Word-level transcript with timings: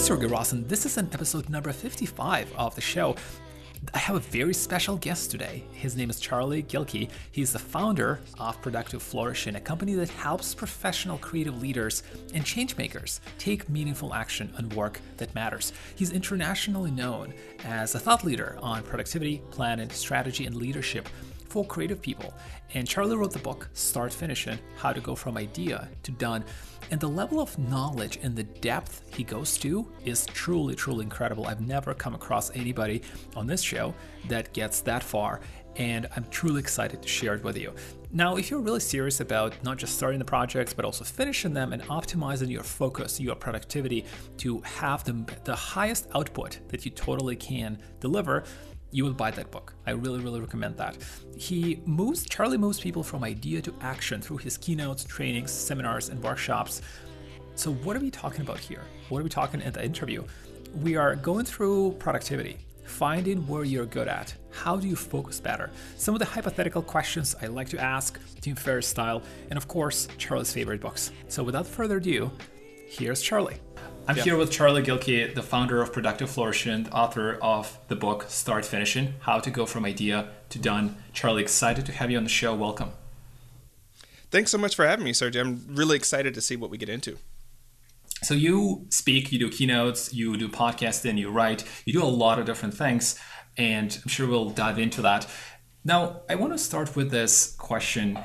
Sergey 0.00 0.26
Ross, 0.26 0.52
and 0.52 0.66
this 0.66 0.86
is 0.86 0.96
an 0.96 1.10
episode 1.12 1.50
number 1.50 1.70
55 1.72 2.54
of 2.56 2.74
the 2.74 2.80
show. 2.80 3.14
I 3.92 3.98
have 3.98 4.16
a 4.16 4.20
very 4.20 4.54
special 4.54 4.96
guest 4.96 5.30
today. 5.30 5.62
His 5.72 5.94
name 5.94 6.08
is 6.08 6.18
Charlie 6.18 6.62
Gilkey. 6.62 7.10
He's 7.32 7.52
the 7.52 7.58
founder 7.58 8.18
of 8.38 8.60
Productive 8.62 9.02
Flourishing, 9.02 9.56
a 9.56 9.60
company 9.60 9.92
that 9.94 10.08
helps 10.08 10.54
professional 10.54 11.18
creative 11.18 11.60
leaders 11.60 12.02
and 12.32 12.44
changemakers 12.44 13.20
take 13.38 13.68
meaningful 13.68 14.14
action 14.14 14.50
on 14.56 14.70
work 14.70 15.00
that 15.18 15.34
matters. 15.34 15.74
He's 15.96 16.12
internationally 16.12 16.90
known 16.90 17.34
as 17.64 17.94
a 17.94 17.98
thought 17.98 18.24
leader 18.24 18.58
on 18.62 18.82
productivity, 18.82 19.42
planning, 19.50 19.90
strategy, 19.90 20.46
and 20.46 20.56
leadership 20.56 21.08
for 21.50 21.64
creative 21.64 22.00
people. 22.00 22.32
And 22.74 22.86
Charlie 22.86 23.16
wrote 23.16 23.32
the 23.32 23.40
book 23.40 23.68
Start 23.74 24.12
Finishing 24.12 24.58
How 24.76 24.92
to 24.92 25.00
Go 25.00 25.16
From 25.16 25.36
Idea 25.36 25.88
to 26.04 26.12
Done. 26.12 26.44
And 26.92 27.00
the 27.00 27.08
level 27.08 27.40
of 27.40 27.58
knowledge 27.58 28.18
and 28.22 28.34
the 28.34 28.44
depth 28.44 29.02
he 29.14 29.24
goes 29.24 29.58
to 29.58 29.90
is 30.04 30.26
truly, 30.26 30.74
truly 30.74 31.02
incredible. 31.02 31.46
I've 31.46 31.60
never 31.60 31.92
come 31.92 32.14
across 32.14 32.54
anybody 32.54 33.02
on 33.36 33.46
this 33.46 33.62
show 33.62 33.94
that 34.28 34.52
gets 34.52 34.80
that 34.82 35.02
far, 35.02 35.40
and 35.76 36.08
I'm 36.16 36.24
truly 36.30 36.60
excited 36.60 37.02
to 37.02 37.08
share 37.08 37.34
it 37.34 37.44
with 37.44 37.56
you. 37.56 37.74
Now, 38.12 38.36
if 38.36 38.50
you're 38.50 38.60
really 38.60 38.80
serious 38.80 39.20
about 39.20 39.54
not 39.62 39.78
just 39.78 39.96
starting 39.96 40.18
the 40.18 40.24
projects, 40.24 40.72
but 40.72 40.84
also 40.84 41.04
finishing 41.04 41.54
them 41.54 41.72
and 41.72 41.82
optimizing 41.84 42.50
your 42.50 42.64
focus, 42.64 43.20
your 43.20 43.36
productivity 43.36 44.04
to 44.38 44.60
have 44.60 45.04
the, 45.04 45.24
the 45.44 45.54
highest 45.54 46.08
output 46.14 46.58
that 46.68 46.84
you 46.84 46.90
totally 46.90 47.36
can 47.36 47.78
deliver, 48.00 48.42
you 48.92 49.04
will 49.04 49.12
buy 49.12 49.30
that 49.30 49.50
book. 49.50 49.72
I 49.86 49.92
really, 49.92 50.20
really 50.20 50.40
recommend 50.40 50.76
that. 50.78 50.98
He 51.36 51.80
moves, 51.86 52.24
Charlie 52.24 52.58
moves 52.58 52.80
people 52.80 53.02
from 53.02 53.24
idea 53.24 53.62
to 53.62 53.74
action 53.80 54.20
through 54.20 54.38
his 54.38 54.56
keynotes, 54.56 55.04
trainings, 55.04 55.50
seminars, 55.50 56.08
and 56.08 56.22
workshops. 56.22 56.82
So, 57.54 57.72
what 57.72 57.96
are 57.96 58.00
we 58.00 58.10
talking 58.10 58.40
about 58.40 58.58
here? 58.58 58.82
What 59.08 59.20
are 59.20 59.24
we 59.24 59.30
talking 59.30 59.60
in 59.60 59.72
the 59.72 59.84
interview? 59.84 60.24
We 60.82 60.96
are 60.96 61.14
going 61.16 61.44
through 61.44 61.92
productivity, 61.98 62.58
finding 62.84 63.46
where 63.46 63.64
you're 63.64 63.86
good 63.86 64.08
at. 64.08 64.34
How 64.50 64.76
do 64.76 64.88
you 64.88 64.96
focus 64.96 65.40
better? 65.40 65.70
Some 65.96 66.14
of 66.14 66.20
the 66.20 66.24
hypothetical 66.24 66.82
questions 66.82 67.36
I 67.42 67.46
like 67.46 67.68
to 67.70 67.78
ask, 67.78 68.18
Tim 68.40 68.56
Ferriss 68.56 68.86
style, 68.86 69.22
and 69.50 69.56
of 69.56 69.68
course, 69.68 70.08
Charlie's 70.18 70.52
favorite 70.52 70.80
books. 70.80 71.12
So, 71.28 71.42
without 71.42 71.66
further 71.66 71.98
ado, 71.98 72.30
here's 72.88 73.22
Charlie. 73.22 73.58
I'm 74.08 74.16
here 74.16 74.36
with 74.36 74.50
Charlie 74.50 74.82
Gilkey, 74.82 75.34
the 75.34 75.42
founder 75.42 75.80
of 75.80 75.92
Productive 75.92 76.28
Flourishing, 76.30 76.88
author 76.90 77.38
of 77.40 77.78
the 77.88 77.94
book 77.94 78.24
Start 78.28 78.64
Finishing 78.64 79.14
How 79.20 79.38
to 79.38 79.50
Go 79.50 79.66
From 79.66 79.84
Idea 79.84 80.30
to 80.48 80.58
Done. 80.58 80.96
Charlie, 81.12 81.42
excited 81.42 81.86
to 81.86 81.92
have 81.92 82.10
you 82.10 82.16
on 82.16 82.24
the 82.24 82.30
show. 82.30 82.54
Welcome. 82.54 82.90
Thanks 84.30 84.50
so 84.50 84.58
much 84.58 84.74
for 84.74 84.86
having 84.86 85.04
me, 85.04 85.12
Sergey. 85.12 85.40
I'm 85.40 85.64
really 85.68 85.96
excited 85.96 86.34
to 86.34 86.40
see 86.40 86.56
what 86.56 86.70
we 86.70 86.78
get 86.78 86.88
into. 86.88 87.18
So, 88.22 88.34
you 88.34 88.86
speak, 88.90 89.32
you 89.32 89.38
do 89.38 89.48
keynotes, 89.48 90.12
you 90.12 90.36
do 90.36 90.48
podcasting, 90.48 91.16
you 91.16 91.30
write, 91.30 91.64
you 91.84 91.92
do 91.92 92.02
a 92.02 92.04
lot 92.04 92.38
of 92.38 92.46
different 92.46 92.74
things, 92.74 93.18
and 93.56 93.96
I'm 94.02 94.08
sure 94.08 94.26
we'll 94.26 94.50
dive 94.50 94.78
into 94.78 95.02
that. 95.02 95.26
Now, 95.84 96.22
I 96.28 96.34
want 96.34 96.52
to 96.52 96.58
start 96.58 96.96
with 96.96 97.10
this 97.10 97.54
question. 97.56 98.18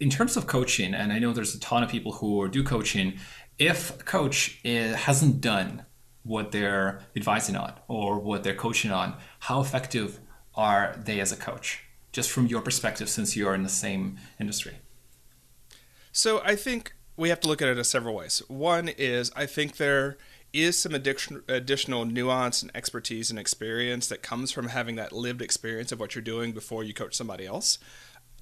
In 0.00 0.10
terms 0.10 0.36
of 0.36 0.46
coaching, 0.46 0.94
and 0.94 1.12
I 1.12 1.18
know 1.18 1.32
there's 1.32 1.56
a 1.56 1.60
ton 1.60 1.82
of 1.82 1.90
people 1.90 2.12
who 2.12 2.48
do 2.48 2.62
coaching, 2.62 3.18
if 3.58 4.00
a 4.00 4.04
coach 4.04 4.60
is, 4.64 4.94
hasn't 4.94 5.40
done 5.40 5.84
what 6.22 6.52
they're 6.52 7.00
advising 7.16 7.56
on 7.56 7.72
or 7.88 8.18
what 8.18 8.44
they're 8.44 8.54
coaching 8.54 8.90
on, 8.90 9.16
how 9.40 9.60
effective 9.60 10.20
are 10.54 10.94
they 11.02 11.20
as 11.20 11.32
a 11.32 11.36
coach? 11.36 11.84
Just 12.12 12.30
from 12.30 12.46
your 12.46 12.60
perspective, 12.60 13.08
since 13.08 13.36
you're 13.36 13.54
in 13.54 13.62
the 13.62 13.68
same 13.68 14.18
industry. 14.40 14.76
So 16.12 16.40
I 16.44 16.56
think 16.56 16.94
we 17.16 17.28
have 17.28 17.40
to 17.40 17.48
look 17.48 17.62
at 17.62 17.68
it 17.68 17.78
as 17.78 17.88
several 17.88 18.14
ways. 18.14 18.42
One 18.48 18.88
is 18.88 19.30
I 19.36 19.46
think 19.46 19.76
there 19.76 20.16
is 20.52 20.78
some 20.78 20.94
addition, 20.94 21.42
additional 21.48 22.04
nuance 22.04 22.62
and 22.62 22.70
expertise 22.74 23.30
and 23.30 23.38
experience 23.38 24.08
that 24.08 24.22
comes 24.22 24.50
from 24.50 24.68
having 24.68 24.96
that 24.96 25.12
lived 25.12 25.42
experience 25.42 25.92
of 25.92 26.00
what 26.00 26.14
you're 26.14 26.22
doing 26.22 26.52
before 26.52 26.82
you 26.82 26.94
coach 26.94 27.14
somebody 27.14 27.46
else. 27.46 27.78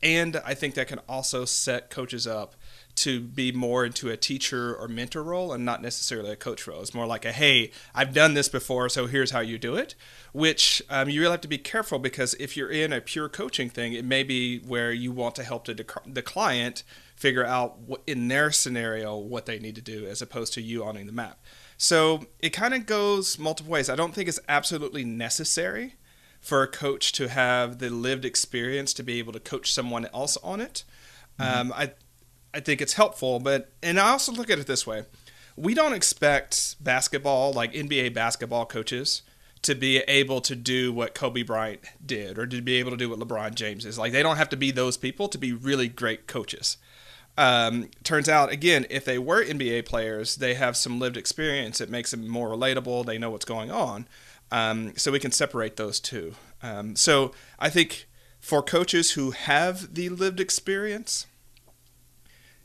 And 0.02 0.36
I 0.44 0.54
think 0.54 0.74
that 0.74 0.88
can 0.88 1.00
also 1.08 1.44
set 1.44 1.90
coaches 1.90 2.26
up 2.26 2.54
to 2.96 3.20
be 3.20 3.52
more 3.52 3.84
into 3.84 4.08
a 4.08 4.16
teacher 4.16 4.74
or 4.74 4.88
mentor 4.88 5.22
role 5.22 5.52
and 5.52 5.64
not 5.64 5.82
necessarily 5.82 6.30
a 6.30 6.36
coach 6.36 6.66
role. 6.66 6.80
It's 6.80 6.94
more 6.94 7.06
like 7.06 7.24
a, 7.24 7.32
hey, 7.32 7.70
I've 7.94 8.14
done 8.14 8.34
this 8.34 8.48
before, 8.48 8.88
so 8.88 9.06
here's 9.06 9.30
how 9.30 9.40
you 9.40 9.58
do 9.58 9.76
it, 9.76 9.94
which 10.32 10.82
um, 10.88 11.08
you 11.08 11.20
really 11.20 11.32
have 11.32 11.40
to 11.42 11.48
be 11.48 11.58
careful 11.58 11.98
because 11.98 12.34
if 12.34 12.56
you're 12.56 12.70
in 12.70 12.92
a 12.92 13.00
pure 13.00 13.28
coaching 13.28 13.68
thing, 13.68 13.92
it 13.92 14.04
may 14.04 14.22
be 14.22 14.58
where 14.60 14.92
you 14.92 15.12
want 15.12 15.34
to 15.36 15.44
help 15.44 15.66
the, 15.66 15.86
the 16.06 16.22
client 16.22 16.82
figure 17.14 17.44
out 17.44 17.78
what, 17.80 18.02
in 18.06 18.28
their 18.28 18.50
scenario 18.50 19.16
what 19.16 19.46
they 19.46 19.58
need 19.58 19.74
to 19.74 19.82
do 19.82 20.06
as 20.06 20.20
opposed 20.20 20.52
to 20.54 20.62
you 20.62 20.84
owning 20.84 21.06
the 21.06 21.12
map. 21.12 21.38
So 21.78 22.26
it 22.40 22.50
kind 22.50 22.74
of 22.74 22.86
goes 22.86 23.38
multiple 23.38 23.72
ways. 23.72 23.90
I 23.90 23.96
don't 23.96 24.14
think 24.14 24.28
it's 24.28 24.40
absolutely 24.48 25.04
necessary 25.04 25.94
for 26.40 26.62
a 26.62 26.68
coach 26.68 27.12
to 27.12 27.28
have 27.28 27.78
the 27.78 27.90
lived 27.90 28.24
experience 28.24 28.94
to 28.94 29.02
be 29.02 29.18
able 29.18 29.32
to 29.32 29.40
coach 29.40 29.72
someone 29.72 30.06
else 30.14 30.36
on 30.38 30.60
it. 30.60 30.84
Mm-hmm. 31.38 31.60
Um, 31.60 31.72
I 31.74 31.92
I 32.56 32.60
think 32.60 32.80
it's 32.80 32.94
helpful, 32.94 33.38
but 33.38 33.70
and 33.82 34.00
I 34.00 34.08
also 34.10 34.32
look 34.32 34.48
at 34.48 34.58
it 34.58 34.66
this 34.66 34.86
way: 34.86 35.04
we 35.56 35.74
don't 35.74 35.92
expect 35.92 36.82
basketball, 36.82 37.52
like 37.52 37.74
NBA 37.74 38.14
basketball 38.14 38.64
coaches, 38.64 39.22
to 39.60 39.74
be 39.74 39.98
able 39.98 40.40
to 40.40 40.56
do 40.56 40.90
what 40.90 41.14
Kobe 41.14 41.42
Bryant 41.42 41.80
did, 42.04 42.38
or 42.38 42.46
to 42.46 42.62
be 42.62 42.76
able 42.76 42.92
to 42.92 42.96
do 42.96 43.10
what 43.10 43.18
LeBron 43.18 43.54
James 43.54 43.84
is. 43.84 43.98
Like 43.98 44.12
they 44.12 44.22
don't 44.22 44.38
have 44.38 44.48
to 44.48 44.56
be 44.56 44.70
those 44.70 44.96
people 44.96 45.28
to 45.28 45.36
be 45.36 45.52
really 45.52 45.88
great 45.88 46.26
coaches. 46.26 46.78
Um, 47.38 47.90
turns 48.02 48.30
out, 48.30 48.50
again, 48.50 48.86
if 48.88 49.04
they 49.04 49.18
were 49.18 49.44
NBA 49.44 49.84
players, 49.84 50.36
they 50.36 50.54
have 50.54 50.76
some 50.76 50.98
lived 50.98 51.18
experience. 51.18 51.82
It 51.82 51.90
makes 51.90 52.10
them 52.10 52.26
more 52.26 52.48
relatable. 52.48 53.04
They 53.04 53.18
know 53.18 53.28
what's 53.28 53.44
going 53.44 53.70
on. 53.70 54.08
Um, 54.50 54.96
so 54.96 55.12
we 55.12 55.18
can 55.18 55.32
separate 55.32 55.76
those 55.76 56.00
two. 56.00 56.34
Um, 56.62 56.96
so 56.96 57.32
I 57.58 57.68
think 57.68 58.08
for 58.40 58.62
coaches 58.62 59.10
who 59.10 59.32
have 59.32 59.94
the 59.94 60.08
lived 60.08 60.40
experience, 60.40 61.26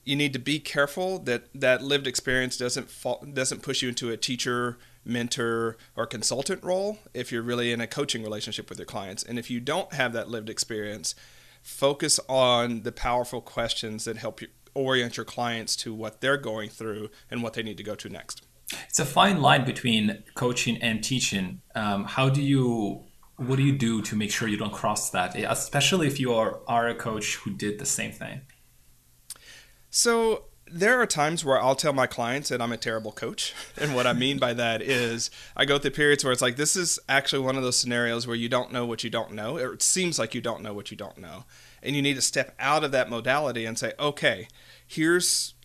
you 0.04 0.16
need 0.16 0.34
to 0.34 0.40
be 0.40 0.60
careful 0.60 1.20
that 1.20 1.48
that 1.54 1.82
lived 1.82 2.08
experience 2.08 2.58
doesn't 2.58 2.90
fall, 2.90 3.26
doesn't 3.34 3.62
push 3.62 3.82
you 3.82 3.90
into 3.90 4.10
a 4.10 4.18
teacher, 4.18 4.78
mentor, 5.06 5.78
or 5.96 6.06
consultant 6.06 6.64
role 6.64 7.00
if 7.14 7.32
you're 7.32 7.42
really 7.42 7.72
in 7.72 7.82
a 7.82 7.88
coaching 7.88 8.24
relationship 8.24 8.70
with 8.70 8.80
your 8.80 8.86
clients. 8.86 9.24
And 9.24 9.38
if 9.38 9.50
you 9.50 9.60
don't 9.60 9.94
have 9.94 10.14
that 10.14 10.30
lived 10.30 10.50
experience, 10.50 11.16
focus 11.62 12.20
on 12.28 12.82
the 12.82 12.92
powerful 12.92 13.42
questions 13.42 14.06
that 14.06 14.18
help 14.18 14.42
you 14.42 14.48
orient 14.74 15.18
your 15.18 15.26
clients 15.26 15.76
to 15.76 15.94
what 15.94 16.22
they're 16.22 16.38
going 16.38 16.70
through 16.70 17.10
and 17.30 17.44
what 17.44 17.54
they 17.54 17.64
need 17.64 17.78
to 17.78 17.84
go 17.84 17.96
to 17.96 18.10
next. 18.10 18.42
It's 18.88 19.00
a 19.00 19.06
fine 19.06 19.42
line 19.42 19.66
between 19.66 20.24
coaching 20.34 20.78
and 20.82 21.04
teaching. 21.04 21.62
Um, 21.76 22.06
how 22.06 22.30
do 22.30 22.42
you 22.42 23.04
what 23.38 23.56
do 23.56 23.64
you 23.64 23.76
do 23.76 24.02
to 24.04 24.16
make 24.16 24.32
sure 24.32 24.48
you 24.48 24.58
don't 24.58 24.72
cross 24.72 25.10
that, 25.10 25.36
especially 25.36 26.06
if 26.06 26.20
you 26.20 26.34
are, 26.34 26.60
are 26.68 26.88
a 26.88 26.96
coach 26.96 27.38
who 27.38 27.52
did 27.52 27.80
the 27.80 27.88
same 27.88 28.12
thing? 28.12 28.42
So 29.92 30.46
there 30.66 31.02
are 31.02 31.06
times 31.06 31.44
where 31.44 31.62
I'll 31.62 31.76
tell 31.76 31.92
my 31.92 32.08
clients 32.08 32.48
that 32.48 32.62
I'm 32.62 32.72
a 32.72 32.78
terrible 32.78 33.12
coach. 33.12 33.54
And 33.78 33.94
what 33.94 34.08
I 34.08 34.14
mean 34.14 34.40
by 34.40 34.54
that 34.54 34.82
is 34.82 35.30
I 35.56 35.66
go 35.66 35.78
through 35.78 35.92
periods 35.92 36.24
where 36.24 36.32
it's 36.32 36.42
like, 36.42 36.56
this 36.56 36.76
is 36.76 37.00
actually 37.10 37.44
one 37.44 37.58
of 37.58 37.64
those 37.64 37.78
scenarios 37.78 38.26
where 38.26 38.36
you 38.36 38.48
don't 38.48 38.72
know 38.72 38.86
what 38.86 39.04
you 39.04 39.10
don't 39.10 39.34
know. 39.34 39.58
It 39.58 39.82
seems 39.82 40.18
like 40.18 40.34
you 40.34 40.42
don't 40.42 40.62
know 40.62 40.74
what 40.74 40.92
you 40.92 40.98
don't 40.98 41.18
know. 41.18 41.46
And 41.84 41.96
you 41.96 42.02
need 42.02 42.14
to 42.14 42.22
step 42.22 42.56
out 42.60 42.84
of 42.84 42.92
that 42.92 43.10
modality 43.10 43.66
and 43.66 43.78
say, 43.78 43.94
okay, 44.00 44.48
here's 44.88 45.56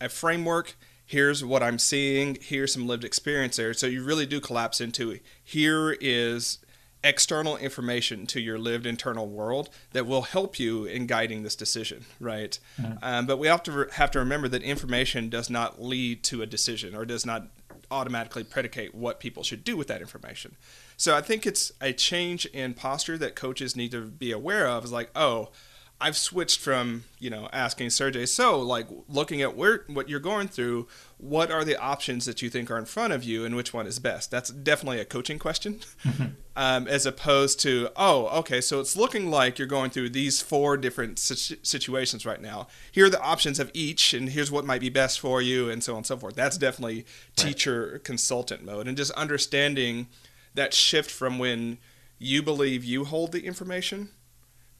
a 0.00 0.08
framework. 0.08 0.76
Here's 1.04 1.44
what 1.44 1.62
I'm 1.62 1.78
seeing. 1.78 2.38
Here's 2.40 2.72
some 2.72 2.86
lived 2.86 3.04
experience 3.04 3.56
there. 3.56 3.74
So 3.74 3.86
you 3.86 4.02
really 4.02 4.26
do 4.26 4.40
collapse 4.40 4.80
into 4.80 5.18
here 5.44 5.96
is 6.00 6.58
external 7.04 7.56
information 7.56 8.26
to 8.26 8.40
your 8.40 8.58
lived 8.58 8.84
internal 8.84 9.28
world 9.28 9.70
that 9.92 10.06
will 10.06 10.22
help 10.22 10.58
you 10.58 10.84
in 10.84 11.06
guiding 11.06 11.42
this 11.42 11.54
decision, 11.54 12.04
right? 12.18 12.58
Mm-hmm. 12.80 12.98
Um, 13.02 13.26
but 13.26 13.38
we 13.38 13.46
have 13.46 13.62
to 13.64 13.72
re- 13.72 13.86
have 13.92 14.10
to 14.12 14.18
remember 14.18 14.48
that 14.48 14.62
information 14.62 15.28
does 15.28 15.48
not 15.48 15.80
lead 15.80 16.22
to 16.24 16.42
a 16.42 16.46
decision 16.46 16.94
or 16.94 17.04
does 17.04 17.24
not 17.24 17.48
automatically 17.90 18.44
predicate 18.44 18.94
what 18.94 19.20
people 19.20 19.42
should 19.42 19.64
do 19.64 19.76
with 19.76 19.88
that 19.88 20.00
information. 20.00 20.56
So 20.96 21.16
I 21.16 21.20
think 21.20 21.46
it's 21.46 21.72
a 21.80 21.92
change 21.92 22.44
in 22.46 22.74
posture 22.74 23.16
that 23.18 23.34
coaches 23.34 23.76
need 23.76 23.92
to 23.92 24.02
be 24.02 24.32
aware 24.32 24.66
of. 24.66 24.84
Is 24.84 24.92
like, 24.92 25.10
oh, 25.14 25.50
I've 26.00 26.16
switched 26.16 26.60
from 26.60 27.04
you 27.18 27.28
know 27.28 27.48
asking 27.52 27.90
Sergey, 27.90 28.24
so 28.26 28.60
like 28.60 28.86
looking 29.08 29.42
at 29.42 29.56
where 29.56 29.84
what 29.88 30.08
you're 30.08 30.20
going 30.20 30.46
through, 30.46 30.86
what 31.16 31.50
are 31.50 31.64
the 31.64 31.76
options 31.76 32.24
that 32.26 32.40
you 32.40 32.48
think 32.50 32.70
are 32.70 32.78
in 32.78 32.84
front 32.84 33.12
of 33.12 33.24
you, 33.24 33.44
and 33.44 33.56
which 33.56 33.74
one 33.74 33.86
is 33.86 33.98
best? 33.98 34.30
That's 34.30 34.50
definitely 34.50 35.00
a 35.00 35.04
coaching 35.04 35.40
question, 35.40 35.80
mm-hmm. 36.04 36.26
um, 36.56 36.86
as 36.86 37.04
opposed 37.04 37.58
to 37.60 37.88
oh, 37.96 38.28
okay, 38.38 38.60
so 38.60 38.78
it's 38.78 38.96
looking 38.96 39.28
like 39.28 39.58
you're 39.58 39.66
going 39.66 39.90
through 39.90 40.10
these 40.10 40.40
four 40.40 40.76
different 40.76 41.18
situations 41.18 42.24
right 42.24 42.40
now. 42.40 42.68
Here 42.92 43.06
are 43.06 43.10
the 43.10 43.20
options 43.20 43.58
of 43.58 43.70
each, 43.74 44.14
and 44.14 44.28
here's 44.28 44.52
what 44.52 44.64
might 44.64 44.80
be 44.80 44.90
best 44.90 45.18
for 45.18 45.42
you, 45.42 45.68
and 45.68 45.82
so 45.82 45.94
on 45.94 45.98
and 45.98 46.06
so 46.06 46.16
forth. 46.16 46.36
That's 46.36 46.58
definitely 46.58 47.06
teacher 47.34 47.90
right. 47.94 48.04
consultant 48.04 48.64
mode, 48.64 48.86
and 48.86 48.96
just 48.96 49.10
understanding 49.12 50.06
that 50.54 50.74
shift 50.74 51.10
from 51.10 51.40
when 51.40 51.78
you 52.20 52.40
believe 52.42 52.84
you 52.84 53.04
hold 53.04 53.32
the 53.32 53.44
information 53.44 54.10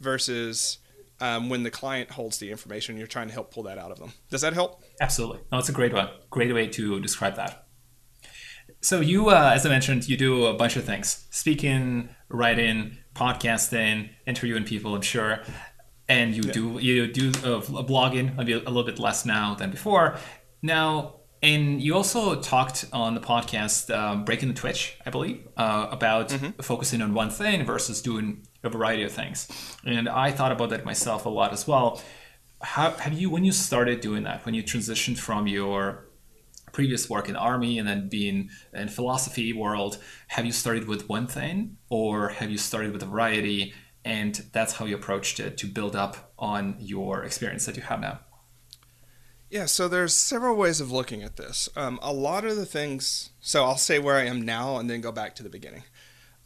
versus 0.00 0.78
um, 1.20 1.48
when 1.48 1.62
the 1.62 1.70
client 1.70 2.10
holds 2.10 2.38
the 2.38 2.50
information, 2.50 2.96
you're 2.96 3.06
trying 3.06 3.28
to 3.28 3.34
help 3.34 3.52
pull 3.52 3.64
that 3.64 3.78
out 3.78 3.90
of 3.90 3.98
them. 3.98 4.12
Does 4.30 4.42
that 4.42 4.52
help? 4.52 4.82
Absolutely. 5.00 5.40
No, 5.50 5.58
it's 5.58 5.68
a 5.68 5.72
great 5.72 5.92
one. 5.92 6.08
Great 6.30 6.52
way 6.54 6.66
to 6.68 7.00
describe 7.00 7.36
that. 7.36 7.66
So 8.80 9.00
you, 9.00 9.30
uh, 9.30 9.52
as 9.54 9.66
I 9.66 9.68
mentioned, 9.68 10.08
you 10.08 10.16
do 10.16 10.46
a 10.46 10.54
bunch 10.54 10.76
of 10.76 10.84
things: 10.84 11.26
speaking, 11.30 12.10
writing, 12.28 12.98
podcasting, 13.14 14.10
interviewing 14.26 14.64
people. 14.64 14.94
I'm 14.94 15.02
sure, 15.02 15.42
and 16.08 16.34
you 16.34 16.42
yeah. 16.44 16.52
do 16.52 16.78
you 16.78 17.12
do 17.12 17.28
uh, 17.30 17.60
blogging 17.60 18.36
maybe 18.36 18.52
a 18.52 18.58
little 18.58 18.84
bit 18.84 18.98
less 18.98 19.26
now 19.26 19.54
than 19.54 19.70
before. 19.70 20.16
Now, 20.62 21.20
and 21.42 21.80
you 21.80 21.94
also 21.94 22.40
talked 22.40 22.84
on 22.92 23.14
the 23.14 23.20
podcast 23.20 23.94
um, 23.94 24.24
Breaking 24.24 24.48
the 24.48 24.54
Twitch, 24.54 24.96
I 25.04 25.10
believe, 25.10 25.46
uh, 25.56 25.88
about 25.90 26.28
mm-hmm. 26.28 26.60
focusing 26.62 27.02
on 27.02 27.14
one 27.14 27.30
thing 27.30 27.64
versus 27.64 28.02
doing 28.02 28.46
a 28.62 28.68
variety 28.68 29.02
of 29.02 29.12
things. 29.12 29.48
And 29.84 30.08
I 30.08 30.30
thought 30.30 30.52
about 30.52 30.70
that 30.70 30.84
myself 30.84 31.26
a 31.26 31.28
lot 31.28 31.52
as 31.52 31.66
well. 31.66 32.00
How 32.60 32.90
have 32.92 33.12
you, 33.12 33.30
when 33.30 33.44
you 33.44 33.52
started 33.52 34.00
doing 34.00 34.24
that, 34.24 34.44
when 34.44 34.54
you 34.54 34.62
transitioned 34.62 35.18
from 35.18 35.46
your 35.46 36.06
previous 36.72 37.08
work 37.08 37.28
in 37.28 37.36
army 37.36 37.78
and 37.78 37.88
then 37.88 38.08
being 38.08 38.50
in 38.72 38.88
philosophy 38.88 39.52
world, 39.52 39.98
have 40.28 40.44
you 40.44 40.52
started 40.52 40.88
with 40.88 41.08
one 41.08 41.26
thing 41.26 41.76
or 41.88 42.30
have 42.30 42.50
you 42.50 42.58
started 42.58 42.92
with 42.92 43.02
a 43.02 43.06
variety? 43.06 43.74
And 44.04 44.34
that's 44.52 44.74
how 44.74 44.84
you 44.86 44.96
approached 44.96 45.38
it 45.40 45.56
to 45.58 45.66
build 45.66 45.94
up 45.94 46.32
on 46.38 46.76
your 46.78 47.24
experience 47.24 47.66
that 47.66 47.76
you 47.76 47.82
have 47.82 48.00
now. 48.00 48.20
Yeah, 49.50 49.64
so 49.64 49.88
there's 49.88 50.14
several 50.14 50.56
ways 50.56 50.80
of 50.80 50.92
looking 50.92 51.22
at 51.22 51.36
this. 51.36 51.70
Um, 51.74 51.98
a 52.02 52.12
lot 52.12 52.44
of 52.44 52.56
the 52.56 52.66
things, 52.66 53.30
so 53.40 53.64
I'll 53.64 53.78
say 53.78 53.98
where 53.98 54.16
I 54.16 54.26
am 54.26 54.42
now 54.42 54.76
and 54.76 54.90
then 54.90 55.00
go 55.00 55.10
back 55.10 55.34
to 55.36 55.42
the 55.42 55.48
beginning. 55.48 55.84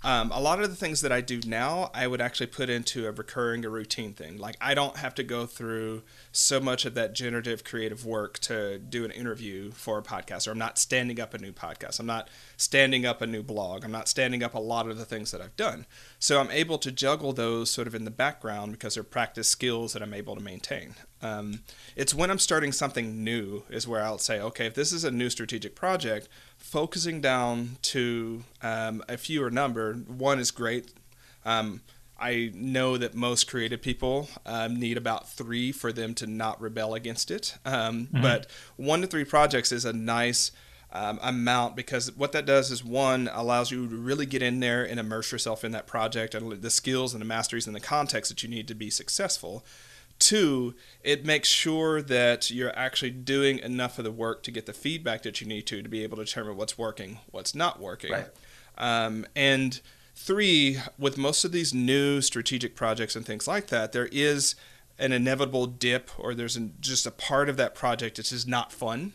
Um, 0.05 0.33
a 0.33 0.41
lot 0.41 0.61
of 0.61 0.69
the 0.69 0.77
things 0.77 1.01
that 1.03 1.13
I 1.13 1.21
do 1.21 1.41
now, 1.47 1.91
I 1.95 2.07
would 2.07 2.21
actually 2.21 2.49
put 2.49 2.69
into 2.69 3.07
a 3.07 3.13
recurring, 3.13 3.65
a 3.65 3.69
routine 3.69 4.15
thing. 4.15 4.37
Like 4.37 4.57
I 4.61 4.75
don't 4.75 4.97
have 4.97 5.15
to 5.17 5.23
go 5.23 5.47
through 5.47 6.03
so 6.33 6.61
much 6.61 6.85
of 6.85 6.95
that 6.95 7.15
generative 7.15 7.63
creative 7.63 8.05
work 8.05 8.39
to 8.41 8.79
do 8.79 9.05
an 9.05 9.13
interview 9.13 9.71
for 9.71 9.99
a 9.99 10.03
podcast, 10.03 10.49
or 10.49 10.53
I'm 10.53 10.59
not 10.59 10.79
standing 10.79 11.21
up 11.21 11.35
a 11.35 11.39
new 11.39 11.53
podcast. 11.53 12.01
I'm 12.01 12.07
not 12.07 12.29
standing 12.57 13.07
up 13.07 13.23
a 13.23 13.27
new 13.27 13.43
blog. 13.43 13.85
I'm 13.85 13.93
not 13.93 14.09
standing 14.09 14.43
up 14.43 14.55
a 14.55 14.61
lot 14.61 14.89
of 14.89 14.99
the 14.99 15.05
things 15.05 15.31
that 15.31 15.41
I've 15.41 15.57
done. 15.57 15.87
So 16.19 16.41
I'm 16.41 16.51
able 16.51 16.79
to 16.79 16.91
juggle 16.91 17.33
those 17.33 17.71
sort 17.71 17.87
of 17.87 17.95
in 17.95 18.05
the 18.05 18.11
background 18.11 18.73
because 18.73 18.95
they're 18.95 19.05
practice 19.05 19.49
skills 19.49 19.93
that 19.93 20.03
I'm 20.03 20.15
able 20.15 20.35
to 20.35 20.43
maintain. 20.43 20.95
Um, 21.23 21.61
it's 21.97 22.15
when 22.15 22.31
I'm 22.31 22.39
starting 22.39 22.73
something 22.73 23.23
new 23.23 23.63
is 23.71 23.87
where 23.87 24.03
I'll 24.03 24.19
say, 24.19 24.41
okay, 24.41 24.67
if 24.67 24.75
this 24.75 24.93
is 24.93 25.05
a 25.05 25.11
new 25.11 25.31
strategic 25.31 25.75
project, 25.75 26.29
focusing 26.57 27.21
down 27.21 27.77
to 27.83 28.45
um, 28.63 29.03
a 29.09 29.17
fewer 29.17 29.51
number, 29.51 29.95
one 29.95 30.39
is 30.39 30.51
great. 30.51 30.93
Um, 31.45 31.81
I 32.19 32.53
know 32.55 32.97
that 32.99 33.15
most 33.15 33.49
creative 33.49 33.83
people 33.83 34.29
um, 34.47 34.79
need 34.79 34.97
about 34.97 35.29
three 35.29 35.73
for 35.73 35.93
them 35.93 36.15
to 36.15 36.27
not 36.27 36.61
rebel 36.61 36.95
against 36.95 37.31
it. 37.31 37.57
Um, 37.65 38.07
mm-hmm. 38.07 38.23
But 38.23 38.47
one 38.77 39.01
to 39.01 39.07
three 39.07 39.25
projects 39.25 39.73
is 39.73 39.85
a 39.85 39.93
nice 39.93 40.53
um, 40.93 41.19
amount 41.23 41.75
because 41.75 42.15
what 42.17 42.33
that 42.33 42.47
does 42.47 42.71
is 42.71 42.85
one 42.85 43.29
allows 43.33 43.71
you 43.71 43.89
to 43.89 43.97
really 43.97 44.27
get 44.27 44.43
in 44.43 44.61
there 44.61 44.85
and 44.85 45.01
immerse 45.01 45.33
yourself 45.33 45.65
in 45.65 45.73
that 45.73 45.87
project 45.87 46.35
and 46.35 46.63
the 46.63 46.71
skills 46.71 47.15
and 47.15 47.21
the 47.21 47.27
masteries 47.27 47.67
and 47.67 47.75
the 47.75 47.81
context 47.81 48.31
that 48.31 48.43
you 48.43 48.49
need 48.49 48.69
to 48.69 48.75
be 48.75 48.91
successful. 48.91 49.65
Two, 50.23 50.77
it 51.03 51.25
makes 51.25 51.49
sure 51.49 52.01
that 52.01 52.49
you're 52.49 52.75
actually 52.79 53.11
doing 53.11 53.59
enough 53.59 53.99
of 53.99 54.05
the 54.05 54.13
work 54.13 54.45
to 54.45 54.53
get 54.53 54.67
the 54.67 54.73
feedback 54.73 55.25
that 55.25 55.41
you 55.41 55.49
need 55.49 55.67
to 55.67 55.83
to 55.83 55.89
be 55.89 56.05
able 56.05 56.17
to 56.19 56.25
determine 56.25 56.57
what's 56.57 56.79
working, 56.79 57.19
what's 57.33 57.57
not 57.57 57.81
working. 57.81 58.13
Right. 58.13 58.29
Um, 58.79 59.27
and 59.35 59.81
three, 60.15 60.79
with 60.97 61.19
most 61.19 61.45
of 61.45 61.51
these 61.51 61.75
new 61.75 62.21
strategic 62.21 62.77
projects 62.77 63.17
and 63.17 63.27
things 63.27 63.49
like 63.49 63.67
that, 63.67 63.91
there 63.91 64.09
is 64.13 64.55
an 64.97 65.11
inevitable 65.11 65.67
dip 65.67 66.09
or 66.17 66.35
there's 66.35 66.55
an, 66.55 66.75
just 66.79 67.05
a 67.05 67.11
part 67.11 67.49
of 67.49 67.57
that 67.57 67.75
project 67.75 68.17
that's 68.17 68.31
just 68.31 68.47
not 68.47 68.71
fun. 68.71 69.15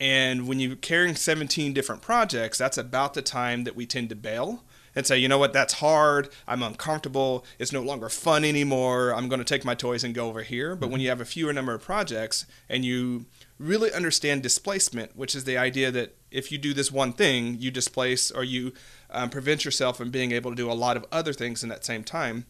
And 0.00 0.48
when 0.48 0.58
you're 0.58 0.74
carrying 0.74 1.16
17 1.16 1.74
different 1.74 2.00
projects, 2.00 2.56
that's 2.56 2.78
about 2.78 3.12
the 3.12 3.20
time 3.20 3.64
that 3.64 3.76
we 3.76 3.84
tend 3.84 4.08
to 4.08 4.16
bail 4.16 4.64
and 4.94 5.06
say, 5.06 5.18
you 5.18 5.28
know 5.28 5.38
what, 5.38 5.52
that's 5.52 5.74
hard. 5.74 6.28
I'm 6.46 6.62
uncomfortable. 6.62 7.44
It's 7.58 7.72
no 7.72 7.82
longer 7.82 8.08
fun 8.08 8.44
anymore. 8.44 9.14
I'm 9.14 9.28
going 9.28 9.38
to 9.38 9.44
take 9.44 9.64
my 9.64 9.74
toys 9.74 10.04
and 10.04 10.14
go 10.14 10.28
over 10.28 10.42
here. 10.42 10.74
But 10.74 10.90
when 10.90 11.00
you 11.00 11.08
have 11.08 11.20
a 11.20 11.24
fewer 11.24 11.52
number 11.52 11.74
of 11.74 11.82
projects 11.82 12.46
and 12.68 12.84
you 12.84 13.26
really 13.58 13.92
understand 13.92 14.42
displacement, 14.42 15.16
which 15.16 15.34
is 15.34 15.44
the 15.44 15.58
idea 15.58 15.90
that 15.90 16.16
if 16.30 16.50
you 16.50 16.58
do 16.58 16.72
this 16.72 16.90
one 16.90 17.12
thing, 17.12 17.56
you 17.60 17.70
displace 17.70 18.30
or 18.30 18.42
you 18.42 18.72
um, 19.10 19.30
prevent 19.30 19.64
yourself 19.64 19.96
from 19.96 20.10
being 20.10 20.32
able 20.32 20.50
to 20.50 20.56
do 20.56 20.70
a 20.70 20.74
lot 20.74 20.96
of 20.96 21.04
other 21.12 21.32
things 21.32 21.62
in 21.62 21.68
that 21.68 21.84
same 21.84 22.04
time. 22.04 22.46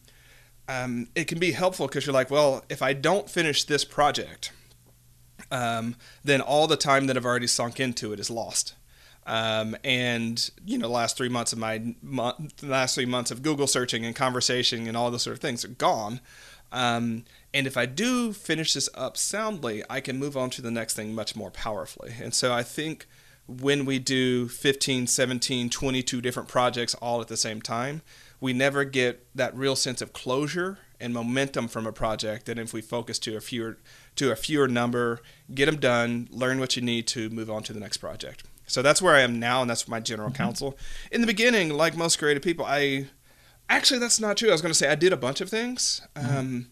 Um, 0.67 1.09
it 1.15 1.25
can 1.25 1.39
be 1.39 1.51
helpful 1.51 1.87
because 1.87 2.05
you're 2.05 2.13
like, 2.13 2.31
well, 2.31 2.63
if 2.69 2.81
I 2.81 2.93
don't 2.93 3.29
finish 3.29 3.63
this 3.63 3.83
project, 3.83 4.51
um, 5.51 5.95
then 6.23 6.39
all 6.39 6.67
the 6.67 6.77
time 6.77 7.07
that 7.07 7.17
I've 7.17 7.25
already 7.25 7.47
sunk 7.47 7.79
into 7.79 8.13
it 8.13 8.19
is 8.19 8.29
lost. 8.29 8.75
Um, 9.27 9.75
and 9.83 10.49
you 10.65 10.77
know, 10.77 10.89
last 10.89 11.17
three 11.17 11.29
months 11.29 11.53
of 11.53 11.59
my 11.59 11.95
month, 12.01 12.63
last 12.63 12.95
three 12.95 13.05
months 13.05 13.31
of 13.31 13.43
Google 13.43 13.67
searching 13.67 14.05
and 14.05 14.15
conversation 14.15 14.87
and 14.87 14.97
all 14.97 15.11
those 15.11 15.23
sort 15.23 15.35
of 15.35 15.41
things 15.41 15.63
are 15.63 15.69
gone. 15.69 16.21
Um, 16.71 17.25
and 17.53 17.67
if 17.67 17.77
I 17.77 17.85
do 17.85 18.33
finish 18.33 18.73
this 18.73 18.89
up 18.95 19.17
soundly, 19.17 19.83
I 19.89 19.99
can 19.99 20.17
move 20.17 20.37
on 20.37 20.49
to 20.51 20.61
the 20.61 20.71
next 20.71 20.95
thing 20.95 21.13
much 21.13 21.35
more 21.35 21.51
powerfully. 21.51 22.13
And 22.21 22.33
so 22.33 22.53
I 22.53 22.63
think 22.63 23.07
when 23.47 23.85
we 23.85 23.99
do 23.99 24.47
15, 24.47 25.07
17, 25.07 25.69
22 25.69 26.21
different 26.21 26.47
projects 26.47 26.95
all 26.95 27.21
at 27.21 27.27
the 27.27 27.37
same 27.37 27.61
time, 27.61 28.01
we 28.39 28.53
never 28.53 28.85
get 28.85 29.25
that 29.35 29.55
real 29.55 29.75
sense 29.75 30.01
of 30.01 30.13
closure 30.13 30.79
and 30.99 31.13
momentum 31.13 31.67
from 31.67 31.85
a 31.85 31.91
project 31.91 32.45
that 32.45 32.57
if 32.57 32.73
we 32.73 32.81
focus 32.81 33.19
to 33.19 33.35
a 33.35 33.41
fewer 33.41 33.77
to 34.15 34.31
a 34.31 34.35
fewer 34.35 34.67
number, 34.67 35.21
get 35.53 35.65
them 35.65 35.77
done, 35.77 36.27
learn 36.31 36.59
what 36.59 36.75
you 36.75 36.81
need 36.81 37.07
to 37.07 37.29
move 37.29 37.49
on 37.49 37.63
to 37.63 37.73
the 37.73 37.79
next 37.79 37.97
project. 37.97 38.43
So 38.71 38.81
that's 38.81 39.01
where 39.01 39.15
I 39.15 39.21
am 39.21 39.39
now, 39.39 39.61
and 39.61 39.69
that's 39.69 39.87
my 39.87 39.99
general 39.99 40.29
mm-hmm. 40.29 40.37
counsel. 40.37 40.77
In 41.11 41.21
the 41.21 41.27
beginning, 41.27 41.69
like 41.69 41.95
most 41.95 42.17
creative 42.17 42.41
people, 42.41 42.65
I 42.65 43.07
actually 43.69 43.99
that's 43.99 44.19
not 44.19 44.37
true. 44.37 44.49
I 44.49 44.53
was 44.53 44.61
going 44.61 44.71
to 44.71 44.77
say 44.77 44.89
I 44.89 44.95
did 44.95 45.13
a 45.13 45.17
bunch 45.17 45.41
of 45.41 45.49
things. 45.49 46.01
Mm-hmm. 46.15 46.37
Um, 46.37 46.67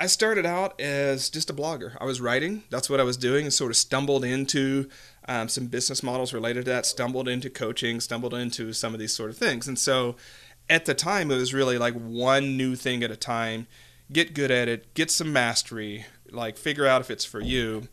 I 0.00 0.06
started 0.06 0.46
out 0.46 0.80
as 0.80 1.30
just 1.30 1.50
a 1.50 1.54
blogger. 1.54 1.96
I 2.00 2.04
was 2.04 2.20
writing. 2.20 2.64
That's 2.70 2.90
what 2.90 3.00
I 3.00 3.04
was 3.04 3.16
doing, 3.16 3.44
and 3.44 3.52
sort 3.52 3.70
of 3.70 3.76
stumbled 3.76 4.24
into 4.24 4.88
um, 5.28 5.48
some 5.48 5.66
business 5.66 6.02
models 6.02 6.32
related 6.32 6.64
to 6.64 6.70
that. 6.72 6.86
Stumbled 6.86 7.28
into 7.28 7.50
coaching. 7.50 8.00
Stumbled 8.00 8.34
into 8.34 8.72
some 8.72 8.94
of 8.94 9.00
these 9.00 9.14
sort 9.14 9.30
of 9.30 9.36
things. 9.36 9.68
And 9.68 9.78
so, 9.78 10.16
at 10.68 10.86
the 10.86 10.94
time, 10.94 11.30
it 11.30 11.36
was 11.36 11.54
really 11.54 11.78
like 11.78 11.94
one 11.94 12.56
new 12.56 12.74
thing 12.74 13.04
at 13.04 13.10
a 13.10 13.16
time. 13.16 13.66
Get 14.10 14.34
good 14.34 14.50
at 14.50 14.68
it. 14.68 14.94
Get 14.94 15.10
some 15.10 15.32
mastery. 15.32 16.06
Like 16.30 16.56
figure 16.56 16.86
out 16.86 17.02
if 17.02 17.10
it's 17.10 17.24
for 17.26 17.40
you. 17.40 17.88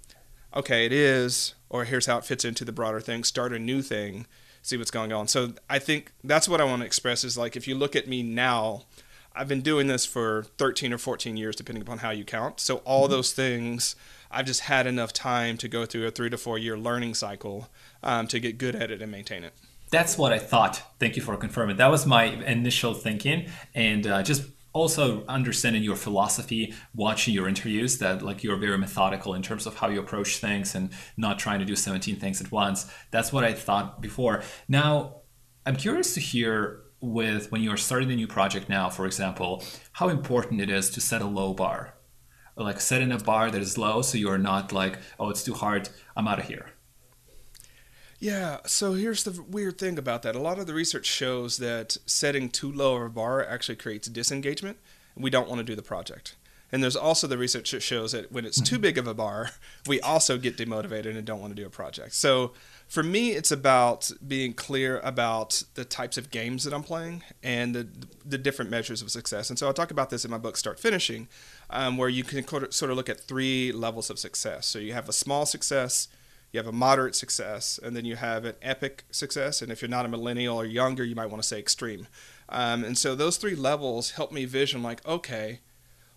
Okay, 0.56 0.86
it 0.86 0.94
is 0.94 1.54
or 1.70 1.86
here's 1.86 2.06
how 2.06 2.18
it 2.18 2.26
fits 2.26 2.46
into 2.46 2.66
the 2.66 2.72
broader 2.72 3.00
thing, 3.00 3.24
start 3.24 3.54
a 3.54 3.60
new 3.60 3.82
thing, 3.82 4.26
see 4.62 4.78
what's 4.78 4.92
going 4.92 5.14
on. 5.14 5.28
So 5.28 5.54
I 5.70 5.80
think 5.80 6.12
that's 6.24 6.50
what 6.50 6.62
I 6.62 6.64
want 6.64 6.82
to 6.82 6.86
express 6.86 7.24
is 7.24 7.38
like 7.38 7.56
if 7.56 7.68
you 7.68 7.76
look 7.76 7.96
at 7.96 8.08
me 8.08 8.24
now, 8.24 8.84
I've 9.36 9.48
been 9.48 9.62
doing 9.62 9.88
this 9.88 10.06
for 10.06 10.44
13 10.58 10.92
or 10.92 10.98
14 10.98 11.38
years, 11.38 11.56
depending 11.56 11.82
upon 11.82 12.00
how 12.00 12.10
you 12.10 12.26
count. 12.26 12.60
So 12.60 12.78
all 12.78 13.04
mm-hmm. 13.04 13.12
those 13.12 13.32
things, 13.32 13.96
I've 14.32 14.46
just 14.46 14.62
had 14.62 14.88
enough 14.88 15.14
time 15.14 15.58
to 15.58 15.68
go 15.68 15.86
through 15.86 16.08
a 16.08 16.12
three 16.12 16.30
to 16.30 16.38
four 16.38 16.58
year 16.58 16.78
learning 16.78 17.14
cycle 17.14 17.70
um, 18.04 18.28
to 18.28 18.40
get 18.40 18.58
good 18.58 18.76
at 18.76 18.92
it 18.92 19.02
and 19.02 19.12
maintain 19.12 19.44
it. 19.44 19.54
That's 19.92 20.18
what 20.18 20.32
I 20.32 20.40
thought. 20.40 20.84
Thank 21.00 21.16
you 21.16 21.22
for 21.22 21.36
confirming. 21.36 21.78
That 21.78 21.90
was 21.90 22.06
my 22.06 22.26
initial 22.26 22.94
thinking, 22.94 23.48
and 23.74 24.06
uh, 24.06 24.22
just 24.22 24.44
also 24.80 25.26
understanding 25.28 25.84
your 25.84 25.96
philosophy 25.96 26.74
watching 26.96 27.34
your 27.34 27.48
interviews 27.48 27.98
that 27.98 28.22
like 28.22 28.44
you're 28.44 28.58
very 28.58 28.78
methodical 28.78 29.34
in 29.34 29.42
terms 29.42 29.66
of 29.66 29.76
how 29.76 29.90
you 29.90 30.00
approach 30.00 30.38
things 30.38 30.76
and 30.76 30.90
not 31.18 31.38
trying 31.38 31.60
to 31.60 31.66
do 31.66 31.76
17 31.76 32.16
things 32.16 32.42
at 32.42 32.52
once. 32.52 32.92
That's 33.12 33.34
what 33.34 33.44
i 33.44 33.54
thought 33.54 34.02
before. 34.02 34.44
Now 34.68 35.22
i'm 35.66 35.76
curious 35.76 36.14
to 36.14 36.20
hear 36.20 36.82
with 37.02 37.52
when 37.52 37.62
you're 37.62 37.78
starting 37.78 38.12
a 38.12 38.16
new 38.16 38.28
project 38.28 38.68
now 38.68 38.90
for 38.90 39.06
example 39.06 39.64
how 39.94 40.10
important 40.10 40.60
it 40.62 40.70
is 40.70 40.90
to 40.92 41.02
set 41.02 41.22
a 41.22 41.28
low 41.28 41.54
bar. 41.54 41.96
Like 42.56 42.82
setting 42.82 43.12
a 43.14 43.18
bar 43.18 43.50
that 43.52 43.62
is 43.62 43.78
low 43.78 44.02
so 44.02 44.18
you're 44.18 44.38
not 44.38 44.74
like 44.74 45.00
oh 45.20 45.30
it's 45.30 45.44
too 45.44 45.54
hard 45.54 45.90
i'm 46.16 46.28
out 46.28 46.40
of 46.40 46.46
here 46.46 46.68
yeah, 48.20 48.58
so 48.66 48.94
here's 48.94 49.24
the 49.24 49.42
weird 49.42 49.78
thing 49.78 49.98
about 49.98 50.24
that. 50.24 50.36
A 50.36 50.40
lot 50.40 50.60
of 50.60 50.68
the 50.68 50.74
research 50.74 51.06
shows 51.06 51.58
that 51.58 51.98
setting 52.06 52.50
too 52.50 52.72
low 52.72 52.98
of 52.98 53.04
a 53.04 53.10
bar 53.10 53.46
actually 53.46 53.78
creates 53.78 54.08
disengagement, 54.08 54.78
we 55.16 55.30
don't 55.30 55.50
want 55.50 55.60
to 55.60 55.64
do 55.64 55.76
the 55.76 55.82
project. 55.82 56.36
And 56.72 56.84
there's 56.84 56.96
also 56.96 57.26
the 57.26 57.38
research 57.38 57.72
that 57.72 57.82
shows 57.82 58.12
that 58.12 58.32
when 58.32 58.46
it's 58.46 58.62
too 58.62 58.78
big 58.78 58.98
of 58.98 59.08
a 59.08 59.14
bar, 59.14 59.52
we 59.88 60.00
also 60.02 60.38
get 60.38 60.58
demotivated 60.58 61.18
and 61.18 61.26
don't 61.26 61.40
want 61.42 61.56
to 61.56 61.62
do 61.62 61.66
a 61.66 61.70
project. 61.70 62.14
So 62.14 62.52
for 62.88 63.04
me, 63.04 63.32
it's 63.32 63.52
about 63.52 64.12
being 64.28 64.54
clear 64.54 65.00
about 65.00 65.64
the 65.74 65.86
types 65.86 66.18
of 66.18 66.30
games 66.30 66.64
that 66.66 66.74
I'm 66.74 66.84
playing 66.84 67.24
and 67.42 67.74
the, 67.74 67.88
the 68.26 68.38
different 68.38 68.70
measures 68.70 69.02
of 69.02 69.10
success. 69.10 69.50
And 69.50 69.58
so 69.58 69.68
I'll 69.68 69.74
talk 69.74 69.92
about 69.92 70.10
this 70.10 70.26
in 70.26 70.32
my 70.32 70.38
book, 70.38 70.58
Start 70.58 70.80
Finishing, 70.80 71.28
um, 71.70 71.98
where 71.98 72.10
you 72.10 72.24
can 72.24 72.46
sort 72.72 72.92
of 72.92 72.98
look 72.98 73.10
at 73.10 73.20
three 73.20 73.72
levels 73.72 74.10
of 74.10 74.20
success. 74.20 74.68
So 74.68 74.78
you 74.78 74.94
have 74.94 75.10
a 75.10 75.14
small 75.14 75.46
success, 75.46 76.08
you 76.52 76.58
have 76.58 76.68
a 76.68 76.72
moderate 76.72 77.16
success, 77.16 77.80
and 77.82 77.96
then 77.96 78.06
you 78.06 78.16
have 78.16 78.44
an 78.46 78.56
epic 78.62 79.04
success. 79.12 79.62
And 79.62 79.72
if 79.72 79.82
you're 79.82 79.90
not 79.90 80.06
a 80.06 80.10
millennial 80.10 80.58
or 80.58 80.66
younger, 80.66 81.04
you 81.04 81.16
might 81.16 81.30
want 81.30 81.42
to 81.42 81.48
say 81.48 81.60
extreme. 81.60 82.08
Um, 82.50 82.84
and 82.84 82.98
so 82.98 83.14
those 83.14 83.38
three 83.38 83.56
levels 83.56 84.12
help 84.12 84.32
me 84.32 84.46
vision 84.46 84.82
like, 84.82 85.06
okay, 85.08 85.60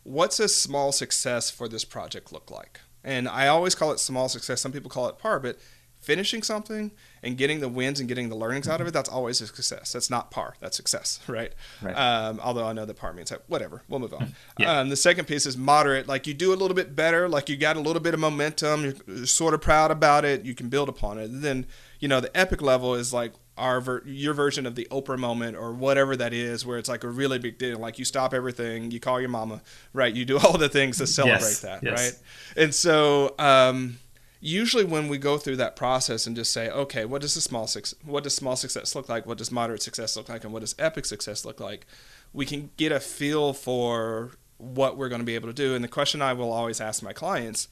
what's 0.02 0.40
a 0.40 0.48
small 0.48 0.90
success 0.90 1.50
for 1.50 1.68
this 1.68 1.84
project 1.84 2.32
look 2.32 2.50
like? 2.50 2.80
And 3.04 3.28
I 3.28 3.48
always 3.48 3.74
call 3.74 3.92
it 3.92 3.98
small 3.98 4.28
success. 4.28 4.60
Some 4.60 4.72
people 4.72 4.90
call 4.90 5.08
it 5.08 5.18
par, 5.18 5.38
but 5.38 5.58
finishing 6.02 6.42
something 6.42 6.90
and 7.22 7.38
getting 7.38 7.60
the 7.60 7.68
wins 7.68 8.00
and 8.00 8.08
getting 8.08 8.28
the 8.28 8.34
learnings 8.36 8.68
out 8.68 8.80
of 8.80 8.86
it, 8.86 8.90
that's 8.90 9.08
always 9.08 9.40
a 9.40 9.46
success. 9.46 9.92
That's 9.92 10.10
not 10.10 10.30
par. 10.30 10.54
That's 10.60 10.76
success, 10.76 11.20
right? 11.28 11.52
Right. 11.80 11.94
Um, 11.94 12.40
although 12.42 12.66
I 12.66 12.72
know 12.74 12.84
that 12.84 12.96
par 12.96 13.12
means 13.12 13.30
that. 13.30 13.42
Whatever. 13.48 13.82
We'll 13.88 14.00
move 14.00 14.12
on. 14.14 14.34
Yeah. 14.58 14.80
Um, 14.80 14.90
the 14.90 14.96
second 14.96 15.24
piece 15.26 15.46
is 15.46 15.56
moderate. 15.56 16.06
Like 16.06 16.26
you 16.26 16.34
do 16.34 16.52
a 16.52 16.56
little 16.56 16.74
bit 16.74 16.94
better. 16.94 17.28
Like 17.28 17.48
you 17.48 17.56
got 17.56 17.76
a 17.76 17.80
little 17.80 18.02
bit 18.02 18.12
of 18.12 18.20
momentum. 18.20 18.84
You're, 18.84 18.94
you're 19.06 19.26
sort 19.26 19.54
of 19.54 19.60
proud 19.62 19.90
about 19.90 20.24
it. 20.26 20.44
You 20.44 20.54
can 20.54 20.68
build 20.68 20.88
upon 20.90 21.18
it. 21.18 21.30
And 21.30 21.42
then 21.42 21.66
you 22.00 22.08
know 22.08 22.20
the 22.20 22.36
epic 22.36 22.60
level 22.60 22.94
is 22.94 23.12
like 23.14 23.32
our 23.56 23.80
ver- 23.80 24.02
your 24.04 24.34
version 24.34 24.66
of 24.66 24.74
the 24.74 24.86
Oprah 24.90 25.18
moment 25.18 25.56
or 25.56 25.72
whatever 25.72 26.16
that 26.16 26.32
is, 26.34 26.64
where 26.66 26.78
it's 26.78 26.88
like 26.88 27.04
a 27.04 27.08
really 27.08 27.38
big 27.38 27.58
deal. 27.58 27.78
Like 27.78 27.98
you 27.98 28.04
stop 28.04 28.34
everything, 28.34 28.90
you 28.90 28.98
call 29.00 29.20
your 29.20 29.28
mama, 29.30 29.62
right? 29.92 30.12
You 30.12 30.24
do 30.24 30.38
all 30.44 30.58
the 30.58 30.68
things 30.68 30.98
to 30.98 31.06
celebrate 31.06 31.40
Yes, 31.40 31.60
that, 31.60 31.82
yes. 31.82 31.92
right? 32.00 32.62
And 32.64 32.74
so 32.74 33.34
um, 33.38 33.98
usually 34.44 34.82
when 34.82 35.06
we 35.06 35.18
go 35.18 35.38
through 35.38 35.54
that 35.54 35.76
process 35.76 36.26
and 36.26 36.34
just 36.34 36.52
say, 36.52 36.68
okay, 36.68 37.04
what 37.04 37.22
does 37.22 37.36
a 37.36 37.40
small 37.40 37.68
success, 37.68 37.98
what 38.04 38.24
does 38.24 38.34
small 38.34 38.56
success 38.56 38.94
look 38.96 39.08
like? 39.08 39.24
What 39.24 39.38
does 39.38 39.52
moderate 39.52 39.82
success 39.82 40.16
look 40.16 40.28
like? 40.28 40.42
And 40.42 40.52
what 40.52 40.60
does 40.60 40.74
epic 40.80 41.06
success 41.06 41.44
look 41.44 41.60
like? 41.60 41.86
We 42.32 42.44
can 42.44 42.70
get 42.76 42.90
a 42.90 42.98
feel 42.98 43.52
for 43.52 44.32
what 44.58 44.96
we're 44.96 45.08
going 45.08 45.20
to 45.20 45.24
be 45.24 45.36
able 45.36 45.48
to 45.48 45.54
do. 45.54 45.76
And 45.76 45.84
the 45.84 45.88
question 45.88 46.20
I 46.20 46.32
will 46.32 46.52
always 46.52 46.80
ask 46.80 47.04
my 47.04 47.12
clients, 47.12 47.68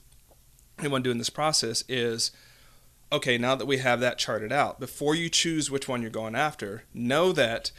anyone 0.79 1.03
doing 1.03 1.19
this 1.19 1.29
process, 1.29 1.83
is 1.89 2.31
okay, 3.12 3.37
now 3.37 3.57
that 3.57 3.67
we 3.67 3.79
have 3.79 3.99
that 3.99 4.19
charted 4.19 4.53
out, 4.53 4.79
before 4.79 5.17
you 5.17 5.29
choose 5.29 5.73
which 5.73 5.89
one 5.89 6.00
you're 6.00 6.11
going 6.11 6.37
after, 6.37 6.85
know 6.95 7.33
that 7.33 7.73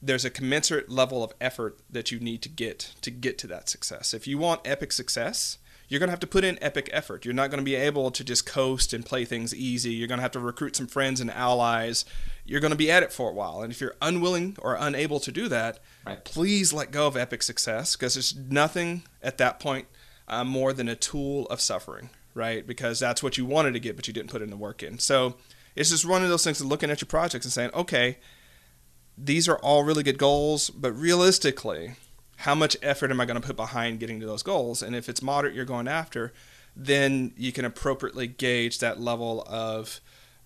there's 0.00 0.24
a 0.24 0.30
commensurate 0.30 0.88
level 0.88 1.22
of 1.22 1.34
effort 1.42 1.78
that 1.90 2.10
you 2.10 2.18
need 2.18 2.40
to 2.40 2.48
get 2.48 2.94
to 3.02 3.10
get 3.10 3.36
to 3.36 3.46
that 3.48 3.68
success. 3.68 4.14
If 4.14 4.26
you 4.26 4.38
want 4.38 4.62
epic 4.64 4.92
success, 4.92 5.58
you're 5.88 5.98
going 6.00 6.08
to 6.08 6.12
have 6.12 6.20
to 6.20 6.26
put 6.26 6.44
in 6.44 6.58
epic 6.62 6.88
effort. 6.92 7.24
You're 7.24 7.34
not 7.34 7.50
going 7.50 7.58
to 7.58 7.64
be 7.64 7.74
able 7.74 8.10
to 8.10 8.24
just 8.24 8.46
coast 8.46 8.92
and 8.92 9.04
play 9.04 9.24
things 9.24 9.54
easy. 9.54 9.92
You're 9.92 10.08
going 10.08 10.18
to 10.18 10.22
have 10.22 10.32
to 10.32 10.40
recruit 10.40 10.76
some 10.76 10.86
friends 10.86 11.20
and 11.20 11.30
allies. 11.30 12.04
You're 12.46 12.60
going 12.60 12.70
to 12.72 12.76
be 12.76 12.90
at 12.90 13.02
it 13.02 13.12
for 13.12 13.30
a 13.30 13.32
while. 13.34 13.62
And 13.62 13.72
if 13.72 13.80
you're 13.80 13.94
unwilling 14.02 14.56
or 14.60 14.76
unable 14.78 15.20
to 15.20 15.30
do 15.32 15.48
that, 15.48 15.78
Right. 16.06 16.24
please 16.24 16.72
let 16.72 16.90
go 16.90 17.06
of 17.06 17.16
epic 17.16 17.42
success 17.42 17.96
because 17.96 18.14
there's 18.14 18.34
nothing 18.36 19.02
at 19.22 19.38
that 19.38 19.60
point 19.60 19.86
uh, 20.28 20.44
more 20.44 20.72
than 20.72 20.88
a 20.88 20.96
tool 20.96 21.46
of 21.46 21.60
suffering, 21.60 22.10
right? 22.34 22.66
Because 22.66 22.98
that's 22.98 23.22
what 23.22 23.36
you 23.38 23.44
wanted 23.46 23.72
to 23.74 23.80
get, 23.80 23.96
but 23.96 24.06
you 24.06 24.12
didn't 24.14 24.30
put 24.30 24.42
in 24.42 24.50
the 24.50 24.56
work 24.56 24.82
in. 24.82 24.98
So 24.98 25.36
it's 25.76 25.90
just 25.90 26.06
one 26.06 26.22
of 26.22 26.28
those 26.30 26.44
things 26.44 26.60
of 26.60 26.66
looking 26.66 26.90
at 26.90 27.00
your 27.02 27.06
projects 27.06 27.44
and 27.44 27.52
saying, 27.52 27.70
okay, 27.74 28.18
these 29.16 29.48
are 29.48 29.58
all 29.58 29.84
really 29.84 30.02
good 30.02 30.18
goals, 30.18 30.70
but 30.70 30.92
realistically, 30.92 31.94
how 32.44 32.54
much 32.54 32.76
effort 32.82 33.10
am 33.10 33.22
I 33.22 33.24
going 33.24 33.40
to 33.40 33.46
put 33.46 33.56
behind 33.56 34.00
getting 34.00 34.20
to 34.20 34.26
those 34.26 34.42
goals? 34.42 34.82
And 34.82 34.94
if 34.94 35.08
it's 35.08 35.22
moderate 35.22 35.54
you're 35.54 35.64
going 35.64 35.88
after, 35.88 36.34
then 36.76 37.32
you 37.38 37.52
can 37.52 37.64
appropriately 37.64 38.26
gauge 38.26 38.80
that 38.80 39.00
level 39.00 39.46
of, 39.48 40.02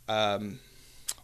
um, 0.09 0.61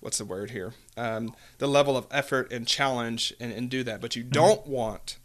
what's 0.00 0.18
the 0.18 0.24
word 0.24 0.50
here? 0.50 0.74
Um, 0.96 1.32
the 1.58 1.68
level 1.68 1.96
of 1.96 2.08
effort 2.10 2.52
and 2.52 2.66
challenge 2.66 3.32
and, 3.38 3.52
and 3.52 3.70
do 3.70 3.84
that. 3.84 4.00
But 4.00 4.16
you 4.16 4.24
don't 4.24 4.66
want 4.66 5.18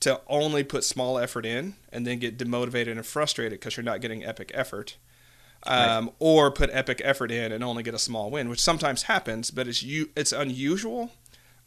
to 0.00 0.20
only 0.28 0.62
put 0.62 0.84
small 0.84 1.18
effort 1.18 1.46
in 1.46 1.76
and 1.90 2.06
then 2.06 2.18
get 2.18 2.36
demotivated 2.36 2.92
and 2.92 3.06
frustrated 3.06 3.58
because 3.58 3.78
you're 3.78 3.84
not 3.84 4.02
getting 4.02 4.26
epic 4.26 4.50
effort. 4.52 4.98
Um, 5.62 6.10
Or 6.18 6.50
put 6.50 6.68
epic 6.70 7.00
effort 7.02 7.30
in 7.30 7.50
and 7.50 7.64
only 7.64 7.82
get 7.82 7.94
a 7.94 7.98
small 7.98 8.30
win, 8.30 8.50
which 8.50 8.60
sometimes 8.60 9.04
happens, 9.04 9.50
but 9.50 9.66
it's 9.66 9.82
you. 9.82 10.10
It's 10.14 10.32
unusual 10.32 11.12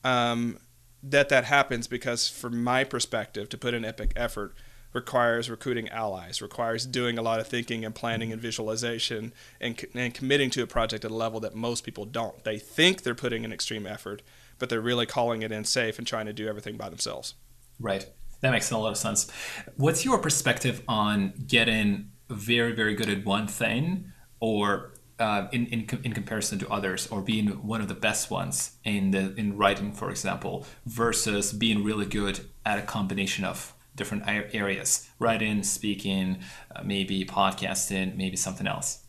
um, 0.03 0.59
that 1.03 1.29
that 1.29 1.45
happens 1.45 1.87
because, 1.87 2.27
from 2.27 2.63
my 2.63 2.83
perspective, 2.83 3.49
to 3.49 3.57
put 3.57 3.73
in 3.73 3.85
epic 3.85 4.13
effort 4.15 4.53
requires 4.91 5.49
recruiting 5.49 5.87
allies, 5.89 6.41
requires 6.41 6.85
doing 6.85 7.17
a 7.17 7.21
lot 7.21 7.39
of 7.39 7.47
thinking 7.47 7.85
and 7.85 7.93
planning 7.93 8.31
and 8.31 8.41
visualization, 8.41 9.33
and, 9.61 9.85
and 9.93 10.13
committing 10.13 10.49
to 10.49 10.63
a 10.63 10.67
project 10.67 11.05
at 11.05 11.11
a 11.11 11.13
level 11.13 11.39
that 11.39 11.55
most 11.55 11.83
people 11.83 12.05
don't. 12.05 12.43
They 12.43 12.57
think 12.57 13.03
they're 13.03 13.15
putting 13.15 13.43
in 13.43 13.53
extreme 13.53 13.85
effort, 13.85 14.21
but 14.57 14.69
they're 14.69 14.81
really 14.81 15.05
calling 15.05 15.41
it 15.41 15.51
in 15.51 15.63
safe 15.63 15.99
and 15.99 16.07
trying 16.07 16.25
to 16.25 16.33
do 16.33 16.47
everything 16.47 16.75
by 16.75 16.89
themselves. 16.89 17.35
Right. 17.79 18.09
That 18.41 18.51
makes 18.51 18.71
a 18.71 18.77
lot 18.77 18.91
of 18.91 18.97
sense. 18.97 19.29
What's 19.75 20.05
your 20.05 20.17
perspective 20.17 20.81
on 20.87 21.33
getting 21.45 22.11
very, 22.29 22.73
very 22.73 22.95
good 22.95 23.09
at 23.09 23.25
one 23.25 23.47
thing 23.47 24.11
or 24.39 24.93
uh, 25.19 25.47
in, 25.51 25.67
in, 25.67 25.87
in 26.03 26.13
comparison 26.13 26.57
to 26.59 26.69
others 26.69 27.07
or 27.07 27.21
being 27.21 27.47
one 27.65 27.81
of 27.81 27.87
the 27.87 27.93
best 27.93 28.31
ones 28.31 28.71
in 28.83 29.11
the 29.11 29.33
in 29.35 29.57
writing, 29.57 29.91
for 29.91 30.09
example, 30.09 30.65
versus 30.85 31.51
being 31.53 31.83
really 31.83 32.05
good 32.05 32.39
at 32.65 32.79
a 32.79 32.81
combination 32.81 33.43
of 33.43 33.73
different 33.95 34.23
areas, 34.27 35.09
writing, 35.19 35.61
speaking, 35.61 36.39
uh, 36.73 36.81
maybe 36.83 37.25
podcasting, 37.25 38.15
maybe 38.15 38.37
something 38.37 38.65
else. 38.65 39.03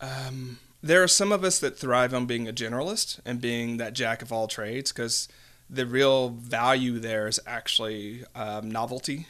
Um, 0.00 0.58
there 0.82 1.02
are 1.02 1.08
some 1.08 1.32
of 1.32 1.44
us 1.44 1.58
that 1.60 1.78
thrive 1.78 2.12
on 2.12 2.26
being 2.26 2.48
a 2.48 2.52
generalist 2.52 3.20
and 3.24 3.40
being 3.40 3.76
that 3.76 3.92
jack 3.92 4.22
of 4.22 4.32
all 4.32 4.48
trades 4.48 4.92
because 4.92 5.28
the 5.70 5.86
real 5.86 6.30
value 6.30 6.98
there 6.98 7.28
is 7.28 7.38
actually 7.46 8.24
um, 8.34 8.70
novelty 8.70 9.26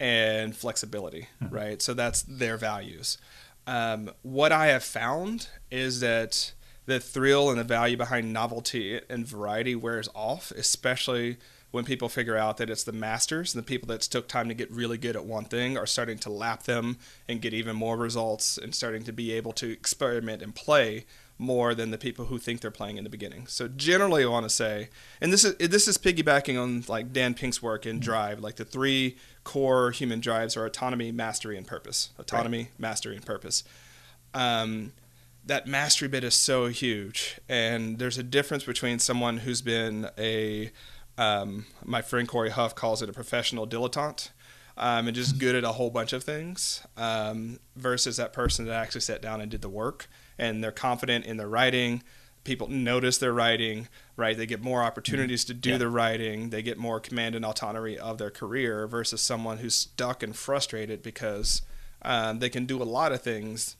and 0.00 0.56
flexibility, 0.56 1.28
right? 1.50 1.80
So 1.80 1.94
that's 1.94 2.22
their 2.22 2.56
values. 2.56 3.18
Um, 3.66 4.10
what 4.22 4.52
I 4.52 4.66
have 4.66 4.84
found 4.84 5.48
is 5.70 6.00
that 6.00 6.52
the 6.86 7.00
thrill 7.00 7.48
and 7.50 7.58
the 7.58 7.64
value 7.64 7.96
behind 7.96 8.32
novelty 8.32 9.00
and 9.08 9.26
variety 9.26 9.74
wears 9.74 10.08
off, 10.14 10.50
especially 10.50 11.38
when 11.70 11.84
people 11.84 12.08
figure 12.08 12.36
out 12.36 12.58
that 12.58 12.70
it's 12.70 12.84
the 12.84 12.92
masters 12.92 13.52
and 13.52 13.60
the 13.60 13.66
people 13.66 13.88
that 13.88 14.00
took 14.02 14.28
time 14.28 14.46
to 14.46 14.54
get 14.54 14.70
really 14.70 14.96
good 14.96 15.16
at 15.16 15.24
one 15.24 15.44
thing 15.44 15.76
are 15.76 15.86
starting 15.86 16.18
to 16.18 16.30
lap 16.30 16.62
them 16.64 16.98
and 17.28 17.42
get 17.42 17.52
even 17.52 17.74
more 17.74 17.96
results 17.96 18.56
and 18.56 18.74
starting 18.74 19.02
to 19.02 19.12
be 19.12 19.32
able 19.32 19.52
to 19.52 19.72
experiment 19.72 20.40
and 20.40 20.54
play 20.54 21.04
more 21.36 21.74
than 21.74 21.90
the 21.90 21.98
people 21.98 22.26
who 22.26 22.38
think 22.38 22.60
they're 22.60 22.70
playing 22.70 22.96
in 22.96 23.02
the 23.02 23.10
beginning. 23.10 23.48
So 23.48 23.66
generally, 23.66 24.22
I 24.22 24.28
want 24.28 24.44
to 24.44 24.50
say, 24.50 24.88
and 25.20 25.32
this 25.32 25.44
is 25.44 25.56
this 25.56 25.88
is 25.88 25.98
piggybacking 25.98 26.60
on 26.62 26.84
like 26.86 27.12
Dan 27.12 27.34
Pink's 27.34 27.60
work 27.60 27.86
in 27.86 27.98
Drive. 27.98 28.38
Like 28.38 28.54
the 28.54 28.64
three 28.64 29.16
core 29.44 29.90
human 29.90 30.20
drives 30.20 30.56
are 30.56 30.64
autonomy, 30.64 31.12
mastery, 31.12 31.56
and 31.56 31.66
purpose. 31.66 32.10
Autonomy, 32.18 32.70
mastery, 32.78 33.16
and 33.16 33.24
purpose. 33.24 33.62
Um, 34.32 34.92
that 35.46 35.66
mastery 35.66 36.08
bit 36.08 36.24
is 36.24 36.34
so 36.34 36.66
huge, 36.66 37.38
and 37.48 37.98
there's 37.98 38.18
a 38.18 38.22
difference 38.22 38.64
between 38.64 38.98
someone 38.98 39.38
who's 39.38 39.62
been 39.62 40.08
a 40.18 40.72
um, 41.16 41.66
my 41.84 42.02
friend 42.02 42.26
Corey 42.26 42.50
Huff 42.50 42.74
calls 42.74 43.02
it 43.02 43.08
a 43.08 43.12
professional 43.12 43.66
dilettante. 43.66 44.30
Um, 44.76 45.06
and 45.06 45.14
just 45.14 45.38
good 45.38 45.54
at 45.54 45.62
a 45.62 45.70
whole 45.70 45.90
bunch 45.90 46.12
of 46.12 46.24
things 46.24 46.84
um, 46.96 47.60
versus 47.76 48.16
that 48.16 48.32
person 48.32 48.64
that 48.64 48.74
actually 48.74 49.02
sat 49.02 49.22
down 49.22 49.40
and 49.40 49.48
did 49.48 49.62
the 49.62 49.68
work 49.68 50.08
and 50.36 50.64
they're 50.64 50.72
confident 50.72 51.26
in 51.26 51.36
their 51.36 51.48
writing. 51.48 52.02
People 52.44 52.68
notice 52.68 53.18
their 53.18 53.32
writing, 53.32 53.88
right? 54.16 54.36
They 54.36 54.46
get 54.46 54.60
more 54.62 54.82
opportunities 54.82 55.44
to 55.46 55.54
do 55.54 55.70
Yeah. 55.70 55.78
the 55.78 55.88
writing. 55.88 56.50
They 56.50 56.62
get 56.62 56.76
more 56.78 57.00
command 57.00 57.34
and 57.34 57.44
autonomy 57.44 57.98
of 57.98 58.18
their 58.18 58.30
career 58.30 58.86
versus 58.86 59.22
someone 59.22 59.58
who's 59.58 59.74
stuck 59.74 60.22
and 60.22 60.36
frustrated 60.36 61.02
because 61.02 61.62
um, 62.02 62.38
they 62.40 62.50
can 62.50 62.66
do 62.66 62.82
a 62.82 62.84
lot 62.84 63.12
of 63.12 63.22
things 63.22 63.76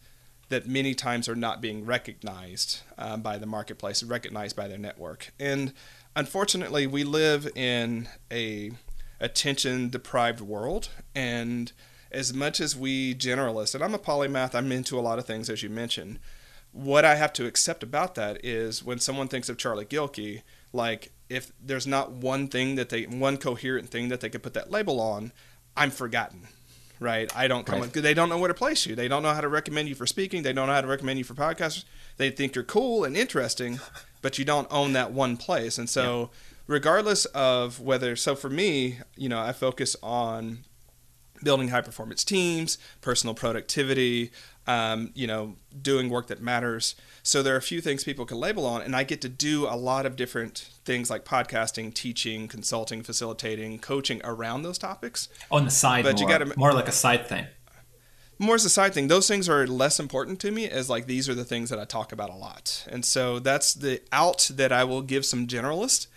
that 0.49 0.67
many 0.67 0.95
times 0.95 1.29
are 1.29 1.35
not 1.35 1.61
being 1.61 1.85
recognized 1.85 2.81
um, 2.99 3.21
by 3.23 3.37
the 3.39 3.47
marketplace, 3.47 4.03
recognized 4.03 4.57
by 4.57 4.67
their 4.69 4.79
network. 4.79 5.33
And 5.39 5.73
unfortunately, 6.17 6.87
we 6.87 7.05
live 7.05 7.47
in 7.55 8.09
a 8.33 8.73
attention 9.21 9.91
deprived 9.91 10.41
world. 10.41 10.89
And 11.15 11.73
as 12.11 12.33
much 12.33 12.61
as 12.61 12.77
we 12.77 13.15
generalists, 13.15 13.75
and 13.75 13.83
I'm 13.85 13.95
a 13.95 13.99
polymath, 13.99 14.55
I'm 14.55 14.71
into 14.73 14.99
a 14.99 15.03
lot 15.03 15.19
of 15.19 15.27
things, 15.27 15.51
as 15.51 15.63
you 15.63 15.69
mentioned. 15.71 16.19
What 16.75 17.05
I 17.05 17.15
have 17.15 17.33
to 17.35 17.47
accept 17.47 17.83
about 17.83 18.17
that 18.17 18.45
is 18.45 18.85
when 18.85 18.99
someone 18.99 19.29
thinks 19.29 19.49
of 19.49 19.57
Charlie 19.57 19.87
Gilkey, 19.87 20.43
like 20.73 21.13
if 21.31 21.53
there's 21.65 21.87
not 21.87 22.11
one 22.11 22.49
thing 22.49 22.75
that 22.75 22.91
they, 22.91 23.05
one 23.05 23.39
coherent 23.39 23.89
thing 23.89 24.09
that 24.09 24.21
they 24.21 24.29
could 24.29 24.43
put 24.43 24.55
that 24.55 24.71
label 24.71 25.01
on, 25.01 25.33
I'm 25.77 25.91
forgotten 25.91 26.49
right? 27.01 27.35
I 27.37 27.49
don't 27.49 27.67
come. 27.67 27.81
Right. 27.81 27.93
They 27.93 28.15
don't 28.15 28.29
know 28.29 28.39
where 28.39 28.49
to 28.49 28.55
place 28.55 28.87
you. 28.87 28.95
They 28.95 29.09
don't 29.09 29.23
know 29.23 29.33
how 29.33 29.41
to 29.41 29.49
recommend 29.49 29.89
you 29.89 29.95
for 29.95 30.07
speaking. 30.07 30.43
They 30.43 30.53
don't 30.53 30.67
know 30.67 30.75
how 30.75 30.81
to 30.81 30.87
recommend 30.87 31.19
you 31.19 31.25
for 31.25 31.35
podcasts. 31.35 31.85
They 32.17 32.31
think 32.31 32.55
you're 32.55 32.65
cool 32.65 33.05
and 33.05 33.17
interesting, 33.17 33.81
but 34.23 34.39
you 34.39 34.45
don't 34.45 34.69
own 34.71 34.93
that 34.95 35.13
one 35.13 35.37
place. 35.37 35.79
And 35.79 35.89
so, 35.89 36.31
regardless 36.67 37.25
of 37.27 37.81
whether, 37.81 38.17
so 38.17 38.35
for 38.35 38.51
me, 38.51 38.99
you 39.17 39.29
know, 39.29 39.41
I 39.41 39.53
focus 39.53 39.97
on 40.03 40.61
building 41.43 41.69
high 41.69 41.83
performance 41.83 42.25
teams, 42.25 42.79
personal 43.01 43.35
productivity, 43.35 44.31
um, 44.67 45.11
you 45.15 45.27
know, 45.27 45.57
doing 45.83 46.09
work 46.09 46.27
that 46.29 46.41
matters. 46.41 46.95
So 47.23 47.43
there 47.43 47.55
are 47.55 47.59
a 47.59 47.63
few 47.63 47.81
things 47.81 48.05
people 48.05 48.25
can 48.25 48.39
label 48.39 48.65
on, 48.67 48.83
and 48.83 48.95
I 48.97 49.05
get 49.05 49.21
to 49.23 49.29
do 49.29 49.67
a 49.67 49.77
lot 49.77 50.07
of 50.07 50.17
different 50.17 50.69
things 50.85 51.11
like 51.11 51.25
podcasting, 51.25 51.93
teaching, 51.95 52.49
consulting, 52.49 53.03
facilitating, 53.03 53.79
coaching 53.79 54.21
around 54.25 54.63
those 54.63 54.79
topics. 54.79 55.29
On 55.51 55.65
the 55.65 55.71
side, 55.71 56.05
But 56.05 56.19
you 56.21 56.27
more, 56.27 56.39
gotta- 56.39 56.59
more 56.59 56.73
like 56.73 56.89
a 56.89 56.93
side 56.93 57.27
thing. 57.29 57.47
more 58.39 58.55
as 58.57 58.65
a 58.65 58.71
side 58.71 58.93
thing 58.93 59.07
those 59.09 59.29
things 59.29 59.49
are 59.49 59.65
less 59.67 60.01
important 60.01 60.41
to 60.41 60.51
me 60.51 60.69
as 60.69 60.91
like 60.91 61.07
these 61.07 61.29
are 61.29 61.35
the 61.35 61.45
things 61.45 61.71
that 61.71 61.79
i 61.79 61.85
talk 61.85 62.11
about 62.11 62.31
a 62.31 62.35
lot 62.35 62.85
and 62.91 63.05
so 63.05 63.39
that's 63.39 63.73
the 63.75 64.03
out 64.11 64.51
that 64.53 64.73
i 64.73 64.83
will 64.83 65.03
give 65.03 65.25
some 65.25 65.47
generalist 65.47 66.09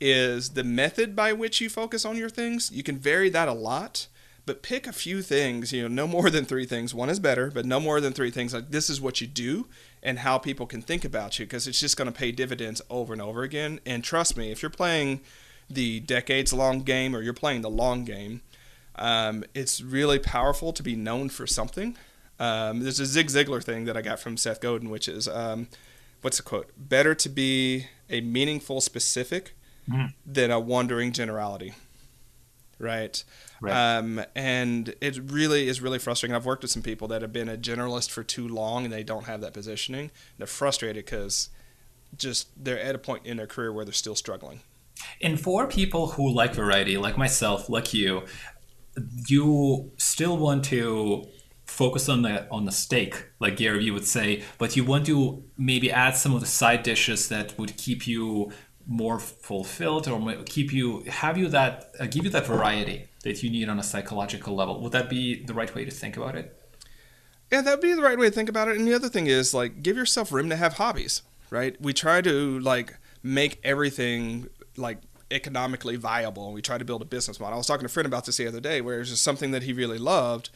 is 0.00 0.50
the 0.50 0.64
method 0.64 1.14
by 1.14 1.30
which 1.32 1.60
you 1.60 1.68
focus 1.68 2.06
on 2.06 2.16
your 2.16 2.30
things 2.30 2.70
you 2.72 2.82
can 2.82 2.96
vary 2.96 3.28
that 3.28 3.48
a 3.48 3.52
lot 3.52 4.06
but 4.48 4.62
pick 4.62 4.86
a 4.86 4.92
few 4.94 5.20
things, 5.20 5.74
you 5.74 5.82
know, 5.82 5.88
no 5.88 6.06
more 6.06 6.30
than 6.30 6.46
three 6.46 6.64
things. 6.64 6.94
One 6.94 7.10
is 7.10 7.20
better, 7.20 7.50
but 7.50 7.66
no 7.66 7.78
more 7.78 8.00
than 8.00 8.14
three 8.14 8.30
things. 8.30 8.54
Like 8.54 8.70
this 8.70 8.88
is 8.88 8.98
what 8.98 9.20
you 9.20 9.26
do 9.26 9.66
and 10.02 10.20
how 10.20 10.38
people 10.38 10.64
can 10.66 10.80
think 10.80 11.04
about 11.04 11.38
you 11.38 11.44
because 11.44 11.68
it's 11.68 11.78
just 11.78 11.98
going 11.98 12.10
to 12.10 12.18
pay 12.18 12.32
dividends 12.32 12.80
over 12.88 13.12
and 13.12 13.20
over 13.20 13.42
again. 13.42 13.78
And 13.84 14.02
trust 14.02 14.38
me, 14.38 14.50
if 14.50 14.62
you're 14.62 14.70
playing 14.70 15.20
the 15.68 16.00
decades 16.00 16.54
long 16.54 16.80
game 16.80 17.14
or 17.14 17.20
you're 17.20 17.34
playing 17.34 17.60
the 17.60 17.68
long 17.68 18.06
game, 18.06 18.40
um, 18.96 19.44
it's 19.52 19.82
really 19.82 20.18
powerful 20.18 20.72
to 20.72 20.82
be 20.82 20.96
known 20.96 21.28
for 21.28 21.46
something. 21.46 21.94
Um, 22.40 22.80
there's 22.80 23.00
a 23.00 23.06
Zig 23.06 23.26
Ziglar 23.26 23.62
thing 23.62 23.84
that 23.84 23.98
I 23.98 24.00
got 24.00 24.18
from 24.18 24.38
Seth 24.38 24.62
Godin, 24.62 24.88
which 24.88 25.08
is 25.08 25.28
um, 25.28 25.68
what's 26.22 26.38
the 26.38 26.42
quote? 26.42 26.70
Better 26.78 27.14
to 27.16 27.28
be 27.28 27.88
a 28.08 28.22
meaningful 28.22 28.80
specific 28.80 29.54
mm. 29.86 30.14
than 30.24 30.50
a 30.50 30.58
wandering 30.58 31.12
generality. 31.12 31.74
Right. 32.78 33.22
right. 33.60 33.96
Um, 33.98 34.24
and 34.36 34.94
it 35.00 35.18
really 35.32 35.68
is 35.68 35.80
really 35.80 35.98
frustrating. 35.98 36.34
I've 36.34 36.46
worked 36.46 36.62
with 36.62 36.70
some 36.70 36.82
people 36.82 37.08
that 37.08 37.22
have 37.22 37.32
been 37.32 37.48
a 37.48 37.56
generalist 37.56 38.10
for 38.10 38.22
too 38.22 38.46
long 38.46 38.84
and 38.84 38.92
they 38.92 39.02
don't 39.02 39.24
have 39.24 39.40
that 39.40 39.52
positioning. 39.52 40.10
They're 40.36 40.46
frustrated 40.46 41.04
because 41.04 41.50
just 42.16 42.48
they're 42.56 42.80
at 42.80 42.94
a 42.94 42.98
point 42.98 43.26
in 43.26 43.36
their 43.36 43.46
career 43.46 43.72
where 43.72 43.84
they're 43.84 43.92
still 43.92 44.14
struggling. 44.14 44.60
And 45.20 45.40
for 45.40 45.66
people 45.66 46.08
who 46.08 46.32
like 46.32 46.54
variety, 46.54 46.96
like 46.96 47.18
myself, 47.18 47.68
like 47.68 47.92
you, 47.94 48.24
you 49.28 49.92
still 49.96 50.36
want 50.36 50.64
to 50.66 51.26
focus 51.66 52.08
on 52.08 52.22
the 52.22 52.50
on 52.50 52.64
the 52.64 52.72
steak, 52.72 53.26
like 53.38 53.56
Gary 53.56 53.78
Vee 53.80 53.90
would 53.90 54.06
say, 54.06 54.42
but 54.56 54.74
you 54.76 54.84
want 54.84 55.06
to 55.06 55.44
maybe 55.56 55.92
add 55.92 56.16
some 56.16 56.34
of 56.34 56.40
the 56.40 56.46
side 56.46 56.82
dishes 56.82 57.28
that 57.28 57.56
would 57.58 57.76
keep 57.76 58.06
you 58.06 58.50
more 58.88 59.18
fulfilled 59.18 60.08
or 60.08 60.42
keep 60.46 60.72
you 60.72 61.00
have 61.02 61.36
you 61.36 61.46
that 61.48 61.92
uh, 62.00 62.06
give 62.06 62.24
you 62.24 62.30
that 62.30 62.46
variety 62.46 63.06
that 63.22 63.42
you 63.42 63.50
need 63.50 63.68
on 63.68 63.78
a 63.78 63.82
psychological 63.82 64.56
level. 64.56 64.80
Would 64.80 64.92
that 64.92 65.10
be 65.10 65.44
the 65.44 65.52
right 65.52 65.72
way 65.74 65.84
to 65.84 65.90
think 65.90 66.16
about 66.16 66.34
it? 66.34 66.54
Yeah, 67.52 67.60
that'd 67.60 67.82
be 67.82 67.92
the 67.92 68.02
right 68.02 68.18
way 68.18 68.30
to 68.30 68.34
think 68.34 68.48
about 68.48 68.68
it. 68.68 68.78
And 68.78 68.88
the 68.88 68.94
other 68.94 69.10
thing 69.10 69.26
is 69.26 69.52
like 69.52 69.82
give 69.82 69.96
yourself 69.96 70.32
room 70.32 70.48
to 70.48 70.56
have 70.56 70.74
hobbies, 70.74 71.20
right? 71.50 71.78
We 71.80 71.92
try 71.92 72.22
to 72.22 72.58
like 72.60 72.96
make 73.22 73.60
everything 73.62 74.48
like 74.78 74.98
economically 75.30 75.96
viable 75.96 76.46
and 76.46 76.54
we 76.54 76.62
try 76.62 76.78
to 76.78 76.84
build 76.84 77.02
a 77.02 77.04
business 77.04 77.38
model. 77.38 77.54
I 77.54 77.58
was 77.58 77.66
talking 77.66 77.82
to 77.82 77.86
a 77.86 77.90
friend 77.90 78.06
about 78.06 78.24
this 78.24 78.38
the 78.38 78.46
other 78.46 78.60
day 78.60 78.80
where 78.80 78.96
it 78.96 79.00
was 79.00 79.10
just 79.10 79.22
something 79.22 79.50
that 79.50 79.64
he 79.64 79.74
really 79.74 79.98
loved 79.98 80.48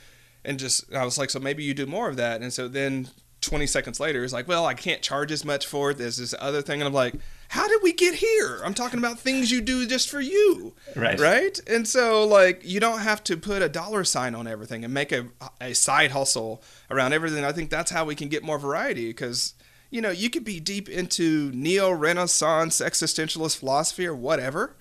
and 0.42 0.58
just 0.58 0.90
I 0.94 1.04
was 1.04 1.18
like, 1.18 1.28
so 1.28 1.38
maybe 1.38 1.62
you 1.64 1.74
do 1.74 1.84
more 1.84 2.08
of 2.08 2.16
that. 2.16 2.40
And 2.40 2.50
so 2.50 2.66
then 2.66 3.08
20 3.42 3.66
seconds 3.66 4.00
later, 4.00 4.22
he's 4.22 4.32
like, 4.32 4.48
well, 4.48 4.64
I 4.64 4.74
can't 4.74 5.02
charge 5.02 5.32
as 5.32 5.44
much 5.44 5.66
for 5.66 5.90
it. 5.90 5.98
There's 5.98 6.16
this 6.16 6.34
other 6.38 6.62
thing, 6.62 6.80
and 6.80 6.86
I'm 6.86 6.94
like, 6.94 7.14
how 7.52 7.68
did 7.68 7.82
we 7.82 7.92
get 7.92 8.14
here? 8.14 8.62
I'm 8.64 8.72
talking 8.72 8.98
about 8.98 9.20
things 9.20 9.50
you 9.50 9.60
do 9.60 9.86
just 9.86 10.08
for 10.08 10.22
you, 10.22 10.72
right? 10.96 11.20
Right. 11.20 11.60
And 11.68 11.86
so 11.86 12.26
like 12.26 12.62
you 12.64 12.80
don't 12.80 13.00
have 13.00 13.22
to 13.24 13.36
put 13.36 13.60
a 13.60 13.68
dollar 13.68 14.04
sign 14.04 14.34
on 14.34 14.46
everything 14.46 14.84
and 14.84 14.94
make 14.94 15.12
a 15.12 15.26
a 15.60 15.74
side 15.74 16.12
hustle 16.12 16.62
around 16.90 17.12
everything. 17.12 17.44
I 17.44 17.52
think 17.52 17.68
that's 17.68 17.90
how 17.90 18.06
we 18.06 18.14
can 18.14 18.28
get 18.28 18.42
more 18.42 18.58
variety 18.58 19.08
because. 19.08 19.54
You 19.90 20.00
know, 20.00 20.08
you 20.08 20.30
could 20.30 20.44
be 20.44 20.58
deep 20.58 20.88
into 20.88 21.52
neo 21.52 21.90
Renaissance 21.90 22.80
existentialist 22.80 23.58
philosophy 23.58 24.06
or 24.06 24.14
whatever. 24.14 24.74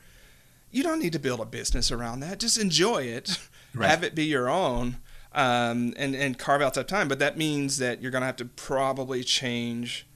You 0.72 0.84
don't 0.84 1.00
need 1.00 1.12
to 1.12 1.20
build 1.20 1.42
a 1.42 1.46
business 1.46 1.92
around 1.92 2.22
that. 2.22 2.40
Just 2.40 2.58
enjoy 2.58 3.04
it, 3.04 3.38
right. 3.76 3.90
have 3.90 4.06
it 4.06 4.16
be 4.16 4.24
your 4.24 4.50
own 4.50 5.00
um, 5.34 5.94
and 5.98 6.16
and 6.16 6.40
carve 6.40 6.62
out 6.62 6.76
that 6.76 6.88
time. 6.88 7.10
But 7.10 7.20
that 7.20 7.38
means 7.38 7.78
that 7.80 8.02
you're 8.02 8.12
going 8.12 8.22
to 8.22 8.28
have 8.28 8.38
to 8.38 8.46
probably 8.46 9.22
change 9.26 10.08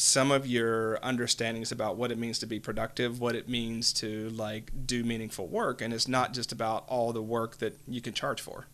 some 0.00 0.32
of 0.32 0.46
your 0.46 0.98
understandings 1.04 1.70
about 1.70 1.94
what 1.94 2.10
it 2.10 2.16
means 2.16 2.38
to 2.38 2.46
be 2.46 2.58
productive, 2.58 3.20
what 3.20 3.36
it 3.36 3.50
means 3.50 3.92
to 3.92 4.30
like 4.30 4.72
do 4.86 5.04
meaningful 5.04 5.46
work, 5.46 5.82
and 5.82 5.92
it's 5.92 6.08
not 6.08 6.32
just 6.32 6.52
about 6.52 6.84
all 6.88 7.12
the 7.12 7.20
work 7.20 7.58
that 7.58 7.76
you 7.86 8.00
can 8.00 8.14
charge 8.14 8.40
for. 8.40 8.66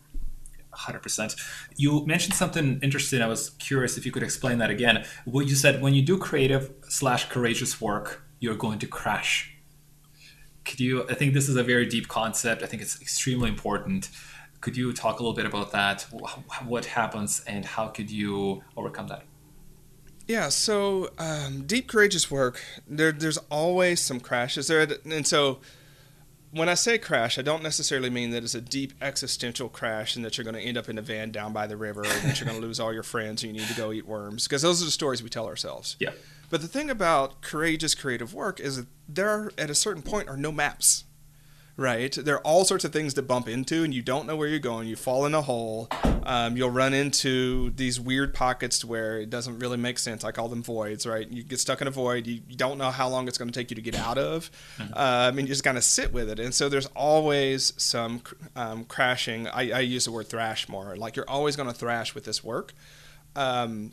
100%. 0.73 1.35
You 1.75 2.05
mentioned 2.05 2.33
something 2.33 2.79
interesting. 2.81 3.21
I 3.21 3.27
was 3.27 3.49
curious 3.49 3.97
if 3.97 4.05
you 4.05 4.11
could 4.13 4.23
explain 4.23 4.59
that 4.59 4.69
again. 4.69 5.03
What 5.25 5.47
you 5.47 5.55
said 5.55 5.81
when 5.81 5.93
you 5.93 6.01
do 6.01 6.17
creative 6.17 6.71
slash 6.87 7.27
courageous 7.27 7.81
work, 7.81 8.23
you're 8.39 8.55
going 8.55 8.79
to 8.79 8.87
crash. 8.87 9.53
Could 10.63 10.79
you? 10.79 11.05
I 11.09 11.13
think 11.13 11.33
this 11.33 11.49
is 11.49 11.57
a 11.57 11.63
very 11.63 11.85
deep 11.85 12.07
concept. 12.07 12.63
I 12.63 12.67
think 12.67 12.81
it's 12.81 13.01
extremely 13.01 13.49
important. 13.49 14.09
Could 14.61 14.77
you 14.77 14.93
talk 14.93 15.19
a 15.19 15.23
little 15.23 15.35
bit 15.35 15.45
about 15.45 15.73
that? 15.73 16.03
What 16.63 16.85
happens 16.85 17.43
and 17.45 17.65
how 17.65 17.87
could 17.87 18.09
you 18.09 18.63
overcome 18.77 19.07
that? 19.07 19.23
Yeah, 20.27 20.49
so 20.49 21.09
um, 21.17 21.63
deep 21.65 21.87
courageous 21.87 22.29
work. 22.29 22.61
There, 22.87 23.11
there's 23.11 23.37
always 23.49 24.01
some 24.01 24.19
crashes 24.19 24.67
there, 24.67 24.85
and 25.05 25.25
so 25.25 25.59
when 26.51 26.69
I 26.69 26.73
say 26.73 26.97
crash, 26.97 27.37
I 27.37 27.41
don't 27.41 27.63
necessarily 27.63 28.09
mean 28.09 28.31
that 28.31 28.43
it's 28.43 28.55
a 28.55 28.61
deep 28.61 28.93
existential 29.01 29.69
crash 29.69 30.15
and 30.15 30.23
that 30.25 30.37
you're 30.37 30.45
going 30.45 30.55
to 30.55 30.61
end 30.61 30.77
up 30.77 30.89
in 30.89 30.97
a 30.97 31.01
van 31.01 31.31
down 31.31 31.53
by 31.53 31.67
the 31.67 31.77
river 31.77 32.03
and 32.03 32.29
that 32.29 32.39
you're 32.39 32.47
going 32.47 32.59
to 32.59 32.65
lose 32.65 32.79
all 32.79 32.93
your 32.93 33.03
friends 33.03 33.43
and 33.43 33.53
you 33.53 33.61
need 33.61 33.67
to 33.69 33.75
go 33.75 33.91
eat 33.91 34.07
worms 34.07 34.47
because 34.47 34.61
those 34.61 34.81
are 34.81 34.85
the 34.85 34.91
stories 34.91 35.21
we 35.21 35.29
tell 35.29 35.45
ourselves. 35.45 35.97
Yeah. 35.99 36.11
But 36.49 36.61
the 36.61 36.67
thing 36.67 36.89
about 36.89 37.41
courageous 37.41 37.93
creative 37.93 38.33
work 38.33 38.59
is 38.59 38.77
that 38.77 38.87
there, 39.09 39.29
are, 39.29 39.51
at 39.57 39.69
a 39.69 39.75
certain 39.75 40.01
point, 40.01 40.29
are 40.29 40.37
no 40.37 40.51
maps 40.51 41.03
right? 41.77 42.11
There 42.11 42.35
are 42.35 42.41
all 42.41 42.65
sorts 42.65 42.83
of 42.85 42.91
things 42.91 43.13
to 43.13 43.21
bump 43.21 43.47
into, 43.47 43.83
and 43.83 43.93
you 43.93 44.01
don't 44.01 44.25
know 44.25 44.35
where 44.35 44.47
you're 44.47 44.57
going. 44.57 44.87
You 44.87 44.95
fall 44.95 45.27
in 45.27 45.35
a 45.35 45.43
hole. 45.43 45.87
Um, 46.23 46.57
you'll 46.57 46.71
run 46.71 46.93
into 46.93 47.69
these 47.69 47.99
weird 47.99 48.33
pockets 48.33 48.83
where 48.83 49.19
it 49.19 49.29
doesn't 49.29 49.59
really 49.59 49.77
make 49.77 49.99
sense. 49.99 50.23
I 50.23 50.31
call 50.31 50.49
them 50.49 50.63
voids, 50.63 51.05
right? 51.05 51.29
You 51.29 51.43
get 51.43 51.59
stuck 51.59 51.79
in 51.79 51.87
a 51.87 51.91
void. 51.91 52.25
You, 52.25 52.41
you 52.49 52.57
don't 52.57 52.79
know 52.79 52.89
how 52.89 53.07
long 53.07 53.27
it's 53.27 53.37
going 53.37 53.49
to 53.49 53.57
take 53.57 53.69
you 53.69 53.75
to 53.75 53.81
get 53.81 53.95
out 53.95 54.17
of. 54.17 54.49
Mm-hmm. 54.79 54.93
Um, 54.95 55.37
and 55.37 55.41
you 55.41 55.47
just 55.47 55.63
kind 55.63 55.77
of 55.77 55.83
sit 55.83 56.11
with 56.11 56.29
it. 56.31 56.39
And 56.39 56.53
so 56.53 56.67
there's 56.67 56.87
always 56.87 57.73
some 57.77 58.23
um, 58.55 58.83
crashing. 58.83 59.47
I, 59.47 59.71
I, 59.71 59.79
use 59.81 60.05
the 60.05 60.11
word 60.11 60.27
thrash 60.27 60.67
more. 60.67 60.95
Like 60.95 61.15
you're 61.15 61.29
always 61.29 61.55
going 61.55 61.69
to 61.69 61.75
thrash 61.75 62.15
with 62.15 62.23
this 62.25 62.43
work. 62.43 62.73
Um, 63.35 63.91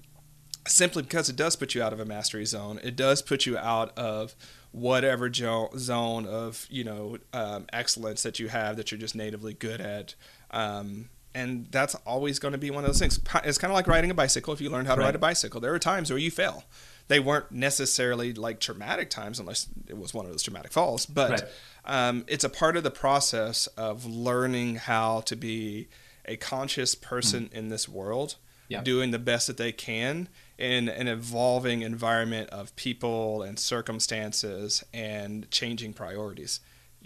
simply 0.67 1.03
because 1.03 1.29
it 1.29 1.37
does 1.37 1.57
put 1.57 1.75
you 1.75 1.83
out 1.83 1.93
of 1.93 2.01
a 2.01 2.07
mastery 2.07 2.47
zone. 2.47 2.81
It 2.83 2.97
does 2.97 3.21
put 3.21 3.45
you 3.45 3.59
out 3.59 3.97
of 3.99 4.35
whatever 4.75 5.29
jo- 5.29 5.71
zone 5.79 6.27
of 6.27 6.67
you 6.69 6.83
know 6.83 7.17
um, 7.33 7.65
excellence 7.73 8.25
that 8.25 8.41
you 8.41 8.49
have 8.49 8.77
that 8.77 8.91
you're 8.91 9.01
just 9.01 9.15
natively 9.15 9.55
good 9.55 9.81
at. 9.81 10.15
Um, 10.51 11.09
and 11.37 11.67
that's 11.71 11.97
always 12.07 12.39
going 12.39 12.53
to 12.53 12.59
be 12.59 12.71
one 12.71 12.85
of 12.85 12.89
those 12.89 13.01
things. 13.01 13.19
It's 13.45 13.59
kind 13.59 13.71
of 13.71 13.75
like 13.75 13.89
riding 13.89 14.11
a 14.11 14.15
bicycle. 14.15 14.55
If 14.55 14.61
you 14.61 14.71
learn 14.71 14.87
how 14.87 14.95
to 14.95 15.01
right. 15.01 15.07
ride 15.07 15.15
a 15.17 15.19
bicycle, 15.19 15.61
there 15.61 15.75
are 15.75 15.81
times 15.81 16.11
where 16.11 16.19
you 16.19 16.31
fail. 16.31 16.65
They 17.09 17.19
weren't 17.19 17.51
necessarily 17.51 18.33
like 18.33 18.61
traumatic 18.61 19.11
times, 19.11 19.41
unless 19.41 19.69
it 19.89 19.99
was 19.99 20.15
one 20.15 20.27
of 20.27 20.33
those 20.33 20.45
traumatic 20.45 20.73
falls. 20.73 21.07
But 21.07 21.31
right. 21.31 21.43
um, 21.85 22.25
it's 22.29 22.45
a 22.45 22.49
part 22.49 22.77
of 22.77 22.85
the 22.85 22.91
process 22.91 23.67
of 23.77 24.07
learning 24.07 24.77
how 24.77 25.23
to 25.23 25.35
be 25.35 25.89
a 26.25 26.37
conscious 26.37 26.95
person 26.95 27.47
mm. 27.47 27.53
in 27.53 27.69
this 27.69 27.89
world, 27.89 28.37
yeah. 28.69 28.83
doing 28.83 29.11
the 29.11 29.19
best 29.19 29.49
that 29.49 29.57
they 29.57 29.73
can, 29.73 30.29
in 30.59 30.89
an 30.89 31.09
evolving 31.09 31.83
environment 31.83 32.51
of 32.51 32.75
people 32.77 33.43
and 33.43 33.59
circumstances 33.59 34.85
and 34.93 35.51
changing 35.51 35.93
priorities. 35.93 36.61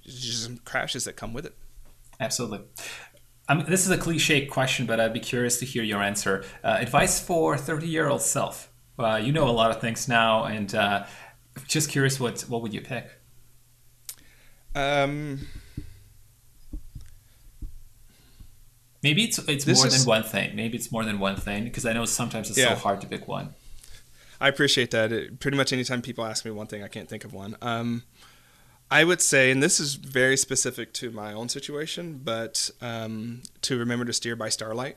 Just 0.05 0.45
some 0.45 0.59
crashes 0.59 1.05
that 1.05 1.15
come 1.15 1.33
with 1.33 1.47
it. 1.47 1.55
Absolutely. 2.21 2.61
Um, 3.49 3.65
this 3.67 3.85
is 3.85 3.91
a 3.91 3.97
cliche 3.97 4.45
question, 4.47 4.85
but 4.87 5.01
I'd 5.01 5.13
be 5.13 5.21
curious 5.21 5.59
to 5.61 5.65
hear 5.65 5.83
your 5.83 6.03
answer. 6.03 6.45
Uh, 6.63 6.77
advice 6.81 7.19
for 7.21 7.57
30 7.57 7.87
year 7.89 8.09
old 8.09 8.23
self. 8.23 8.71
Uh, 8.99 9.17
you 9.17 9.33
know 9.33 9.49
a 9.49 9.51
lot 9.51 9.71
of 9.71 9.81
things 9.81 10.09
now, 10.09 10.45
and 10.45 10.75
uh, 10.75 11.07
just 11.67 11.89
curious, 11.89 12.19
what 12.19 12.41
what 12.43 12.63
would 12.63 12.75
you 12.75 12.81
pick? 12.81 13.09
Um, 14.75 15.47
Maybe 19.03 19.25
it's 19.25 19.39
it's 19.39 19.65
this 19.65 19.79
more 19.79 19.87
is, 19.87 20.05
than 20.05 20.09
one 20.09 20.23
thing. 20.23 20.57
Maybe 20.57 20.77
it's 20.77 20.91
more 20.91 21.05
than 21.05 21.19
one 21.19 21.37
thing 21.37 21.65
because 21.65 21.87
I 21.87 21.93
know 21.93 22.05
sometimes 22.05 22.51
it's 22.51 22.59
yeah. 22.59 22.71
so 22.71 22.77
hard 22.77 23.01
to 23.03 23.07
pick 23.07 23.29
one. 23.29 23.55
I 24.41 24.49
appreciate 24.49 24.91
that. 24.93 25.13
It, 25.13 25.41
pretty 25.41 25.57
much 25.57 25.73
anytime 25.73 26.03
people 26.03 26.25
ask 26.25 26.45
me 26.45 26.51
one 26.51 26.67
thing, 26.67 26.83
I 26.83 26.89
can't 26.89 27.09
think 27.09 27.25
of 27.25 27.33
one. 27.33 27.57
Um, 27.61 28.05
I 28.91 29.05
would 29.05 29.21
say, 29.21 29.51
and 29.51 29.63
this 29.63 29.81
is 29.81 29.97
very 29.97 30.37
specific 30.37 30.93
to 30.95 31.11
my 31.11 31.33
own 31.33 31.49
situation, 31.49 32.21
but 32.25 32.71
um, 32.81 33.43
to 33.63 33.79
remember 33.79 34.05
to 34.05 34.13
steer 34.13 34.35
by 34.35 34.49
starlight. 34.49 34.97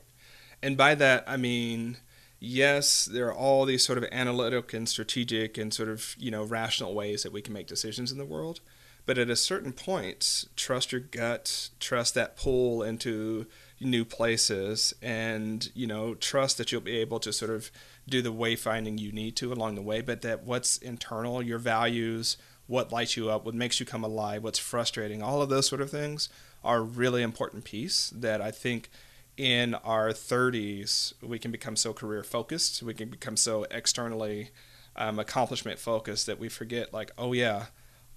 And 0.64 0.78
by 0.78 0.96
that, 0.96 1.24
I 1.28 1.38
mean, 1.38 1.98
yes, 2.40 3.06
there 3.06 3.28
are 3.28 3.34
all 3.34 3.66
these 3.66 3.86
sort 3.86 3.98
of 3.98 4.06
analytic 4.12 4.74
and 4.74 4.88
strategic 4.88 5.58
and 5.58 5.74
sort 5.74 5.90
of, 5.90 6.16
you 6.18 6.32
know, 6.32 6.44
rational 6.44 6.94
ways 6.94 7.24
that 7.24 7.34
we 7.34 7.42
can 7.42 7.54
make 7.54 7.68
decisions 7.68 8.12
in 8.12 8.18
the 8.18 8.26
world. 8.26 8.62
But 9.06 9.18
at 9.18 9.30
a 9.30 9.36
certain 9.36 9.74
point, 9.74 10.46
trust 10.56 10.92
your 10.92 11.02
gut, 11.02 11.70
trust 11.80 12.14
that 12.14 12.38
pull 12.38 12.84
into 12.84 13.48
new 13.82 14.06
places 14.06 14.94
and 15.02 15.72
you 15.74 15.88
know 15.88 16.14
trust 16.16 16.58
that 16.58 16.72
you'll 16.72 16.82
be 16.82 16.98
able 16.98 17.20
to 17.20 17.34
sort 17.34 17.52
of 17.52 17.72
do 18.08 18.22
the 18.22 18.32
wayfinding 18.32 19.00
you 19.00 19.12
need 19.12 19.36
to 19.36 19.52
along 19.52 19.76
the 19.76 19.82
way 19.82 20.02
but 20.02 20.22
that 20.22 20.44
what's 20.44 20.78
internal 20.78 21.42
your 21.42 21.58
values 21.58 22.38
what 22.68 22.92
lights 22.92 23.18
you 23.18 23.30
up 23.30 23.44
what 23.44 23.56
makes 23.56 23.80
you 23.80 23.86
come 23.86 24.04
alive 24.04 24.44
what's 24.44 24.60
frustrating 24.60 25.22
all 25.22 25.42
of 25.42 25.50
those 25.50 25.68
sort 25.68 25.82
of 25.82 25.90
things 25.90 26.30
are 26.64 26.78
a 26.78 26.82
really 26.82 27.24
important 27.24 27.64
piece 27.64 28.12
that 28.12 28.40
i 28.40 28.52
think 28.52 28.90
in 29.36 29.74
our 29.76 30.10
30s 30.10 31.14
we 31.24 31.40
can 31.40 31.52
become 31.52 31.76
so 31.76 31.92
career 31.92 32.24
focused 32.24 32.84
we 32.84 32.94
can 32.94 33.10
become 33.10 33.36
so 33.36 33.66
externally 33.72 34.52
um, 34.96 35.18
accomplishment 35.18 35.80
focused 35.80 36.28
that 36.28 36.38
we 36.38 36.50
forget 36.50 36.94
like 36.94 37.12
oh 37.18 37.34
yeah 37.34 37.66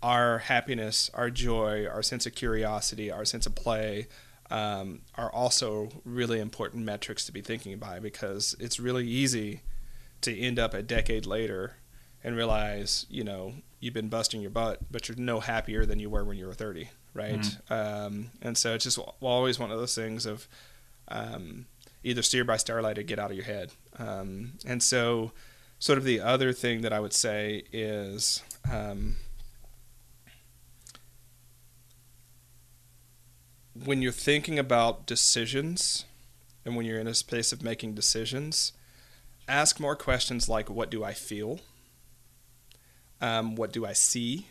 our 0.02 0.38
happiness 0.38 1.10
our 1.14 1.30
joy 1.30 1.86
our 1.86 2.02
sense 2.02 2.26
of 2.26 2.34
curiosity 2.34 3.10
our 3.10 3.24
sense 3.24 3.46
of 3.46 3.54
play 3.54 4.06
um, 4.50 5.00
are 5.14 5.32
also 5.32 5.88
really 6.04 6.40
important 6.40 6.84
metrics 6.84 7.26
to 7.26 7.32
be 7.32 7.40
thinking 7.40 7.72
about 7.72 8.02
because 8.02 8.54
it's 8.60 8.78
really 8.78 9.06
easy 9.06 9.60
to 10.20 10.38
end 10.38 10.58
up 10.58 10.74
a 10.74 10.82
decade 10.82 11.26
later 11.26 11.76
and 12.22 12.36
realize, 12.36 13.06
you 13.08 13.24
know, 13.24 13.54
you've 13.80 13.94
been 13.94 14.08
busting 14.08 14.40
your 14.40 14.50
butt, 14.50 14.80
but 14.90 15.08
you're 15.08 15.16
no 15.18 15.40
happier 15.40 15.84
than 15.84 15.98
you 15.98 16.08
were 16.08 16.24
when 16.24 16.38
you 16.38 16.46
were 16.46 16.54
30, 16.54 16.88
right? 17.12 17.40
Mm-hmm. 17.40 17.72
Um, 17.72 18.30
and 18.40 18.56
so 18.56 18.74
it's 18.74 18.84
just 18.84 18.98
always 19.20 19.58
one 19.58 19.70
of 19.70 19.78
those 19.78 19.94
things 19.94 20.24
of 20.24 20.48
um, 21.08 21.66
either 22.02 22.22
steer 22.22 22.44
by 22.44 22.56
starlight 22.56 22.98
or 22.98 23.02
get 23.02 23.18
out 23.18 23.30
of 23.30 23.36
your 23.36 23.44
head. 23.44 23.72
Um, 23.98 24.54
and 24.66 24.82
so, 24.82 25.32
sort 25.78 25.98
of 25.98 26.04
the 26.04 26.20
other 26.20 26.52
thing 26.52 26.80
that 26.80 26.92
I 26.92 27.00
would 27.00 27.12
say 27.12 27.64
is 27.72 28.42
um, 28.72 29.16
when 33.74 34.02
you're 34.02 34.12
thinking 34.12 34.58
about 34.58 35.06
decisions 35.06 36.04
and 36.64 36.76
when 36.76 36.86
you're 36.86 37.00
in 37.00 37.06
a 37.06 37.14
space 37.14 37.52
of 37.52 37.62
making 37.62 37.94
decisions, 37.94 38.72
ask 39.48 39.80
more 39.80 39.96
questions 39.96 40.48
like 40.48 40.70
what 40.70 40.90
do 40.90 41.04
I 41.04 41.12
feel? 41.12 41.60
Um, 43.20 43.56
what 43.56 43.72
do 43.72 43.84
I 43.84 43.92
see? 43.92 44.48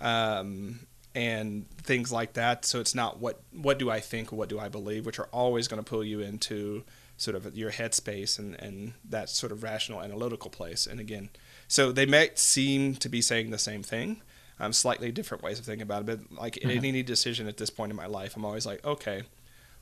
Um, 0.00 0.80
and 1.14 1.68
things 1.70 2.12
like 2.12 2.34
that. 2.34 2.64
So 2.64 2.80
it's 2.80 2.94
not 2.94 3.18
what 3.20 3.40
what 3.52 3.78
do 3.78 3.90
I 3.90 4.00
think, 4.00 4.32
what 4.32 4.48
do 4.48 4.58
I 4.58 4.68
believe, 4.68 5.06
which 5.06 5.18
are 5.18 5.28
always 5.32 5.68
going 5.68 5.82
to 5.82 5.88
pull 5.88 6.04
you 6.04 6.20
into 6.20 6.84
sort 7.16 7.36
of 7.36 7.54
your 7.54 7.70
headspace 7.70 8.38
and, 8.38 8.54
and 8.60 8.94
that 9.06 9.28
sort 9.28 9.52
of 9.52 9.62
rational 9.62 10.00
analytical 10.00 10.50
place. 10.50 10.86
And 10.86 10.98
again, 10.98 11.28
so 11.68 11.92
they 11.92 12.06
might 12.06 12.38
seem 12.38 12.94
to 12.94 13.08
be 13.10 13.20
saying 13.20 13.50
the 13.50 13.58
same 13.58 13.82
thing, 13.82 14.22
um, 14.60 14.72
slightly 14.72 15.10
different 15.10 15.42
ways 15.42 15.58
of 15.58 15.64
thinking 15.64 15.82
about 15.82 16.02
it. 16.02 16.06
But 16.06 16.38
like 16.38 16.54
mm-hmm. 16.54 16.70
in 16.70 16.84
any 16.84 17.02
decision 17.02 17.48
at 17.48 17.56
this 17.56 17.70
point 17.70 17.90
in 17.90 17.96
my 17.96 18.06
life, 18.06 18.36
I'm 18.36 18.44
always 18.44 18.66
like, 18.66 18.84
okay, 18.84 19.22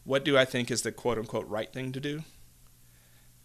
what 0.04 0.24
do 0.24 0.38
I 0.38 0.44
think 0.44 0.70
is 0.70 0.82
the 0.82 0.92
quote 0.92 1.18
unquote 1.18 1.48
right 1.48 1.70
thing 1.70 1.92
to 1.92 2.00
do? 2.00 2.22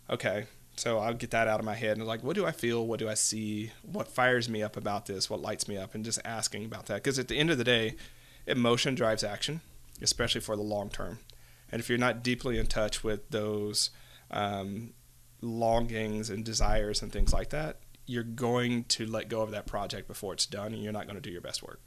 Okay, 0.09 0.45
so 0.75 0.99
I'll 0.99 1.13
get 1.13 1.31
that 1.31 1.47
out 1.47 1.59
of 1.59 1.65
my 1.65 1.75
head 1.75 1.97
and 1.97 2.05
like, 2.05 2.23
what 2.23 2.35
do 2.35 2.45
I 2.45 2.51
feel? 2.51 2.85
What 2.85 2.99
do 2.99 3.09
I 3.09 3.15
see? 3.15 3.71
What 3.81 4.07
fires 4.07 4.47
me 4.47 4.61
up 4.61 4.77
about 4.77 5.07
this? 5.07 5.29
What 5.29 5.41
lights 5.41 5.67
me 5.67 5.77
up? 5.77 5.95
And 5.95 6.05
just 6.05 6.19
asking 6.23 6.65
about 6.65 6.85
that. 6.85 7.03
Because 7.03 7.19
at 7.19 7.27
the 7.27 7.37
end 7.37 7.49
of 7.49 7.57
the 7.57 7.63
day, 7.63 7.95
emotion 8.45 8.95
drives 8.95 9.23
action, 9.23 9.61
especially 10.01 10.41
for 10.41 10.55
the 10.55 10.61
long 10.61 10.89
term. 10.89 11.19
And 11.71 11.79
if 11.79 11.89
you're 11.89 11.97
not 11.97 12.23
deeply 12.23 12.59
in 12.59 12.67
touch 12.67 13.03
with 13.03 13.29
those 13.29 13.89
um, 14.29 14.93
longings 15.41 16.29
and 16.29 16.45
desires 16.45 17.01
and 17.01 17.11
things 17.11 17.33
like 17.33 17.49
that, 17.49 17.77
you're 18.05 18.23
going 18.23 18.83
to 18.85 19.05
let 19.05 19.29
go 19.29 19.41
of 19.41 19.51
that 19.51 19.65
project 19.65 20.07
before 20.07 20.33
it's 20.33 20.45
done, 20.45 20.73
and 20.73 20.83
you're 20.83 20.93
not 20.93 21.05
going 21.05 21.15
to 21.15 21.21
do 21.21 21.31
your 21.31 21.41
best 21.41 21.63
work. 21.63 21.81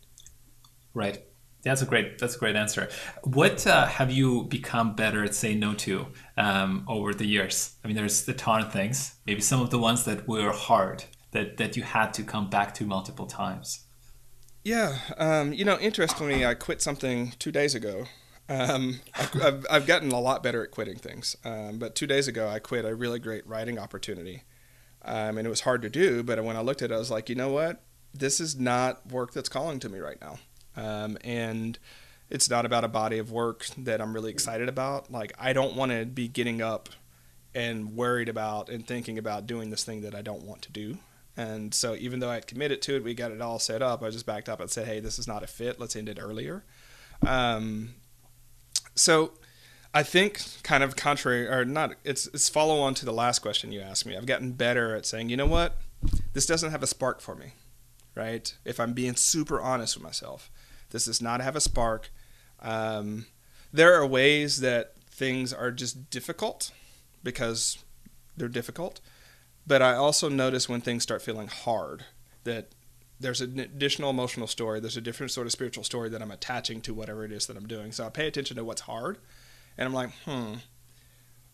Right. 0.94 1.24
That's 1.62 1.82
a 1.82 1.86
great. 1.86 2.18
That's 2.18 2.36
a 2.36 2.38
great 2.38 2.54
answer. 2.54 2.88
What 3.24 3.66
uh, 3.66 3.86
have 3.86 4.10
you 4.10 4.44
become 4.44 4.94
better 4.94 5.24
at 5.24 5.34
saying 5.34 5.58
no 5.58 5.74
to 5.74 6.06
um, 6.36 6.84
over 6.86 7.12
the 7.12 7.26
years? 7.26 7.74
I 7.82 7.88
mean, 7.88 7.96
there's 7.96 8.26
a 8.28 8.34
ton 8.34 8.62
of 8.62 8.72
things. 8.72 9.16
Maybe 9.26 9.40
some 9.40 9.60
of 9.60 9.70
the 9.70 9.78
ones 9.78 10.04
that 10.04 10.28
were 10.28 10.52
hard 10.52 11.04
that 11.32 11.56
that 11.56 11.76
you 11.76 11.82
had 11.82 12.14
to 12.14 12.22
come 12.22 12.48
back 12.48 12.72
to 12.74 12.84
multiple 12.84 13.26
times. 13.26 13.80
Yeah, 14.62 14.98
um, 15.16 15.52
you 15.52 15.64
know, 15.64 15.78
interestingly, 15.78 16.46
I 16.46 16.54
quit 16.54 16.80
something 16.82 17.32
two 17.38 17.52
days 17.52 17.74
ago. 17.74 18.04
Um, 18.48 19.00
I've, 19.14 19.66
I've, 19.68 19.86
gotten 19.86 20.12
a 20.12 20.20
lot 20.20 20.44
better 20.44 20.62
at 20.62 20.70
quitting 20.70 20.98
things, 20.98 21.36
um, 21.44 21.78
but 21.78 21.96
two 21.96 22.06
days 22.06 22.28
ago, 22.28 22.48
I 22.48 22.60
quit 22.60 22.84
a 22.84 22.94
really 22.94 23.18
great 23.18 23.44
writing 23.44 23.76
opportunity 23.76 24.44
um, 25.06 25.38
and 25.38 25.46
it 25.46 25.50
was 25.50 25.62
hard 25.62 25.82
to 25.82 25.88
do. 25.88 26.22
But 26.22 26.42
when 26.44 26.56
I 26.56 26.60
looked 26.60 26.82
at 26.82 26.90
it, 26.90 26.94
I 26.94 26.98
was 26.98 27.10
like, 27.10 27.28
you 27.28 27.34
know 27.34 27.50
what? 27.50 27.82
This 28.12 28.40
is 28.40 28.58
not 28.58 29.06
work 29.10 29.32
that's 29.32 29.48
calling 29.48 29.78
to 29.80 29.88
me 29.88 29.98
right 29.98 30.20
now. 30.20 30.38
Um, 30.76 31.16
and 31.22 31.78
it's 32.28 32.50
not 32.50 32.66
about 32.66 32.84
a 32.84 32.88
body 32.88 33.18
of 33.18 33.30
work 33.30 33.66
that 33.78 34.00
I'm 34.00 34.12
really 34.12 34.30
excited 34.30 34.68
about. 34.68 35.10
Like, 35.10 35.32
I 35.38 35.52
don't 35.52 35.76
want 35.76 35.92
to 35.92 36.04
be 36.04 36.28
getting 36.28 36.60
up 36.60 36.88
and 37.54 37.96
worried 37.96 38.28
about 38.28 38.68
and 38.68 38.86
thinking 38.86 39.16
about 39.16 39.46
doing 39.46 39.70
this 39.70 39.84
thing 39.84 40.02
that 40.02 40.14
I 40.14 40.22
don't 40.22 40.42
want 40.42 40.62
to 40.62 40.72
do. 40.72 40.98
And 41.36 41.72
so, 41.72 41.94
even 41.94 42.20
though 42.20 42.30
I 42.30 42.34
had 42.34 42.46
committed 42.46 42.82
to 42.82 42.96
it, 42.96 43.04
we 43.04 43.14
got 43.14 43.30
it 43.30 43.40
all 43.40 43.58
set 43.58 43.82
up. 43.82 44.02
I 44.02 44.10
just 44.10 44.26
backed 44.26 44.48
up 44.48 44.58
and 44.58 44.70
said, 44.70 44.86
"Hey, 44.86 45.00
this 45.00 45.18
is 45.18 45.28
not 45.28 45.42
a 45.42 45.46
fit. 45.46 45.78
Let's 45.78 45.94
end 45.94 46.08
it 46.08 46.18
earlier." 46.20 46.64
Um, 47.26 47.94
so, 48.94 49.32
I 49.96 50.02
think 50.02 50.42
kind 50.62 50.84
of 50.84 50.94
contrary 50.94 51.48
or 51.48 51.64
not 51.64 51.94
it's 52.04 52.26
it's 52.26 52.50
follow 52.50 52.80
on 52.80 52.92
to 52.96 53.06
the 53.06 53.14
last 53.14 53.38
question 53.38 53.72
you 53.72 53.80
asked 53.80 54.04
me. 54.04 54.14
I've 54.14 54.26
gotten 54.26 54.52
better 54.52 54.94
at 54.94 55.06
saying, 55.06 55.30
you 55.30 55.38
know 55.38 55.46
what? 55.46 55.78
This 56.34 56.44
doesn't 56.44 56.70
have 56.70 56.82
a 56.82 56.86
spark 56.86 57.22
for 57.22 57.34
me. 57.34 57.54
Right? 58.14 58.54
If 58.66 58.78
I'm 58.78 58.92
being 58.92 59.16
super 59.16 59.58
honest 59.58 59.96
with 59.96 60.04
myself. 60.04 60.50
This 60.90 61.06
does 61.06 61.22
not 61.22 61.40
have 61.40 61.56
a 61.56 61.62
spark. 61.62 62.10
Um, 62.60 63.24
there 63.72 63.94
are 63.94 64.06
ways 64.06 64.60
that 64.60 64.92
things 65.08 65.54
are 65.54 65.70
just 65.70 66.10
difficult 66.10 66.72
because 67.22 67.78
they're 68.36 68.48
difficult. 68.48 69.00
But 69.66 69.80
I 69.80 69.94
also 69.94 70.28
notice 70.28 70.68
when 70.68 70.82
things 70.82 71.04
start 71.04 71.22
feeling 71.22 71.48
hard 71.48 72.04
that 72.44 72.68
there's 73.18 73.40
an 73.40 73.58
additional 73.58 74.10
emotional 74.10 74.46
story, 74.46 74.78
there's 74.78 74.98
a 74.98 75.00
different 75.00 75.32
sort 75.32 75.46
of 75.46 75.52
spiritual 75.52 75.84
story 75.84 76.10
that 76.10 76.20
I'm 76.20 76.30
attaching 76.30 76.82
to 76.82 76.92
whatever 76.92 77.24
it 77.24 77.32
is 77.32 77.46
that 77.46 77.56
I'm 77.56 77.66
doing. 77.66 77.92
So 77.92 78.04
I 78.04 78.10
pay 78.10 78.26
attention 78.26 78.58
to 78.58 78.64
what's 78.64 78.82
hard 78.82 79.16
and 79.78 79.86
I'm 79.86 79.94
like, 79.94 80.10
hmm, 80.24 80.54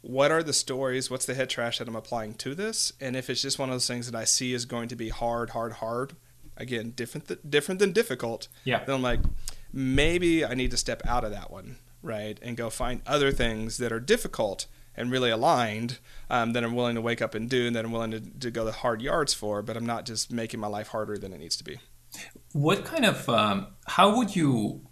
what 0.00 0.30
are 0.30 0.42
the 0.42 0.52
stories? 0.52 1.10
What's 1.10 1.26
the 1.26 1.34
head 1.34 1.48
trash 1.48 1.78
that 1.78 1.88
I'm 1.88 1.96
applying 1.96 2.34
to 2.34 2.54
this? 2.54 2.92
And 3.00 3.16
if 3.16 3.30
it's 3.30 3.42
just 3.42 3.58
one 3.58 3.68
of 3.68 3.74
those 3.74 3.86
things 3.86 4.10
that 4.10 4.18
I 4.18 4.24
see 4.24 4.52
is 4.52 4.64
going 4.64 4.88
to 4.88 4.96
be 4.96 5.08
hard, 5.08 5.50
hard, 5.50 5.74
hard, 5.74 6.14
again, 6.56 6.90
different, 6.90 7.28
th- 7.28 7.40
different 7.48 7.78
than 7.78 7.92
difficult. 7.92 8.48
Yeah. 8.64 8.84
Then 8.84 8.96
I'm 8.96 9.02
like, 9.02 9.20
maybe 9.72 10.44
I 10.44 10.54
need 10.54 10.70
to 10.72 10.76
step 10.76 11.02
out 11.06 11.24
of 11.24 11.30
that 11.30 11.50
one, 11.50 11.76
right, 12.02 12.38
and 12.42 12.56
go 12.56 12.68
find 12.68 13.00
other 13.06 13.30
things 13.32 13.78
that 13.78 13.92
are 13.92 14.00
difficult 14.00 14.66
and 14.94 15.10
really 15.10 15.30
aligned 15.30 15.98
um, 16.28 16.52
that 16.52 16.62
I'm 16.62 16.74
willing 16.74 16.96
to 16.96 17.00
wake 17.00 17.22
up 17.22 17.34
and 17.34 17.48
do, 17.48 17.66
and 17.66 17.76
that 17.76 17.84
I'm 17.84 17.92
willing 17.92 18.10
to, 18.10 18.20
to 18.20 18.50
go 18.50 18.64
the 18.64 18.72
hard 18.72 19.00
yards 19.00 19.32
for. 19.32 19.62
But 19.62 19.76
I'm 19.76 19.86
not 19.86 20.04
just 20.04 20.30
making 20.30 20.60
my 20.60 20.66
life 20.66 20.88
harder 20.88 21.16
than 21.16 21.32
it 21.32 21.38
needs 21.38 21.56
to 21.56 21.64
be. 21.64 21.78
What 22.52 22.84
kind 22.84 23.06
of 23.06 23.26
um, 23.28 23.68
how 23.86 24.16
would 24.16 24.36
you 24.36 24.82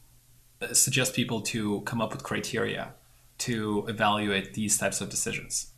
uh, 0.63 0.73
suggest 0.73 1.15
people 1.15 1.43
to 1.43 1.83
come 1.83 2.01
up 2.01 2.13
with 2.13 2.23
criteria 2.23 2.95
to 3.41 3.85
evaluate 3.89 4.55
these 4.55 4.79
types 4.79 5.01
of 5.01 5.09
decisions? 5.09 5.73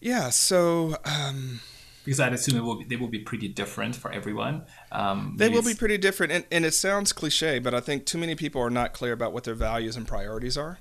Yeah, 0.00 0.30
so 0.30 0.96
um, 1.04 1.60
because 2.04 2.20
I'd 2.20 2.34
assume 2.34 2.58
it 2.58 2.62
will 2.62 2.78
be, 2.78 2.84
they 2.84 2.96
will 2.96 3.08
be 3.08 3.20
pretty 3.20 3.48
different 3.48 3.96
for 3.96 4.12
everyone. 4.12 4.66
Um, 4.92 5.34
they 5.38 5.48
will 5.48 5.62
be 5.62 5.74
pretty 5.74 5.96
different, 5.96 6.32
and, 6.32 6.44
and 6.52 6.64
it 6.66 6.74
sounds 6.74 7.12
cliche, 7.12 7.58
but 7.58 7.74
I 7.74 7.80
think 7.80 8.04
too 8.04 8.18
many 8.18 8.34
people 8.34 8.60
are 8.60 8.70
not 8.70 8.92
clear 8.92 9.12
about 9.12 9.32
what 9.32 9.44
their 9.44 9.54
values 9.54 9.96
and 9.96 10.06
priorities 10.06 10.58
are, 10.58 10.78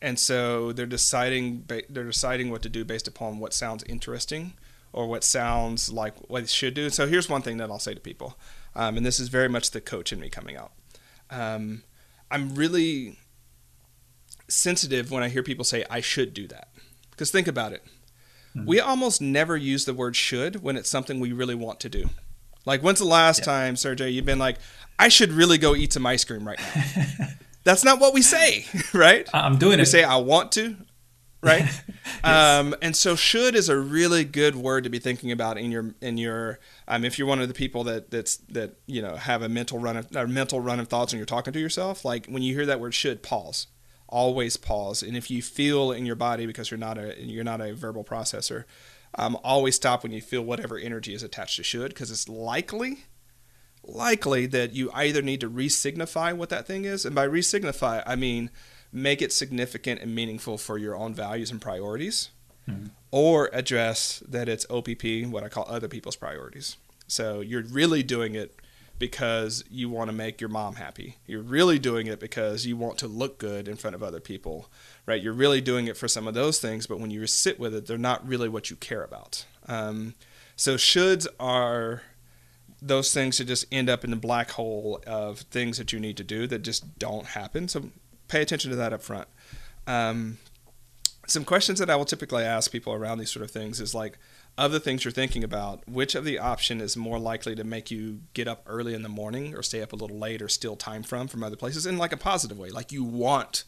and 0.00 0.18
so 0.18 0.72
they're 0.72 0.86
deciding 0.86 1.64
they're 1.90 2.04
deciding 2.04 2.50
what 2.50 2.62
to 2.62 2.68
do 2.68 2.84
based 2.84 3.06
upon 3.06 3.38
what 3.38 3.52
sounds 3.52 3.84
interesting 3.84 4.54
or 4.92 5.06
what 5.06 5.24
sounds 5.24 5.92
like 5.92 6.16
what 6.30 6.40
they 6.40 6.46
should 6.46 6.72
do. 6.72 6.88
So 6.88 7.06
here's 7.06 7.28
one 7.28 7.42
thing 7.42 7.58
that 7.58 7.70
I'll 7.70 7.78
say 7.78 7.92
to 7.92 8.00
people, 8.00 8.38
um, 8.74 8.96
and 8.96 9.04
this 9.04 9.20
is 9.20 9.28
very 9.28 9.48
much 9.48 9.72
the 9.72 9.82
coach 9.82 10.12
in 10.12 10.20
me 10.20 10.30
coming 10.30 10.56
out. 10.56 10.72
Um, 11.28 11.82
I'm 12.30 12.54
really 12.54 13.18
sensitive 14.48 15.10
when 15.10 15.22
I 15.22 15.28
hear 15.28 15.42
people 15.42 15.64
say, 15.64 15.84
I 15.90 16.00
should 16.00 16.34
do 16.34 16.46
that. 16.48 16.68
Because 17.10 17.30
think 17.30 17.48
about 17.48 17.72
it. 17.72 17.84
Mm-hmm. 18.56 18.66
We 18.66 18.80
almost 18.80 19.20
never 19.20 19.56
use 19.56 19.84
the 19.84 19.94
word 19.94 20.16
should 20.16 20.62
when 20.62 20.76
it's 20.76 20.88
something 20.88 21.20
we 21.20 21.32
really 21.32 21.54
want 21.54 21.80
to 21.80 21.88
do. 21.88 22.08
Like, 22.64 22.82
when's 22.82 22.98
the 22.98 23.04
last 23.06 23.40
yeah. 23.40 23.44
time, 23.44 23.76
Sergey, 23.76 24.10
you've 24.10 24.26
been 24.26 24.38
like, 24.38 24.58
I 24.98 25.08
should 25.08 25.32
really 25.32 25.58
go 25.58 25.74
eat 25.74 25.92
some 25.92 26.06
ice 26.06 26.24
cream 26.24 26.46
right 26.46 26.58
now? 26.58 27.28
That's 27.64 27.84
not 27.84 28.00
what 28.00 28.14
we 28.14 28.22
say, 28.22 28.66
right? 28.94 29.28
I'm 29.32 29.58
doing 29.58 29.70
we 29.70 29.76
it. 29.76 29.80
We 29.80 29.84
say, 29.86 30.04
I 30.04 30.16
want 30.16 30.52
to, 30.52 30.76
right? 31.42 31.64
yes. 32.24 32.24
um, 32.24 32.74
and 32.82 32.96
so 32.96 33.16
should 33.16 33.54
is 33.54 33.68
a 33.68 33.78
really 33.78 34.24
good 34.24 34.56
word 34.56 34.84
to 34.84 34.90
be 34.90 34.98
thinking 34.98 35.32
about 35.32 35.58
in 35.58 35.70
your 35.70 35.94
in 36.00 36.18
your 36.18 36.58
um, 36.86 37.04
if 37.04 37.18
you're 37.18 37.28
one 37.28 37.40
of 37.40 37.48
the 37.48 37.54
people 37.54 37.84
that 37.84 38.10
that's 38.10 38.36
that 38.48 38.76
you 38.86 39.02
know 39.02 39.16
have 39.16 39.42
a 39.42 39.48
mental 39.48 39.78
run 39.78 39.96
of 39.96 40.14
a 40.16 40.26
mental 40.26 40.60
run 40.60 40.80
of 40.80 40.88
thoughts 40.88 41.12
and 41.12 41.18
you're 41.18 41.26
talking 41.26 41.52
to 41.52 41.60
yourself 41.60 42.04
like 42.04 42.26
when 42.26 42.42
you 42.42 42.54
hear 42.54 42.66
that 42.66 42.80
word 42.80 42.94
should 42.94 43.22
pause 43.22 43.66
always 44.08 44.56
pause. 44.56 45.02
And 45.02 45.16
if 45.16 45.30
you 45.30 45.42
feel 45.42 45.92
in 45.92 46.06
your 46.06 46.16
body 46.16 46.46
because 46.46 46.70
you're 46.70 46.78
not 46.78 46.98
a 46.98 47.20
you're 47.22 47.44
not 47.44 47.60
a 47.60 47.74
verbal 47.74 48.04
processor, 48.04 48.64
um, 49.14 49.38
always 49.44 49.76
stop 49.76 50.02
when 50.02 50.12
you 50.12 50.20
feel 50.20 50.42
whatever 50.42 50.78
energy 50.78 51.14
is 51.14 51.22
attached 51.22 51.56
to 51.56 51.62
should 51.62 51.90
because 51.90 52.10
it's 52.10 52.28
likely 52.28 53.04
likely 53.84 54.46
that 54.46 54.74
you 54.74 54.90
either 54.92 55.22
need 55.22 55.40
to 55.40 55.48
resignify 55.48 56.36
what 56.36 56.50
that 56.50 56.66
thing 56.66 56.84
is, 56.84 57.04
and 57.04 57.14
by 57.14 57.26
resignify 57.26 58.02
I 58.06 58.16
mean 58.16 58.50
make 58.92 59.20
it 59.20 59.32
significant 59.32 60.00
and 60.00 60.14
meaningful 60.14 60.56
for 60.58 60.78
your 60.78 60.96
own 60.96 61.14
values 61.14 61.50
and 61.50 61.60
priorities, 61.60 62.30
mm-hmm. 62.68 62.86
or 63.10 63.50
address 63.52 64.22
that 64.26 64.48
it's 64.48 64.66
OPP, 64.70 65.30
what 65.30 65.44
I 65.44 65.48
call 65.48 65.66
other 65.68 65.88
people's 65.88 66.16
priorities. 66.16 66.76
So 67.06 67.40
you're 67.40 67.62
really 67.64 68.02
doing 68.02 68.34
it 68.34 68.58
because 68.98 69.64
you 69.70 69.88
want 69.88 70.10
to 70.10 70.16
make 70.16 70.40
your 70.40 70.50
mom 70.50 70.76
happy. 70.76 71.16
You're 71.26 71.42
really 71.42 71.78
doing 71.78 72.06
it 72.06 72.18
because 72.18 72.66
you 72.66 72.76
want 72.76 72.98
to 72.98 73.08
look 73.08 73.38
good 73.38 73.68
in 73.68 73.76
front 73.76 73.94
of 73.94 74.02
other 74.02 74.20
people, 74.20 74.68
right? 75.06 75.22
You're 75.22 75.32
really 75.32 75.60
doing 75.60 75.86
it 75.86 75.96
for 75.96 76.08
some 76.08 76.26
of 76.26 76.34
those 76.34 76.58
things, 76.58 76.86
but 76.86 76.98
when 76.98 77.10
you 77.10 77.26
sit 77.26 77.60
with 77.60 77.74
it, 77.74 77.86
they're 77.86 77.98
not 77.98 78.26
really 78.26 78.48
what 78.48 78.70
you 78.70 78.76
care 78.76 79.04
about. 79.04 79.44
Um, 79.66 80.14
so 80.56 80.74
shoulds 80.74 81.26
are 81.38 82.02
those 82.80 83.12
things 83.12 83.38
that 83.38 83.44
just 83.44 83.66
end 83.70 83.88
up 83.88 84.04
in 84.04 84.10
the 84.10 84.16
black 84.16 84.52
hole 84.52 85.02
of 85.06 85.40
things 85.40 85.78
that 85.78 85.92
you 85.92 86.00
need 86.00 86.16
to 86.16 86.24
do 86.24 86.46
that 86.46 86.60
just 86.62 86.98
don't 86.98 87.26
happen. 87.26 87.68
So 87.68 87.90
pay 88.28 88.42
attention 88.42 88.70
to 88.70 88.76
that 88.76 88.92
up 88.92 89.02
front. 89.02 89.28
Um, 89.86 90.38
some 91.26 91.44
questions 91.44 91.78
that 91.78 91.90
I 91.90 91.96
will 91.96 92.04
typically 92.04 92.42
ask 92.42 92.72
people 92.72 92.92
around 92.92 93.18
these 93.18 93.30
sort 93.30 93.44
of 93.44 93.50
things 93.50 93.80
is 93.80 93.94
like, 93.94 94.18
of 94.58 94.72
the 94.72 94.80
things 94.80 95.04
you're 95.04 95.12
thinking 95.12 95.44
about, 95.44 95.88
which 95.88 96.16
of 96.16 96.24
the 96.24 96.38
option 96.38 96.80
is 96.80 96.96
more 96.96 97.18
likely 97.18 97.54
to 97.54 97.62
make 97.62 97.90
you 97.92 98.22
get 98.34 98.48
up 98.48 98.62
early 98.66 98.92
in 98.92 99.02
the 99.02 99.08
morning 99.08 99.54
or 99.54 99.62
stay 99.62 99.80
up 99.80 99.92
a 99.92 99.96
little 99.96 100.18
late 100.18 100.42
or 100.42 100.48
steal 100.48 100.74
time 100.74 101.04
from 101.04 101.28
from 101.28 101.44
other 101.44 101.56
places 101.56 101.86
in 101.86 101.96
like 101.96 102.12
a 102.12 102.16
positive 102.16 102.58
way? 102.58 102.68
Like 102.68 102.90
you 102.90 103.04
want 103.04 103.62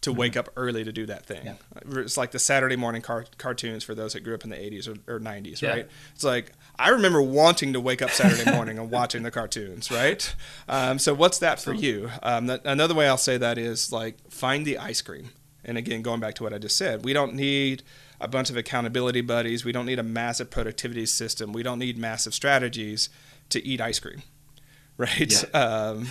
to 0.00 0.10
mm-hmm. 0.10 0.18
wake 0.18 0.36
up 0.36 0.48
early 0.56 0.82
to 0.82 0.90
do 0.90 1.06
that 1.06 1.24
thing. 1.24 1.46
Yeah. 1.46 1.54
It's 2.00 2.16
like 2.16 2.32
the 2.32 2.40
Saturday 2.40 2.74
morning 2.74 3.02
car- 3.02 3.26
cartoons 3.38 3.84
for 3.84 3.94
those 3.94 4.14
that 4.14 4.20
grew 4.20 4.34
up 4.34 4.42
in 4.42 4.50
the 4.50 4.56
80s 4.56 4.88
or, 4.88 5.14
or 5.14 5.20
90s, 5.20 5.62
yeah. 5.62 5.70
right? 5.70 5.88
It's 6.14 6.24
like 6.24 6.52
I 6.76 6.88
remember 6.88 7.22
wanting 7.22 7.72
to 7.74 7.80
wake 7.80 8.02
up 8.02 8.10
Saturday 8.10 8.50
morning 8.54 8.78
and 8.80 8.90
watching 8.90 9.22
the 9.22 9.30
cartoons, 9.30 9.92
right? 9.92 10.34
Um, 10.68 10.98
so 10.98 11.14
what's 11.14 11.38
that 11.38 11.60
for 11.60 11.72
you? 11.72 12.10
Um, 12.24 12.48
that, 12.48 12.62
another 12.64 12.94
way 12.94 13.08
I'll 13.08 13.16
say 13.16 13.38
that 13.38 13.58
is 13.58 13.92
like 13.92 14.28
find 14.28 14.66
the 14.66 14.76
ice 14.76 15.02
cream. 15.02 15.30
And 15.64 15.78
again, 15.78 16.02
going 16.02 16.18
back 16.18 16.34
to 16.36 16.42
what 16.42 16.52
I 16.52 16.58
just 16.58 16.76
said, 16.76 17.04
we 17.04 17.12
don't 17.12 17.34
need 17.34 17.84
a 18.20 18.28
bunch 18.28 18.50
of 18.50 18.56
accountability 18.56 19.20
buddies. 19.20 19.64
We 19.64 19.72
don't 19.72 19.86
need 19.86 19.98
a 19.98 20.04
massive 20.04 20.50
productivity 20.50 21.06
system. 21.06 21.52
We 21.52 21.62
don't 21.62 21.78
need 21.78 21.98
massive 21.98 22.34
strategies 22.34 23.08
to 23.50 23.64
eat 23.64 23.80
ice 23.80 23.98
cream, 23.98 24.22
right? 24.96 25.44
Yeah. 25.52 25.58
Um, 25.58 26.08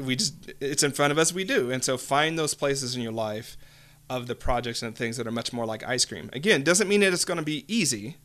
we 0.00 0.16
just 0.16 0.52
it's 0.60 0.82
in 0.82 0.92
front 0.92 1.12
of 1.12 1.18
us. 1.18 1.32
We 1.32 1.44
do, 1.44 1.70
and 1.70 1.84
so 1.84 1.96
find 1.96 2.38
those 2.38 2.54
places 2.54 2.96
in 2.96 3.02
your 3.02 3.12
life 3.12 3.56
of 4.08 4.26
the 4.26 4.34
projects 4.34 4.82
and 4.82 4.96
things 4.96 5.16
that 5.16 5.26
are 5.26 5.32
much 5.32 5.52
more 5.52 5.66
like 5.66 5.84
ice 5.84 6.04
cream. 6.04 6.30
Again, 6.32 6.64
doesn't 6.64 6.88
mean 6.88 7.00
that 7.00 7.12
it's 7.12 7.24
going 7.24 7.38
to 7.38 7.44
be 7.44 7.64
easy, 7.68 8.16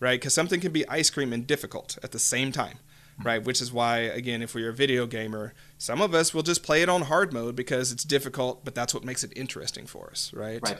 right? 0.00 0.18
Because 0.18 0.32
something 0.32 0.60
can 0.60 0.72
be 0.72 0.88
ice 0.88 1.10
cream 1.10 1.32
and 1.32 1.46
difficult 1.46 1.98
at 2.02 2.12
the 2.12 2.18
same 2.18 2.52
time 2.52 2.78
right? 3.22 3.44
Which 3.44 3.60
is 3.60 3.72
why, 3.72 3.98
again, 3.98 4.42
if 4.42 4.54
we're 4.54 4.70
a 4.70 4.74
video 4.74 5.06
gamer, 5.06 5.54
some 5.78 6.00
of 6.00 6.14
us 6.14 6.34
will 6.34 6.42
just 6.42 6.62
play 6.62 6.82
it 6.82 6.88
on 6.88 7.02
hard 7.02 7.32
mode 7.32 7.56
because 7.56 7.92
it's 7.92 8.04
difficult, 8.04 8.64
but 8.64 8.74
that's 8.74 8.92
what 8.92 9.04
makes 9.04 9.24
it 9.24 9.32
interesting 9.36 9.86
for 9.86 10.10
us, 10.10 10.32
right? 10.34 10.60
Right. 10.62 10.78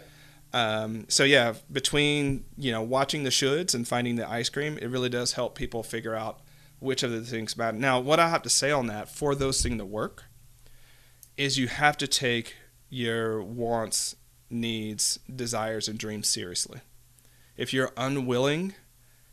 Um, 0.57 1.05
so 1.09 1.25
yeah, 1.25 1.53
between 1.71 2.47
you 2.57 2.73
know 2.73 2.81
watching 2.81 3.25
the 3.25 3.31
shoulds 3.31 3.75
and 3.75 3.87
finding 3.87 4.17
the 4.17 4.27
ice 4.27 4.49
cream, 4.49 4.79
it 4.79 4.87
really 4.87 5.11
does 5.11 5.35
help 5.35 5.55
people 5.55 5.83
figure 5.83 6.15
out 6.15 6.41
which 6.79 7.03
of 7.03 7.11
the 7.11 7.21
things 7.21 7.59
matter. 7.59 7.77
Now, 7.77 8.01
what 8.01 8.19
I 8.19 8.31
have 8.31 8.41
to 8.41 8.49
say 8.49 8.71
on 8.71 8.87
that 8.87 9.11
for 9.11 9.35
those 9.35 9.63
things 9.63 9.77
to 9.77 9.85
work 9.85 10.25
is 11.37 11.59
you 11.59 11.69
have 11.69 11.99
to 11.99 12.07
take 12.07 12.55
your 12.89 13.43
wants, 13.43 14.17
needs, 14.49 15.19
desires, 15.35 15.89
and 15.89 15.99
dreams 15.99 16.27
seriously. 16.27 16.81
If 17.59 17.75
you're 17.75 17.93
unwilling 17.95 18.73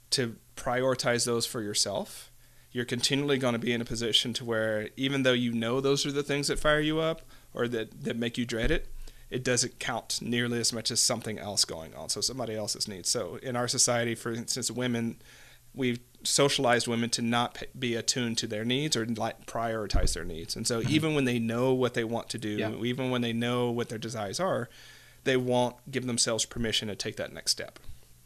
to 0.09 0.35
prioritize 0.57 1.25
those 1.25 1.45
for 1.45 1.61
yourself, 1.61 2.33
you're 2.73 2.83
continually 2.83 3.37
going 3.37 3.53
to 3.53 3.59
be 3.59 3.71
in 3.71 3.79
a 3.79 3.85
position 3.85 4.33
to 4.33 4.43
where 4.43 4.89
even 4.97 5.23
though 5.23 5.31
you 5.31 5.53
know 5.53 5.79
those 5.79 6.05
are 6.05 6.11
the 6.11 6.23
things 6.23 6.49
that 6.49 6.59
fire 6.59 6.81
you 6.81 6.99
up 6.99 7.21
or 7.53 7.69
that, 7.69 8.03
that 8.03 8.17
make 8.17 8.37
you 8.37 8.45
dread 8.45 8.71
it, 8.71 8.89
it 9.33 9.43
doesn't 9.43 9.79
count 9.79 10.19
nearly 10.21 10.59
as 10.59 10.71
much 10.71 10.91
as 10.91 11.01
something 11.01 11.39
else 11.39 11.65
going 11.65 11.95
on. 11.95 12.07
So 12.07 12.21
somebody 12.21 12.55
else's 12.55 12.87
needs. 12.87 13.09
So 13.09 13.39
in 13.41 13.55
our 13.55 13.67
society, 13.67 14.13
for 14.13 14.31
instance, 14.31 14.69
women, 14.69 15.15
we've 15.73 15.99
socialized 16.21 16.87
women 16.87 17.09
to 17.09 17.23
not 17.23 17.63
be 17.77 17.95
attuned 17.95 18.37
to 18.37 18.47
their 18.47 18.63
needs 18.63 18.95
or 18.95 19.07
like 19.07 19.47
prioritize 19.47 20.13
their 20.13 20.23
needs. 20.23 20.55
And 20.55 20.67
so 20.67 20.81
mm-hmm. 20.81 20.91
even 20.91 21.15
when 21.15 21.25
they 21.25 21.39
know 21.39 21.73
what 21.73 21.95
they 21.95 22.03
want 22.03 22.29
to 22.29 22.37
do, 22.37 22.49
yeah. 22.49 22.75
even 22.83 23.09
when 23.09 23.21
they 23.21 23.33
know 23.33 23.71
what 23.71 23.89
their 23.89 23.97
desires 23.97 24.39
are, 24.39 24.69
they 25.23 25.35
won't 25.35 25.77
give 25.89 26.05
themselves 26.05 26.45
permission 26.45 26.87
to 26.89 26.95
take 26.95 27.15
that 27.15 27.33
next 27.33 27.53
step. 27.53 27.79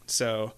So, 0.04 0.52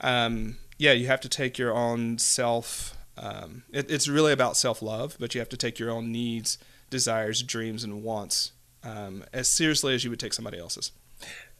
um, 0.00 0.56
yeah, 0.76 0.92
you 0.92 1.06
have 1.06 1.20
to 1.20 1.28
take 1.28 1.56
your 1.56 1.72
own 1.72 2.18
self. 2.18 2.96
Um, 3.16 3.62
it, 3.70 3.88
it's 3.88 4.08
really 4.08 4.32
about 4.32 4.56
self 4.56 4.82
love, 4.82 5.16
but 5.20 5.36
you 5.36 5.40
have 5.40 5.48
to 5.50 5.56
take 5.56 5.78
your 5.78 5.92
own 5.92 6.10
needs, 6.10 6.58
desires, 6.90 7.44
dreams, 7.44 7.84
and 7.84 8.02
wants 8.02 8.50
um, 8.84 9.24
as 9.32 9.48
seriously 9.48 9.94
as 9.94 10.04
you 10.04 10.10
would 10.10 10.20
take 10.20 10.32
somebody 10.32 10.58
else's. 10.58 10.92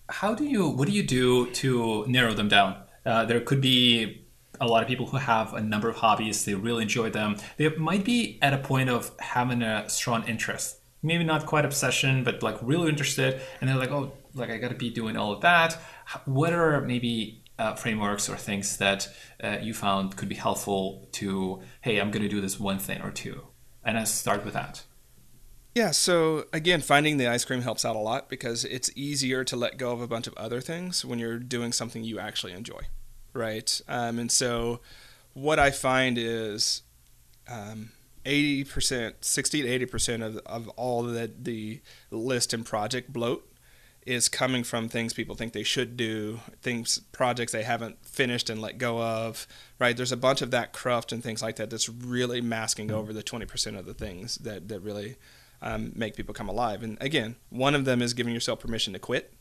How 0.08 0.34
do 0.34 0.44
you? 0.44 0.68
What 0.68 0.88
do 0.88 0.94
you 0.94 1.02
do 1.02 1.50
to 1.52 2.04
narrow 2.06 2.34
them 2.34 2.48
down? 2.48 2.76
Uh, 3.06 3.24
there 3.24 3.40
could 3.40 3.60
be 3.60 4.24
a 4.60 4.66
lot 4.66 4.82
of 4.82 4.88
people 4.88 5.06
who 5.06 5.16
have 5.16 5.54
a 5.54 5.60
number 5.60 5.88
of 5.88 5.96
hobbies. 5.96 6.44
They 6.44 6.54
really 6.54 6.82
enjoy 6.82 7.10
them. 7.10 7.36
They 7.56 7.68
might 7.70 8.04
be 8.04 8.38
at 8.40 8.52
a 8.52 8.58
point 8.58 8.90
of 8.90 9.12
having 9.18 9.62
a 9.62 9.88
strong 9.88 10.26
interest. 10.28 10.78
Maybe 11.02 11.24
not 11.24 11.46
quite 11.46 11.64
obsession, 11.64 12.24
but 12.24 12.42
like 12.42 12.56
really 12.62 12.88
interested. 12.88 13.40
And 13.60 13.68
they're 13.68 13.76
like, 13.76 13.90
oh, 13.90 14.12
like 14.34 14.50
I 14.50 14.58
got 14.58 14.68
to 14.68 14.76
be 14.76 14.90
doing 14.90 15.16
all 15.16 15.32
of 15.32 15.40
that. 15.42 15.78
What 16.24 16.52
are 16.52 16.80
maybe 16.80 17.42
uh, 17.58 17.74
frameworks 17.74 18.28
or 18.28 18.36
things 18.36 18.76
that 18.78 19.08
uh, 19.42 19.58
you 19.60 19.74
found 19.74 20.16
could 20.16 20.28
be 20.28 20.34
helpful 20.34 21.08
to, 21.12 21.60
hey, 21.82 22.00
I'm 22.00 22.10
going 22.10 22.22
to 22.22 22.28
do 22.28 22.40
this 22.40 22.58
one 22.58 22.78
thing 22.78 23.02
or 23.02 23.10
two? 23.10 23.42
And 23.84 23.98
I 23.98 24.04
start 24.04 24.44
with 24.44 24.54
that. 24.54 24.82
Yeah, 25.74 25.90
so 25.90 26.44
again, 26.52 26.80
finding 26.80 27.16
the 27.16 27.26
ice 27.26 27.44
cream 27.44 27.62
helps 27.62 27.84
out 27.84 27.96
a 27.96 27.98
lot 27.98 28.28
because 28.28 28.64
it's 28.64 28.90
easier 28.94 29.42
to 29.44 29.56
let 29.56 29.76
go 29.76 29.92
of 29.92 30.00
a 30.00 30.06
bunch 30.06 30.28
of 30.28 30.34
other 30.34 30.60
things 30.60 31.04
when 31.04 31.18
you're 31.18 31.38
doing 31.38 31.72
something 31.72 32.04
you 32.04 32.20
actually 32.20 32.52
enjoy, 32.52 32.82
right? 33.32 33.80
Um, 33.88 34.20
and 34.20 34.30
so 34.30 34.80
what 35.32 35.58
I 35.58 35.72
find 35.72 36.16
is 36.16 36.82
um, 37.48 37.90
80%, 38.24 39.14
60 39.20 39.62
to 39.62 39.86
80% 39.86 40.24
of, 40.24 40.36
of 40.46 40.68
all 40.70 41.02
the, 41.02 41.32
the 41.36 41.80
list 42.12 42.54
and 42.54 42.64
project 42.64 43.12
bloat 43.12 43.50
is 44.06 44.28
coming 44.28 44.62
from 44.62 44.88
things 44.88 45.12
people 45.12 45.34
think 45.34 45.54
they 45.54 45.62
should 45.64 45.96
do, 45.96 46.38
things, 46.62 47.00
projects 47.10 47.52
they 47.52 47.62
haven't 47.64 48.04
finished 48.06 48.48
and 48.48 48.60
let 48.60 48.78
go 48.78 49.02
of, 49.02 49.48
right? 49.80 49.96
There's 49.96 50.12
a 50.12 50.16
bunch 50.16 50.40
of 50.40 50.52
that 50.52 50.72
cruft 50.72 51.10
and 51.10 51.22
things 51.22 51.42
like 51.42 51.56
that 51.56 51.70
that's 51.70 51.88
really 51.88 52.40
masking 52.40 52.88
mm-hmm. 52.88 52.96
over 52.96 53.12
the 53.12 53.22
20% 53.24 53.78
of 53.78 53.86
the 53.86 53.94
things 53.94 54.36
that, 54.36 54.68
that 54.68 54.80
really 54.80 55.16
um, 55.64 55.92
make 55.96 56.14
people 56.14 56.34
come 56.34 56.48
alive. 56.48 56.82
And 56.82 56.96
again, 57.00 57.36
one 57.48 57.74
of 57.74 57.86
them 57.86 58.02
is 58.02 58.14
giving 58.14 58.34
yourself 58.34 58.60
permission 58.60 58.92
to 58.92 58.98
quit 59.00 59.32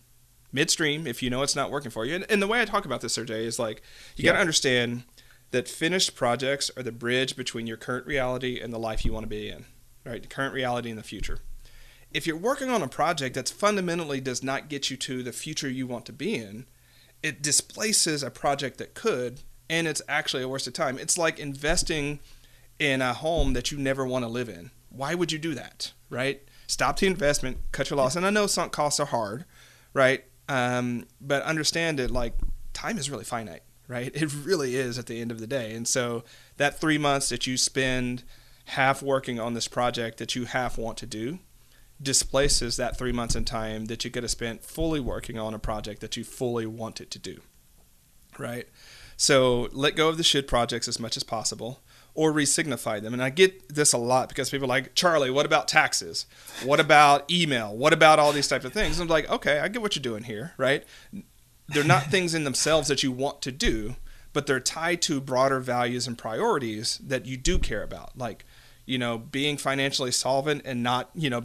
midstream 0.52 1.06
if 1.06 1.22
you 1.22 1.30
know 1.30 1.44
it's 1.44 1.56
not 1.56 1.70
working 1.70 1.92
for 1.92 2.06
you. 2.06 2.16
And, 2.16 2.26
and 2.30 2.42
the 2.42 2.48
way 2.48 2.62
I 2.62 2.66
talk 2.66 2.86
about 2.86 3.02
this, 3.02 3.14
Sergey, 3.14 3.46
is 3.46 3.60
like 3.60 3.82
you 4.16 4.24
yeah. 4.24 4.32
got 4.32 4.36
to 4.36 4.42
understand 4.42 5.04
that 5.52 5.68
finished 5.68 6.16
projects 6.16 6.72
are 6.78 6.82
the 6.82 6.92
bridge 6.92 7.36
between 7.36 7.68
your 7.68 7.78
current 7.78 8.08
reality 8.08 8.60
and 8.60 8.74
the 8.74 8.80
life 8.80 9.04
you 9.04 9.12
want 9.12 9.24
to 9.24 9.30
be 9.30 9.50
in, 9.50 9.66
right? 10.06 10.22
The 10.22 10.28
current 10.28 10.54
reality 10.54 10.90
and 10.90 10.98
the 10.98 11.04
future. 11.04 11.40
If 12.12 12.26
you're 12.26 12.38
working 12.38 12.70
on 12.70 12.82
a 12.82 12.88
project 12.88 13.36
that 13.36 13.50
fundamentally 13.50 14.22
does 14.22 14.42
not 14.42 14.70
get 14.70 14.90
you 14.90 14.98
to 14.98 15.24
the 15.24 15.34
future 15.34 15.70
you 15.70 15.88
want 15.88 16.06
to 16.06 16.14
be 16.14 16.36
in, 16.36 16.66
it 17.22 17.42
displaces 17.42 18.24
a 18.24 18.32
project 18.32 18.78
that 18.78 18.94
could, 18.94 19.42
and 19.70 19.88
it's 19.88 20.02
actually 20.08 20.44
a 20.44 20.48
waste 20.48 20.68
of 20.68 20.74
time. 20.74 20.98
It's 20.98 21.18
like 21.18 21.40
investing 21.40 22.20
in 22.80 23.02
a 23.02 23.14
home 23.14 23.54
that 23.54 23.72
you 23.72 23.78
never 23.78 24.06
want 24.06 24.24
to 24.24 24.30
live 24.30 24.50
in. 24.50 24.72
Why 24.94 25.16
would 25.16 25.32
you 25.32 25.40
do 25.40 25.54
that? 25.56 25.92
right? 26.14 26.42
Stop 26.68 27.00
the 27.00 27.08
investment, 27.08 27.58
cut 27.72 27.90
your 27.90 27.98
loss. 27.98 28.16
And 28.16 28.26
I 28.26 28.30
know 28.30 28.48
sunk 28.48 28.72
costs 28.72 29.00
are 29.00 29.08
hard, 29.08 29.46
right? 29.94 30.24
Um, 30.48 31.08
but 31.20 31.44
understand 31.44 32.00
it 32.00 32.12
like 32.12 32.36
time 32.72 32.98
is 32.98 33.10
really 33.10 33.26
finite, 33.26 33.64
right? 33.88 34.12
It 34.16 34.34
really 34.46 34.76
is 34.76 34.98
at 34.98 35.08
the 35.08 35.20
end 35.20 35.32
of 35.32 35.40
the 35.40 35.48
day. 35.48 35.74
And 35.74 35.88
so 35.88 36.24
that 36.58 36.80
three 36.80 36.98
months 36.98 37.30
that 37.30 37.48
you 37.48 37.58
spend 37.58 38.24
half 38.68 39.02
working 39.02 39.40
on 39.40 39.56
this 39.56 39.68
project 39.68 40.20
that 40.20 40.36
you 40.36 40.46
half 40.46 40.78
want 40.78 40.98
to 41.00 41.06
do 41.06 41.40
displaces 42.02 42.78
that 42.78 42.98
three 42.98 43.12
months 43.12 43.36
in 43.36 43.44
time 43.44 43.86
that 43.86 44.06
you 44.06 44.12
could 44.12 44.24
have 44.24 44.32
spent 44.32 44.64
fully 44.64 45.00
working 45.00 45.38
on 45.38 45.54
a 45.54 45.60
project 45.60 46.00
that 46.02 46.16
you 46.16 46.24
fully 46.24 46.66
wanted 46.66 47.12
to 47.12 47.20
do, 47.20 47.42
right? 48.38 48.68
So 49.18 49.70
let 49.72 49.96
go 49.96 50.10
of 50.10 50.18
the 50.18 50.24
should 50.24 50.48
projects 50.48 50.88
as 50.88 51.00
much 51.00 51.18
as 51.18 51.24
possible 51.24 51.83
or 52.16 52.32
resignify 52.32 53.02
them. 53.02 53.14
And 53.14 53.24
I 53.24 53.30
get 53.30 53.74
this 53.74 53.94
a 53.94 53.98
lot 53.98 54.30
because 54.30 54.50
people 54.50 54.66
are 54.66 54.68
like, 54.68 54.94
Charlie, 54.94 55.32
what 55.32 55.46
about 55.46 55.68
taxes? 55.68 56.26
What 56.64 56.80
about 56.80 57.32
email? 57.32 57.76
What 57.76 57.94
about 57.94 58.20
all 58.20 58.32
these 58.32 58.48
types 58.48 58.66
of 58.66 58.74
things? 58.74 59.00
I'm 59.00 59.08
like, 59.08 59.30
okay, 59.30 59.60
I 59.60 59.68
get 59.68 59.82
what 59.82 59.96
you're 59.96 60.04
doing 60.04 60.24
here, 60.24 60.54
right? 60.58 60.84
They're 61.70 61.84
not 61.84 62.04
things 62.06 62.36
in 62.36 62.44
themselves 62.44 62.88
that 62.90 63.02
you 63.02 63.12
want 63.12 63.42
to 63.44 63.52
do, 63.52 63.96
but 64.32 64.46
they're 64.46 64.60
tied 64.60 65.02
to 65.04 65.20
broader 65.22 65.60
values 65.60 66.08
and 66.08 66.18
priorities 66.18 67.00
that 67.00 67.26
you 67.26 67.36
do 67.36 67.58
care 67.58 67.82
about. 67.82 68.18
Like, 68.18 68.46
you 68.86 68.98
know, 68.98 69.18
being 69.18 69.58
financially 69.58 70.12
solvent 70.12 70.62
and 70.66 70.84
not, 70.84 71.10
you 71.16 71.30
know, 71.30 71.44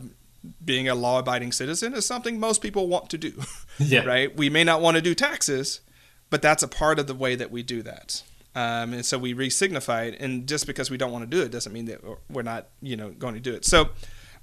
being 0.65 0.89
a 0.89 0.95
law 0.95 1.19
abiding 1.19 1.53
citizen 1.53 1.95
is 1.95 2.05
something 2.05 2.39
most 2.39 2.61
people 2.61 2.89
want 2.89 3.11
to 3.11 3.19
do. 3.19 3.33
Yeah. 3.81 4.03
Right? 4.03 4.37
We 4.37 4.51
may 4.51 4.65
not 4.65 4.81
want 4.81 4.97
to 4.97 5.01
do 5.01 5.15
taxes, 5.15 5.83
but 6.31 6.43
that's 6.43 6.65
a 6.65 6.69
part 6.69 6.99
of 6.99 7.07
the 7.07 7.15
way 7.15 7.37
that 7.37 7.53
we 7.53 7.63
do 7.63 7.81
that. 7.83 8.25
Um, 8.59 8.93
and 8.93 9.07
so 9.07 9.19
we 9.19 9.35
resignify 9.35 10.09
it. 10.09 10.21
And 10.21 10.49
just 10.49 10.67
because 10.67 10.91
we 10.91 10.97
don't 10.97 11.13
want 11.13 11.31
to 11.31 11.37
do 11.37 11.45
it 11.45 11.53
doesn't 11.53 11.73
mean 11.73 11.85
that 11.85 12.01
we're 12.29 12.43
not, 12.43 12.67
you 12.83 12.97
know, 12.97 13.11
going 13.11 13.35
to 13.35 13.41
do 13.41 13.55
it. 13.55 13.65
So 13.65 13.91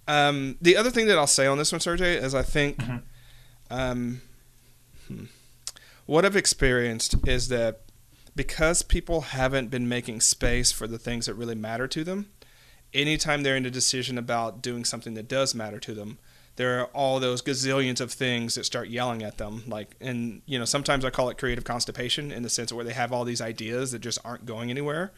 um, 0.07 0.55
the 0.61 0.77
other 0.77 0.89
thing 0.89 1.07
that 1.07 1.17
I'll 1.17 1.27
say 1.27 1.47
on 1.47 1.57
this 1.57 1.73
one, 1.73 1.81
Sergey, 1.81 2.15
is 2.15 2.33
I 2.33 2.41
think 2.41 2.77
mm-hmm. 2.77 2.97
um, 3.69 4.21
hmm, 5.09 5.25
what 6.05 6.23
I've 6.23 6.37
experienced 6.37 7.27
is 7.27 7.49
that 7.49 7.81
because 8.37 8.83
people 8.83 9.19
haven't 9.19 9.69
been 9.69 9.89
making 9.89 10.21
space 10.21 10.71
for 10.71 10.87
the 10.87 10.97
things 10.97 11.25
that 11.25 11.33
really 11.33 11.55
matter 11.55 11.85
to 11.89 12.05
them, 12.05 12.29
anytime 12.93 13.43
they're 13.43 13.57
in 13.57 13.65
a 13.65 13.71
decision 13.71 14.17
about 14.17 14.61
doing 14.61 14.85
something 14.85 15.15
that 15.15 15.27
does 15.27 15.53
matter 15.53 15.79
to 15.81 15.93
them, 15.93 16.19
there 16.57 16.79
are 16.79 16.85
all 16.85 17.19
those 17.19 17.41
gazillions 17.41 17.99
of 17.99 18.11
things 18.11 18.55
that 18.55 18.65
start 18.65 18.87
yelling 18.87 19.23
at 19.23 19.37
them 19.37 19.63
like 19.67 19.95
and 19.99 20.41
you 20.45 20.57
know 20.57 20.65
sometimes 20.65 21.03
i 21.05 21.09
call 21.09 21.29
it 21.29 21.37
creative 21.37 21.63
constipation 21.63 22.31
in 22.31 22.43
the 22.43 22.49
sense 22.49 22.71
where 22.71 22.85
they 22.85 22.93
have 22.93 23.11
all 23.11 23.25
these 23.25 23.41
ideas 23.41 23.91
that 23.91 23.99
just 23.99 24.19
aren't 24.23 24.45
going 24.45 24.69
anywhere 24.69 25.11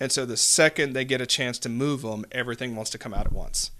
and 0.00 0.10
so 0.10 0.24
the 0.24 0.36
second 0.36 0.92
they 0.92 1.04
get 1.04 1.20
a 1.20 1.26
chance 1.26 1.58
to 1.58 1.68
move 1.68 2.02
them 2.02 2.24
everything 2.32 2.74
wants 2.76 2.90
to 2.90 2.98
come 2.98 3.14
out 3.14 3.26
at 3.26 3.32
once 3.32 3.70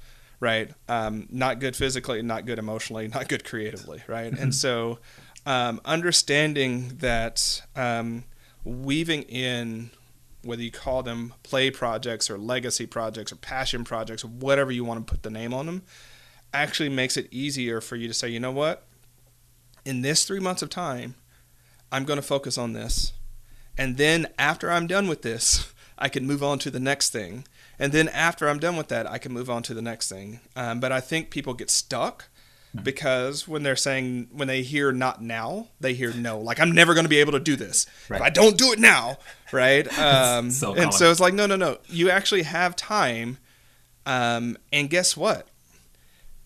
right? 0.40 0.72
Um, 0.88 1.27
not 1.31 1.59
good 1.59 1.74
physically, 1.74 2.20
not 2.20 2.44
good 2.44 2.59
emotionally, 2.59 3.09
not 3.09 3.29
good 3.29 3.44
creatively, 3.44 4.03
right? 4.07 4.33
and 4.33 4.55
so, 4.55 4.98
um, 5.46 5.81
understanding 5.85 6.96
that 6.98 7.62
um, 7.77 8.24
weaving 8.64 9.22
in 9.22 9.90
whether 10.42 10.62
you 10.62 10.70
call 10.70 11.03
them 11.03 11.33
play 11.42 11.70
projects 11.70 12.29
or 12.29 12.37
legacy 12.37 12.87
projects 12.87 13.33
or 13.33 13.37
passion 13.37 13.85
projects 13.85 14.22
or 14.24 14.29
whatever 14.29 14.70
you 14.70 14.85
want 14.85 15.07
to 15.07 15.11
put 15.11 15.22
the 15.22 15.31
name 15.31 15.55
on 15.55 15.64
them 15.64 15.83
actually 16.55 16.88
makes 16.88 17.17
it 17.17 17.29
easier 17.31 17.81
for 17.81 17.97
you 17.97 18.09
to 18.09 18.14
say, 18.14 18.29
you 18.29 18.40
know 18.40 18.53
what? 18.53 18.87
In 19.85 20.01
this 20.01 20.25
three 20.25 20.40
months 20.40 20.62
of 20.62 20.71
time, 20.71 21.14
I'm 21.93 22.05
going 22.05 22.17
to 22.19 22.23
focus 22.23 22.57
on 22.57 22.73
this. 22.73 23.12
And 23.77 23.97
then 23.97 24.29
after 24.38 24.71
I'm 24.71 24.87
done 24.87 25.09
with 25.09 25.23
this, 25.23 25.73
I 25.99 26.09
can 26.09 26.27
move 26.27 26.43
on 26.43 26.59
to 26.61 26.71
the 26.71 26.81
next 26.81 27.11
thing. 27.11 27.45
And 27.79 27.93
then 27.93 28.09
after 28.09 28.49
I'm 28.49 28.59
done 28.59 28.77
with 28.77 28.88
that, 28.88 29.11
I 29.11 29.19
can 29.19 29.33
move 29.33 29.51
on 29.51 29.62
to 29.64 29.75
the 29.75 29.83
next 29.83 30.09
thing. 30.09 30.40
Um, 30.55 30.81
but 30.81 30.93
I 30.93 31.01
think 31.01 31.31
people 31.31 31.55
get 31.55 31.71
stuck 31.71 32.29
hmm. 32.73 32.83
because 32.83 33.49
when 33.49 33.62
they're 33.62 33.77
saying 33.77 34.29
when 34.33 34.49
they 34.49 34.62
hear 34.62 34.93
not 34.93 35.23
now 35.23 35.69
they 35.81 35.95
hear 35.95 36.12
no 36.12 36.38
like 36.38 36.61
i'm 36.61 36.73
never 36.73 36.95
going 36.95 37.05
to 37.05 37.11
be 37.11 37.19
able 37.19 37.33
to 37.33 37.40
do 37.40 37.57
this 37.57 37.87
right. 38.09 38.19
if 38.19 38.23
i 38.23 38.31
don't 38.31 38.57
do 38.57 38.73
it 38.73 38.79
now 38.79 39.19
right 39.53 39.87
um, 39.99 40.51
so 40.51 40.75
and 40.75 40.93
so 40.95 41.11
it's 41.11 41.21
like 41.21 41.35
no 41.35 41.47
no 41.47 41.57
no 41.57 41.79
you 41.88 42.11
actually 42.11 42.43
have 42.43 42.77
time 42.77 43.38
um, 44.07 44.57
and 44.73 44.90
guess 44.90 45.17
what 45.17 45.49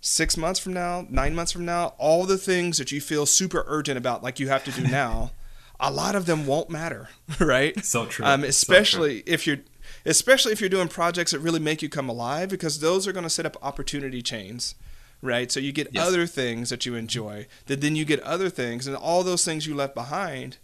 six 0.00 0.36
months 0.36 0.60
from 0.60 0.72
now, 0.72 1.06
nine 1.08 1.34
months 1.34 1.52
from 1.52 1.64
now, 1.64 1.94
all 1.98 2.24
the 2.24 2.38
things 2.38 2.78
that 2.78 2.92
you 2.92 3.00
feel 3.00 3.26
super 3.26 3.64
urgent 3.66 3.98
about, 3.98 4.22
like 4.22 4.38
you 4.38 4.48
have 4.48 4.64
to 4.64 4.72
do 4.72 4.82
now, 4.88 5.32
a 5.80 5.90
lot 5.90 6.14
of 6.14 6.26
them 6.26 6.46
won't 6.46 6.70
matter, 6.70 7.08
right? 7.40 7.84
So 7.84 8.06
true. 8.06 8.24
Um, 8.24 8.44
especially 8.44 9.18
so 9.18 9.22
true. 9.22 9.32
if 9.34 9.46
you're, 9.46 9.58
especially 10.04 10.52
if 10.52 10.60
you're 10.60 10.70
doing 10.70 10.88
projects 10.88 11.32
that 11.32 11.40
really 11.40 11.60
make 11.60 11.82
you 11.82 11.88
come 11.88 12.08
alive, 12.08 12.48
because 12.48 12.80
those 12.80 13.06
are 13.06 13.12
going 13.12 13.24
to 13.24 13.30
set 13.30 13.46
up 13.46 13.56
opportunity 13.62 14.22
chains, 14.22 14.74
right? 15.22 15.50
So 15.50 15.60
you 15.60 15.72
get 15.72 15.88
yes. 15.92 16.06
other 16.06 16.26
things 16.26 16.70
that 16.70 16.86
you 16.86 16.94
enjoy, 16.94 17.46
that 17.66 17.80
then 17.80 17.96
you 17.96 18.04
get 18.04 18.20
other 18.20 18.50
things, 18.50 18.86
and 18.86 18.96
all 18.96 19.22
those 19.22 19.44
things 19.44 19.66
you 19.66 19.74
left 19.74 19.94
behind, 19.94 20.58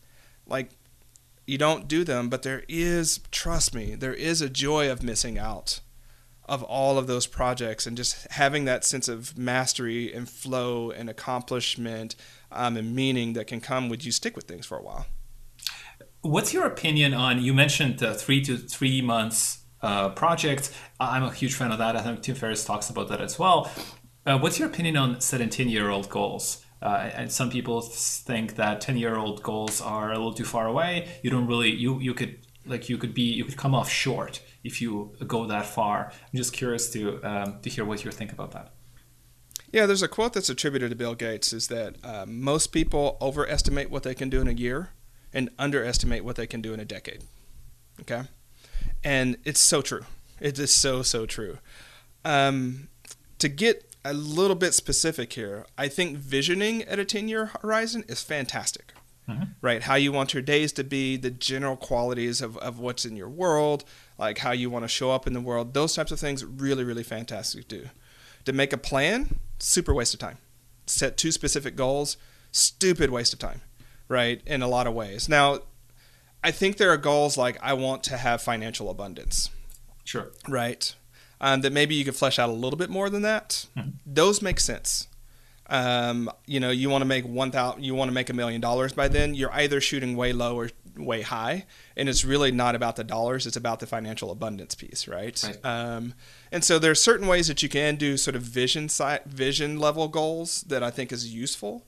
like 0.46 0.70
you 1.46 1.58
don't 1.58 1.88
do 1.88 2.04
them, 2.04 2.28
but 2.28 2.42
there 2.42 2.64
is, 2.68 3.20
trust 3.30 3.74
me, 3.74 3.94
there 3.94 4.14
is 4.14 4.40
a 4.40 4.48
joy 4.48 4.90
of 4.90 5.02
missing 5.02 5.38
out 5.38 5.80
of 6.46 6.62
all 6.62 6.98
of 6.98 7.06
those 7.06 7.26
projects 7.26 7.86
and 7.86 7.96
just 7.96 8.30
having 8.32 8.64
that 8.66 8.84
sense 8.84 9.08
of 9.08 9.36
mastery 9.38 10.12
and 10.12 10.28
flow 10.28 10.90
and 10.90 11.08
accomplishment 11.08 12.14
um, 12.52 12.76
and 12.76 12.94
meaning 12.94 13.32
that 13.32 13.46
can 13.46 13.60
come 13.60 13.88
with 13.88 14.04
you 14.04 14.12
stick 14.12 14.36
with 14.36 14.44
things 14.44 14.66
for 14.66 14.78
a 14.78 14.82
while. 14.82 15.06
What's 16.20 16.54
your 16.54 16.66
opinion 16.66 17.12
on? 17.14 17.42
You 17.42 17.52
mentioned 17.52 17.98
the 17.98 18.14
three 18.14 18.42
to 18.44 18.56
three 18.56 19.00
months 19.00 19.64
uh, 19.82 20.10
project. 20.10 20.72
I'm 20.98 21.22
a 21.22 21.32
huge 21.32 21.54
fan 21.54 21.70
of 21.70 21.78
that. 21.78 21.96
I 21.96 22.02
think 22.02 22.22
Tim 22.22 22.34
Ferriss 22.34 22.64
talks 22.64 22.88
about 22.88 23.08
that 23.08 23.20
as 23.20 23.38
well. 23.38 23.70
Uh, 24.26 24.38
what's 24.38 24.58
your 24.58 24.68
opinion 24.68 24.96
on 24.96 25.20
17 25.20 25.68
year 25.68 25.90
old 25.90 26.08
goals? 26.08 26.64
Uh, 26.80 27.10
and 27.14 27.32
some 27.32 27.50
people 27.50 27.80
think 27.80 28.56
that 28.56 28.80
10 28.80 28.96
year 28.96 29.16
old 29.16 29.42
goals 29.42 29.80
are 29.80 30.10
a 30.12 30.14
little 30.14 30.34
too 30.34 30.44
far 30.44 30.66
away. 30.66 31.08
You 31.22 31.30
don't 31.30 31.46
really, 31.46 31.70
you, 31.70 31.98
you 32.00 32.14
could, 32.14 32.38
like, 32.66 32.88
you 32.88 32.98
could 32.98 33.14
be, 33.14 33.22
you 33.22 33.44
could 33.44 33.56
come 33.56 33.74
off 33.74 33.90
short 33.90 34.40
if 34.64 34.80
you 34.80 35.12
go 35.26 35.46
that 35.46 35.66
far. 35.66 36.10
I'm 36.10 36.36
just 36.36 36.52
curious 36.52 36.90
to 36.90 37.22
um, 37.22 37.60
to 37.62 37.70
hear 37.70 37.84
what 37.84 38.04
you 38.04 38.10
think 38.10 38.32
about 38.32 38.52
that. 38.52 38.72
Yeah, 39.70 39.86
there's 39.86 40.02
a 40.02 40.08
quote 40.08 40.32
that's 40.32 40.48
attributed 40.48 40.90
to 40.90 40.96
Bill 40.96 41.14
Gates 41.14 41.52
is 41.52 41.68
that 41.68 41.96
uh, 42.04 42.24
most 42.26 42.68
people 42.68 43.16
overestimate 43.20 43.90
what 43.90 44.04
they 44.04 44.14
can 44.14 44.30
do 44.30 44.40
in 44.40 44.48
a 44.48 44.52
year 44.52 44.90
and 45.32 45.50
underestimate 45.58 46.24
what 46.24 46.36
they 46.36 46.46
can 46.46 46.60
do 46.60 46.72
in 46.72 46.80
a 46.80 46.84
decade. 46.84 47.24
Okay, 48.00 48.22
and 49.04 49.36
it's 49.44 49.60
so 49.60 49.82
true. 49.82 50.04
It 50.40 50.58
is 50.58 50.74
so 50.74 51.02
so 51.02 51.26
true. 51.26 51.58
Um, 52.24 52.88
to 53.38 53.48
get 53.48 53.94
a 54.04 54.12
little 54.12 54.56
bit 54.56 54.74
specific 54.74 55.32
here, 55.32 55.66
I 55.78 55.88
think 55.88 56.18
visioning 56.18 56.82
at 56.82 56.98
a 56.98 57.04
10 57.04 57.28
year 57.28 57.46
horizon 57.60 58.04
is 58.08 58.22
fantastic. 58.22 58.92
Mm-hmm. 59.28 59.44
Right? 59.62 59.82
How 59.82 59.94
you 59.94 60.12
want 60.12 60.34
your 60.34 60.42
days 60.42 60.72
to 60.72 60.84
be, 60.84 61.16
the 61.16 61.30
general 61.30 61.76
qualities 61.76 62.42
of, 62.42 62.58
of 62.58 62.78
what's 62.78 63.06
in 63.06 63.16
your 63.16 63.30
world, 63.30 63.84
like 64.18 64.38
how 64.38 64.52
you 64.52 64.70
want 64.70 64.84
to 64.84 64.88
show 64.88 65.10
up 65.10 65.26
in 65.26 65.32
the 65.32 65.40
world. 65.40 65.74
Those 65.74 65.94
types 65.94 66.12
of 66.12 66.20
things 66.20 66.44
really, 66.44 66.84
really 66.84 67.02
fantastic 67.02 67.68
to 67.68 67.78
do. 67.78 67.88
To 68.44 68.52
make 68.52 68.72
a 68.72 68.78
plan, 68.78 69.40
super 69.58 69.94
waste 69.94 70.14
of 70.14 70.20
time. 70.20 70.38
Set 70.86 71.16
two 71.16 71.32
specific 71.32 71.76
goals, 71.76 72.16
stupid 72.52 73.10
waste 73.10 73.32
of 73.32 73.38
time, 73.38 73.62
right? 74.08 74.42
In 74.46 74.62
a 74.62 74.68
lot 74.68 74.86
of 74.86 74.94
ways. 74.94 75.28
Now, 75.28 75.60
I 76.42 76.50
think 76.50 76.76
there 76.76 76.90
are 76.90 76.98
goals 76.98 77.38
like 77.38 77.58
I 77.62 77.72
want 77.72 78.04
to 78.04 78.18
have 78.18 78.42
financial 78.42 78.90
abundance. 78.90 79.50
Sure. 80.04 80.30
Right. 80.46 80.94
Um, 81.40 81.62
that 81.62 81.72
maybe 81.72 81.94
you 81.94 82.04
could 82.04 82.14
flesh 82.14 82.38
out 82.38 82.50
a 82.50 82.52
little 82.52 82.76
bit 82.76 82.90
more 82.90 83.08
than 83.08 83.22
that. 83.22 83.66
Mm-hmm. 83.76 83.90
Those 84.06 84.42
make 84.42 84.60
sense. 84.60 85.08
Um, 85.68 86.30
you 86.46 86.60
know, 86.60 86.70
you 86.70 86.90
want 86.90 87.02
to 87.02 87.06
make 87.06 87.24
one 87.24 87.50
thousand, 87.50 87.84
you 87.84 87.94
want 87.94 88.08
to 88.08 88.14
make 88.14 88.28
a 88.28 88.34
million 88.34 88.60
dollars 88.60 88.92
by 88.92 89.08
then. 89.08 89.34
You're 89.34 89.52
either 89.52 89.80
shooting 89.80 90.16
way 90.16 90.32
low 90.32 90.56
or 90.56 90.70
way 90.96 91.22
high, 91.22 91.64
and 91.96 92.08
it's 92.08 92.24
really 92.24 92.52
not 92.52 92.74
about 92.74 92.96
the 92.96 93.04
dollars; 93.04 93.46
it's 93.46 93.56
about 93.56 93.80
the 93.80 93.86
financial 93.86 94.30
abundance 94.30 94.74
piece, 94.74 95.08
right? 95.08 95.42
right. 95.42 95.64
Um, 95.64 96.14
and 96.52 96.62
so 96.62 96.78
there 96.78 96.90
are 96.90 96.96
certain 96.96 97.26
ways 97.26 97.48
that 97.48 97.62
you 97.62 97.68
can 97.68 97.96
do 97.96 98.16
sort 98.16 98.36
of 98.36 98.42
vision 98.42 98.88
vision 99.26 99.78
level 99.78 100.08
goals 100.08 100.62
that 100.62 100.82
I 100.82 100.90
think 100.90 101.12
is 101.12 101.32
useful. 101.32 101.86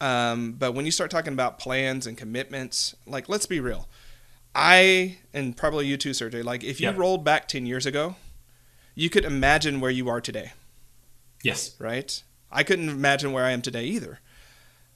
Um, 0.00 0.52
but 0.52 0.72
when 0.72 0.86
you 0.86 0.90
start 0.90 1.10
talking 1.10 1.34
about 1.34 1.58
plans 1.58 2.06
and 2.06 2.16
commitments, 2.16 2.96
like 3.06 3.28
let's 3.28 3.44
be 3.44 3.60
real, 3.60 3.86
I 4.54 5.18
and 5.34 5.54
probably 5.54 5.86
you 5.86 5.98
too, 5.98 6.14
Sergey. 6.14 6.42
Like 6.42 6.64
if 6.64 6.80
you 6.80 6.86
yep. 6.86 6.96
rolled 6.96 7.22
back 7.22 7.48
ten 7.48 7.66
years 7.66 7.84
ago, 7.84 8.16
you 8.94 9.10
could 9.10 9.26
imagine 9.26 9.80
where 9.80 9.90
you 9.90 10.08
are 10.08 10.22
today. 10.22 10.52
Yes. 11.42 11.76
Right. 11.78 12.22
I 12.50 12.62
couldn't 12.62 12.88
imagine 12.88 13.32
where 13.32 13.44
I 13.44 13.52
am 13.52 13.62
today 13.62 13.84
either. 13.84 14.20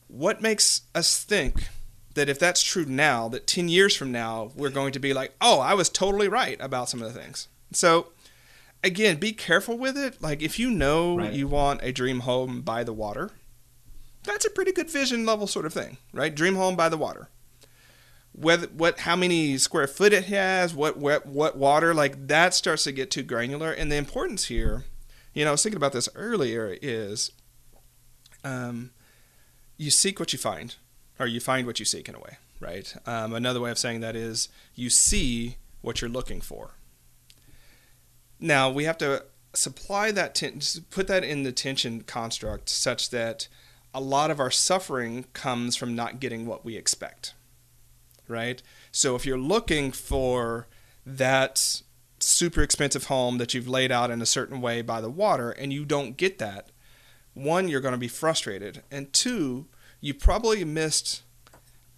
What 0.08 0.42
makes 0.42 0.82
us 0.94 1.22
think 1.22 1.68
that 2.14 2.28
if 2.28 2.38
that's 2.38 2.62
true 2.62 2.84
now, 2.84 3.28
that 3.28 3.46
10 3.46 3.68
years 3.68 3.94
from 3.94 4.12
now, 4.12 4.52
we're 4.54 4.70
going 4.70 4.92
to 4.92 4.98
be 4.98 5.12
like, 5.12 5.34
oh, 5.40 5.60
I 5.60 5.74
was 5.74 5.88
totally 5.88 6.28
right 6.28 6.56
about 6.60 6.88
some 6.88 7.02
of 7.02 7.12
the 7.12 7.20
things. 7.20 7.48
So, 7.72 8.08
again, 8.82 9.16
be 9.16 9.32
careful 9.32 9.76
with 9.76 9.96
it. 9.96 10.22
Like, 10.22 10.42
if 10.42 10.58
you 10.58 10.70
know 10.70 11.16
right. 11.16 11.32
you 11.32 11.48
want 11.48 11.82
a 11.82 11.92
dream 11.92 12.20
home 12.20 12.62
by 12.62 12.84
the 12.84 12.92
water, 12.92 13.30
that's 14.22 14.44
a 14.44 14.50
pretty 14.50 14.72
good 14.72 14.90
vision 14.90 15.26
level 15.26 15.46
sort 15.46 15.66
of 15.66 15.72
thing, 15.72 15.98
right? 16.12 16.34
Dream 16.34 16.54
home 16.54 16.76
by 16.76 16.88
the 16.88 16.96
water. 16.96 17.28
Whether, 18.32 18.66
what, 18.68 19.00
how 19.00 19.16
many 19.16 19.58
square 19.58 19.86
foot 19.86 20.12
it 20.12 20.24
has, 20.24 20.74
what, 20.74 20.96
what, 20.96 21.26
what 21.26 21.56
water, 21.56 21.94
like 21.94 22.26
that 22.28 22.54
starts 22.54 22.84
to 22.84 22.92
get 22.92 23.10
too 23.10 23.22
granular. 23.22 23.70
And 23.70 23.92
the 23.92 23.96
importance 23.96 24.46
here, 24.46 24.84
you 25.34 25.44
know, 25.44 25.50
I 25.50 25.52
was 25.52 25.62
thinking 25.62 25.76
about 25.76 25.92
this 25.92 26.08
earlier, 26.14 26.76
is 26.82 27.30
um, 28.44 28.90
you 29.76 29.90
seek 29.90 30.20
what 30.20 30.32
you 30.32 30.38
find 30.38 30.76
or 31.18 31.26
you 31.26 31.40
find 31.40 31.66
what 31.66 31.78
you 31.78 31.84
seek 31.84 32.08
in 32.08 32.14
a 32.14 32.20
way, 32.20 32.38
right? 32.60 32.94
Um, 33.06 33.32
another 33.32 33.60
way 33.60 33.70
of 33.70 33.78
saying 33.78 34.00
that 34.00 34.14
is 34.14 34.48
you 34.74 34.90
see 34.90 35.56
what 35.80 36.00
you're 36.00 36.10
looking 36.10 36.40
for. 36.40 36.72
Now 38.38 38.70
we 38.70 38.84
have 38.84 38.98
to 38.98 39.24
supply 39.54 40.10
that, 40.12 40.34
ten- 40.34 40.60
put 40.90 41.06
that 41.06 41.24
in 41.24 41.42
the 41.42 41.52
tension 41.52 42.02
construct 42.02 42.68
such 42.68 43.10
that 43.10 43.48
a 43.92 44.00
lot 44.00 44.30
of 44.30 44.40
our 44.40 44.50
suffering 44.50 45.24
comes 45.32 45.76
from 45.76 45.94
not 45.94 46.18
getting 46.18 46.46
what 46.46 46.64
we 46.64 46.76
expect, 46.76 47.34
right? 48.26 48.60
So 48.90 49.14
if 49.14 49.24
you're 49.24 49.38
looking 49.38 49.92
for 49.92 50.66
that 51.06 51.82
super 52.18 52.62
expensive 52.62 53.04
home 53.04 53.38
that 53.38 53.54
you've 53.54 53.68
laid 53.68 53.92
out 53.92 54.10
in 54.10 54.20
a 54.20 54.26
certain 54.26 54.60
way 54.60 54.82
by 54.82 55.00
the 55.00 55.10
water 55.10 55.50
and 55.52 55.72
you 55.72 55.84
don't 55.84 56.16
get 56.16 56.38
that, 56.38 56.70
one, 57.34 57.68
you're 57.68 57.80
going 57.80 57.92
to 57.92 57.98
be 57.98 58.08
frustrated, 58.08 58.82
and 58.90 59.12
two, 59.12 59.66
you 60.00 60.14
probably 60.14 60.64
missed 60.64 61.22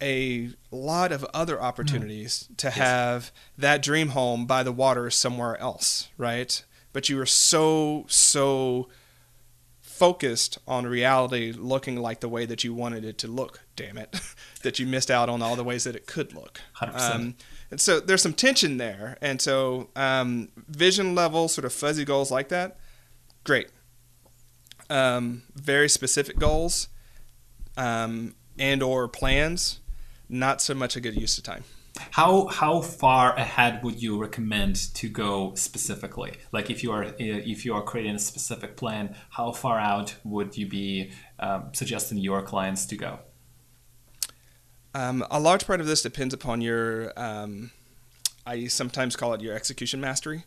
a 0.01 0.49
lot 0.71 1.11
of 1.11 1.25
other 1.33 1.61
opportunities 1.61 2.47
mm. 2.51 2.57
to 2.57 2.67
yes. 2.67 2.75
have 2.75 3.31
that 3.57 3.81
dream 3.81 4.09
home 4.09 4.45
by 4.45 4.63
the 4.63 4.71
water 4.71 5.09
somewhere 5.09 5.59
else, 5.59 6.09
right? 6.17 6.63
But 6.93 7.09
you 7.09 7.17
were 7.17 7.25
so, 7.25 8.05
so 8.07 8.89
focused 9.81 10.59
on 10.67 10.85
reality 10.85 11.51
looking 11.51 11.99
like 11.99 12.19
the 12.19 12.29
way 12.29 12.45
that 12.45 12.63
you 12.63 12.73
wanted 12.73 13.03
it 13.03 13.17
to 13.17 13.27
look, 13.27 13.61
damn 13.75 13.97
it, 13.97 14.19
that 14.61 14.77
you 14.77 14.85
missed 14.85 15.09
out 15.09 15.29
on 15.29 15.41
all 15.41 15.55
the 15.55 15.63
ways 15.63 15.83
that 15.85 15.95
it 15.95 16.05
could 16.05 16.33
look. 16.33 16.61
Um, 16.81 17.35
and 17.71 17.81
so 17.81 17.99
there's 17.99 18.21
some 18.21 18.33
tension 18.33 18.77
there. 18.77 19.17
And 19.21 19.41
so 19.41 19.89
um, 19.95 20.49
vision 20.67 21.15
level, 21.15 21.47
sort 21.47 21.65
of 21.65 21.73
fuzzy 21.73 22.05
goals 22.05 22.31
like 22.31 22.49
that, 22.49 22.77
great. 23.43 23.69
Um, 24.89 25.43
very 25.53 25.89
specific 25.89 26.39
goals 26.39 26.87
um, 27.75 28.35
and 28.57 28.81
or 28.81 29.07
plans, 29.07 29.79
not 30.29 30.61
so 30.61 30.73
much 30.73 30.95
a 30.95 31.01
good 31.01 31.15
use 31.15 31.37
of 31.37 31.43
time. 31.43 31.63
How 32.11 32.47
how 32.47 32.81
far 32.81 33.35
ahead 33.35 33.83
would 33.83 34.01
you 34.01 34.19
recommend 34.19 34.75
to 34.95 35.09
go 35.09 35.53
specifically? 35.55 36.33
Like 36.51 36.69
if 36.69 36.83
you 36.83 36.91
are 36.91 37.15
if 37.17 37.65
you 37.65 37.73
are 37.73 37.81
creating 37.81 38.15
a 38.15 38.19
specific 38.19 38.77
plan, 38.77 39.15
how 39.31 39.51
far 39.51 39.79
out 39.79 40.15
would 40.23 40.57
you 40.57 40.67
be 40.67 41.11
um, 41.39 41.69
suggesting 41.73 42.17
your 42.17 42.41
clients 42.41 42.85
to 42.87 42.95
go? 42.95 43.19
Um, 44.93 45.25
a 45.29 45.39
large 45.39 45.65
part 45.67 45.81
of 45.81 45.87
this 45.87 46.01
depends 46.01 46.33
upon 46.33 46.61
your. 46.61 47.13
Um, 47.17 47.71
I 48.45 48.67
sometimes 48.67 49.15
call 49.15 49.33
it 49.33 49.41
your 49.41 49.53
execution 49.53 49.99
mastery. 49.99 50.45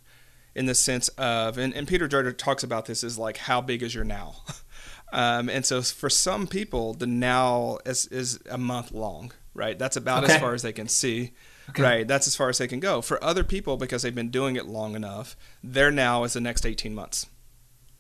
In 0.54 0.66
the 0.66 0.74
sense 0.74 1.08
of, 1.10 1.58
and, 1.58 1.74
and 1.74 1.86
Peter 1.86 2.08
Drucker 2.08 2.36
talks 2.36 2.62
about 2.62 2.86
this 2.86 3.04
is 3.04 3.18
like, 3.18 3.36
how 3.38 3.60
big 3.60 3.82
is 3.82 3.94
your 3.94 4.04
now? 4.04 4.36
um, 5.12 5.48
and 5.48 5.64
so 5.64 5.82
for 5.82 6.10
some 6.10 6.46
people, 6.46 6.94
the 6.94 7.06
now 7.06 7.78
is, 7.86 8.06
is 8.06 8.40
a 8.50 8.58
month 8.58 8.92
long, 8.92 9.32
right? 9.54 9.78
That's 9.78 9.96
about 9.96 10.24
Okay. 10.24 10.34
as 10.34 10.40
far 10.40 10.54
as 10.54 10.62
they 10.62 10.72
can 10.72 10.88
see. 10.88 11.32
Okay. 11.70 11.82
Right, 11.84 12.08
that's 12.08 12.26
as 12.26 12.34
far 12.34 12.48
as 12.48 12.58
they 12.58 12.66
can 12.66 12.80
go. 12.80 13.00
For 13.00 13.22
other 13.22 13.44
people, 13.44 13.76
because 13.76 14.02
they've 14.02 14.12
been 14.12 14.30
doing 14.30 14.56
it 14.56 14.66
long 14.66 14.96
enough, 14.96 15.36
their 15.62 15.92
now 15.92 16.24
is 16.24 16.32
the 16.32 16.40
next 16.40 16.66
18 16.66 16.94
months 16.94 17.26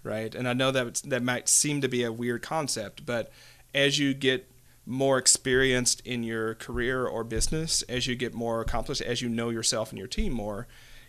right? 0.02 0.34
And 0.34 0.48
I 0.48 0.52
know 0.52 0.70
that 0.70 1.02
that 1.06 1.22
might 1.22 1.48
seem 1.48 1.80
to 1.82 1.88
be 1.88 2.04
a 2.04 2.10
weird 2.12 2.42
concept, 2.42 3.04
but 3.04 3.30
as 3.74 3.98
you 3.98 4.14
get 4.14 4.50
more 4.86 5.18
experienced 5.18 6.00
in 6.06 6.22
your 6.22 6.54
career 6.54 7.06
or 7.06 7.22
business, 7.22 7.82
as 7.82 8.06
you 8.06 8.16
get 8.16 8.34
more 8.34 8.60
accomplished, 8.60 9.02
as 9.02 9.22
you 9.22 9.28
know 9.28 9.50
yourself 9.50 9.90
and 9.90 9.98
your 9.98 10.08
team 10.08 10.32
more, 10.32 10.66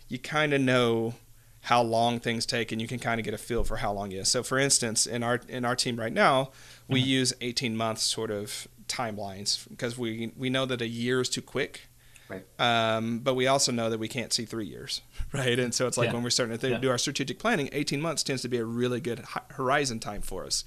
you 0.08 0.18
kind 0.18 0.52
of 0.52 0.60
know 0.60 1.14
how 1.66 1.80
long 1.82 2.18
things 2.20 2.44
take 2.44 2.72
and 2.72 2.80
you 2.80 2.88
can 2.88 2.98
kind 2.98 3.20
of 3.20 3.24
get 3.24 3.32
a 3.34 3.38
feel 3.38 3.62
for 3.64 3.76
how 3.76 3.92
long 3.92 4.10
it 4.12 4.16
is. 4.16 4.28
So 4.28 4.42
for 4.42 4.58
instance, 4.58 5.06
in 5.06 5.22
our 5.22 5.40
in 5.48 5.64
our 5.64 5.76
team 5.76 5.98
right 5.98 6.12
now, 6.12 6.50
we 6.88 7.00
use 7.00 7.32
18 7.40 7.76
months 7.76 8.02
sort 8.02 8.30
of 8.30 8.66
timelines 8.88 9.68
because 9.68 9.96
we 9.96 10.32
we 10.36 10.50
know 10.50 10.66
that 10.66 10.80
a 10.82 10.88
year 10.88 11.20
is 11.20 11.28
too 11.28 11.42
quick. 11.42 11.82
Right. 12.28 12.44
Um, 12.58 13.18
but 13.18 13.34
we 13.34 13.46
also 13.46 13.70
know 13.72 13.90
that 13.90 13.98
we 13.98 14.08
can't 14.08 14.32
see 14.32 14.46
three 14.46 14.64
years, 14.66 15.02
right? 15.32 15.58
And 15.58 15.74
so 15.74 15.86
it's 15.86 15.98
like 15.98 16.08
Yeah. 16.08 16.14
when 16.14 16.22
we're 16.22 16.30
starting 16.30 16.56
to 16.56 16.60
th- 16.60 16.72
Yeah. 16.72 16.78
do 16.78 16.88
our 16.90 16.96
strategic 16.98 17.38
planning, 17.38 17.68
18 17.72 18.00
months 18.00 18.22
tends 18.22 18.40
to 18.42 18.48
be 18.48 18.56
a 18.56 18.64
really 18.64 19.00
good 19.00 19.22
horizon 19.50 20.00
time 20.00 20.22
for 20.22 20.44
us. 20.46 20.64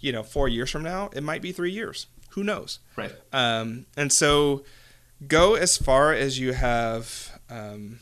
You 0.00 0.12
know, 0.12 0.22
four 0.22 0.48
years 0.48 0.70
from 0.70 0.82
now, 0.82 1.08
it 1.14 1.22
might 1.22 1.40
be 1.40 1.50
three 1.50 1.72
years. 1.72 2.06
Who 2.32 2.44
knows? 2.44 2.78
Right. 2.94 3.12
Um, 3.32 3.86
and 3.96 4.12
so 4.12 4.64
go 5.26 5.54
as 5.54 5.78
far 5.78 6.12
as 6.12 6.38
you 6.38 6.52
have 6.52 7.40
um, 7.48 8.00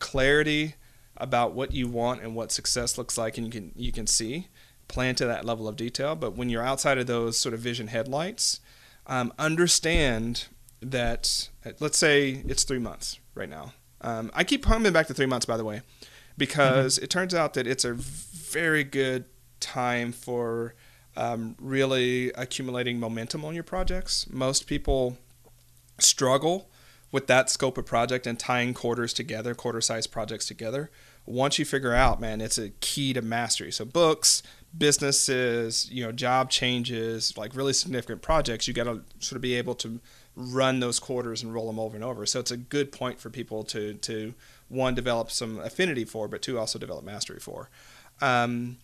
clarity 0.00 0.74
about 1.20 1.52
what 1.52 1.72
you 1.72 1.88
want 1.88 2.22
and 2.22 2.34
what 2.34 2.50
success 2.50 2.98
looks 2.98 3.16
like, 3.16 3.38
and 3.38 3.46
you 3.46 3.52
can 3.52 3.72
you 3.76 3.92
can 3.92 4.06
see 4.06 4.48
plan 4.88 5.14
to 5.14 5.26
that 5.26 5.44
level 5.44 5.68
of 5.68 5.76
detail. 5.76 6.16
But 6.16 6.36
when 6.36 6.48
you're 6.48 6.64
outside 6.64 6.98
of 6.98 7.06
those 7.06 7.38
sort 7.38 7.54
of 7.54 7.60
vision 7.60 7.88
headlights, 7.88 8.60
um, 9.06 9.32
understand 9.38 10.48
that 10.80 11.48
let's 11.78 11.98
say 11.98 12.42
it's 12.46 12.64
three 12.64 12.78
months 12.78 13.18
right 13.34 13.48
now. 13.48 13.72
Um, 14.00 14.30
I 14.34 14.44
keep 14.44 14.64
coming 14.64 14.92
back 14.92 15.06
to 15.08 15.14
three 15.14 15.26
months, 15.26 15.46
by 15.46 15.56
the 15.56 15.64
way, 15.64 15.82
because 16.38 16.98
it 16.98 17.10
turns 17.10 17.34
out 17.34 17.54
that 17.54 17.66
it's 17.66 17.84
a 17.84 17.92
very 17.92 18.82
good 18.82 19.26
time 19.60 20.10
for 20.10 20.74
um, 21.16 21.54
really 21.60 22.32
accumulating 22.32 22.98
momentum 22.98 23.44
on 23.44 23.54
your 23.54 23.62
projects. 23.64 24.26
Most 24.30 24.66
people 24.66 25.18
struggle 25.98 26.70
with 27.12 27.26
that 27.26 27.50
scope 27.50 27.76
of 27.76 27.86
project 27.86 28.26
and 28.26 28.38
tying 28.38 28.72
quarters 28.72 29.12
together, 29.12 29.54
quarter 29.54 29.80
size 29.80 30.06
projects 30.06 30.46
together. 30.46 30.90
Once 31.26 31.58
you 31.58 31.64
figure 31.64 31.94
out, 31.94 32.20
man, 32.20 32.40
it's 32.40 32.58
a 32.58 32.70
key 32.80 33.12
to 33.12 33.22
mastery. 33.22 33.70
So 33.70 33.84
books, 33.84 34.42
businesses, 34.76 35.88
you 35.90 36.04
know, 36.04 36.12
job 36.12 36.50
changes, 36.50 37.36
like 37.36 37.54
really 37.54 37.72
significant 37.72 38.22
projects, 38.22 38.66
you 38.68 38.74
got 38.74 38.84
to 38.84 39.02
sort 39.18 39.36
of 39.36 39.42
be 39.42 39.54
able 39.54 39.74
to 39.76 40.00
run 40.36 40.80
those 40.80 40.98
quarters 40.98 41.42
and 41.42 41.52
roll 41.52 41.66
them 41.66 41.78
over 41.78 41.94
and 41.96 42.04
over. 42.04 42.26
So 42.26 42.40
it's 42.40 42.50
a 42.50 42.56
good 42.56 42.92
point 42.92 43.18
for 43.20 43.30
people 43.30 43.64
to 43.64 43.94
to 43.94 44.34
one 44.68 44.94
develop 44.94 45.30
some 45.30 45.58
affinity 45.58 46.04
for, 46.04 46.28
but 46.28 46.42
two 46.42 46.58
also 46.58 46.78
develop 46.78 47.04
mastery 47.04 47.40
for. 47.40 47.68
Um, 48.20 48.78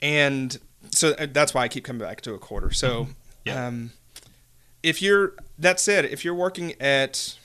and 0.00 0.58
so 0.90 1.10
uh, 1.18 1.26
that's 1.30 1.52
why 1.52 1.62
I 1.64 1.68
keep 1.68 1.84
coming 1.84 2.00
back 2.00 2.20
to 2.22 2.34
a 2.34 2.38
quarter. 2.38 2.70
So, 2.70 3.08
Yeah. 3.44 3.66
um, 3.66 3.92
if 4.82 5.02
you're 5.02 5.34
that 5.58 5.80
said, 5.80 6.04
if 6.06 6.24
you're 6.24 6.34
working 6.34 6.74
at 6.80 7.36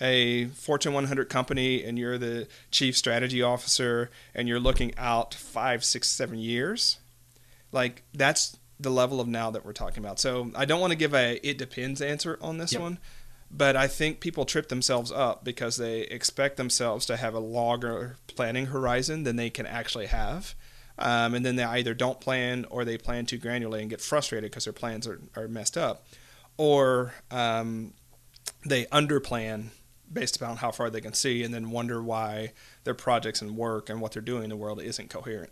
a 0.00 0.46
Fortune 0.46 0.92
100 0.92 1.28
company 1.28 1.84
and 1.84 1.98
you're 1.98 2.18
the 2.18 2.48
chief 2.70 2.96
strategy 2.96 3.42
officer 3.42 4.10
and 4.34 4.48
you're 4.48 4.60
looking 4.60 4.92
out 4.96 5.34
five, 5.34 5.84
six, 5.84 6.08
seven 6.08 6.38
years, 6.38 6.98
like 7.72 8.02
that's 8.14 8.56
the 8.78 8.90
level 8.90 9.20
of 9.20 9.28
now 9.28 9.50
that 9.50 9.64
we're 9.64 9.72
talking 9.74 10.02
about. 10.02 10.18
So 10.18 10.50
I 10.54 10.64
don't 10.64 10.80
want 10.80 10.92
to 10.92 10.96
give 10.96 11.14
a 11.14 11.38
it 11.46 11.58
depends 11.58 12.00
answer 12.00 12.38
on 12.40 12.58
this 12.58 12.72
Yep. 12.72 12.80
one, 12.82 12.98
but 13.50 13.76
I 13.76 13.86
think 13.88 14.20
people 14.20 14.44
trip 14.46 14.68
themselves 14.68 15.12
up 15.12 15.44
because 15.44 15.76
they 15.76 16.00
expect 16.02 16.56
themselves 16.56 17.04
to 17.06 17.16
have 17.16 17.34
a 17.34 17.40
longer 17.40 18.16
planning 18.26 18.66
horizon 18.66 19.24
than 19.24 19.36
they 19.36 19.50
can 19.50 19.66
actually 19.66 20.06
have. 20.06 20.54
Um, 20.98 21.34
and 21.34 21.44
then 21.46 21.56
they 21.56 21.64
either 21.64 21.94
don't 21.94 22.20
plan 22.20 22.66
or 22.70 22.84
they 22.84 22.98
plan 22.98 23.24
too 23.26 23.38
granularly 23.38 23.80
and 23.80 23.88
get 23.90 24.00
frustrated 24.02 24.50
because 24.50 24.64
their 24.64 24.72
plans 24.74 25.06
are, 25.06 25.20
are 25.34 25.48
messed 25.48 25.78
up, 25.78 26.06
or 26.58 27.14
um, 27.30 27.94
they 28.66 28.84
underplan 28.86 29.68
based 30.12 30.36
upon 30.36 30.56
how 30.56 30.70
far 30.70 30.90
they 30.90 31.00
can 31.00 31.12
see 31.12 31.42
and 31.42 31.52
then 31.54 31.70
wonder 31.70 32.02
why 32.02 32.52
their 32.84 32.94
projects 32.94 33.40
and 33.42 33.56
work 33.56 33.88
and 33.88 34.00
what 34.00 34.12
they're 34.12 34.22
doing 34.22 34.44
in 34.44 34.50
the 34.50 34.56
world 34.56 34.80
isn't 34.82 35.10
coherent. 35.10 35.50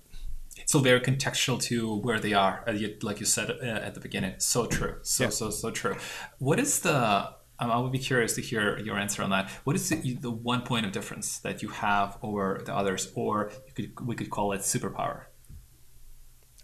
It's 0.57 0.73
so 0.73 0.81
very 0.81 1.01
contextual 1.01 1.63
to 1.63 1.97
where 1.99 2.19
they 2.19 2.33
are, 2.33 2.65
uh, 2.67 2.77
like 3.03 3.21
you 3.21 3.27
said 3.27 3.51
uh, 3.51 3.65
at 3.65 3.95
the 3.95 4.01
beginning. 4.01 4.35
So 4.39 4.67
true. 4.67 4.97
So 5.03 5.25
Yeah. 5.25 5.31
so 5.31 5.51
so 5.51 5.71
true. 5.71 5.97
What 6.39 6.59
is 6.59 6.81
the? 6.81 7.31
Um, 7.61 7.73
I 7.73 7.79
would 7.79 7.93
be 7.93 7.99
curious 7.99 8.35
to 8.35 8.41
hear 8.41 8.79
your 8.79 8.97
answer 8.97 9.21
on 9.23 9.31
that. 9.31 9.51
What 9.65 9.75
is 9.75 9.89
the, 9.89 10.15
the 10.15 10.31
one 10.31 10.63
point 10.63 10.87
of 10.87 10.93
difference 10.93 11.39
that 11.41 11.61
you 11.63 11.69
have 11.71 12.17
over 12.23 12.61
the 12.65 12.73
others, 12.75 13.11
or 13.17 13.51
you 13.67 13.73
could, 13.89 14.07
we 14.07 14.15
could 14.15 14.31
call 14.31 14.53
it 14.53 14.61
superpower? 14.61 15.25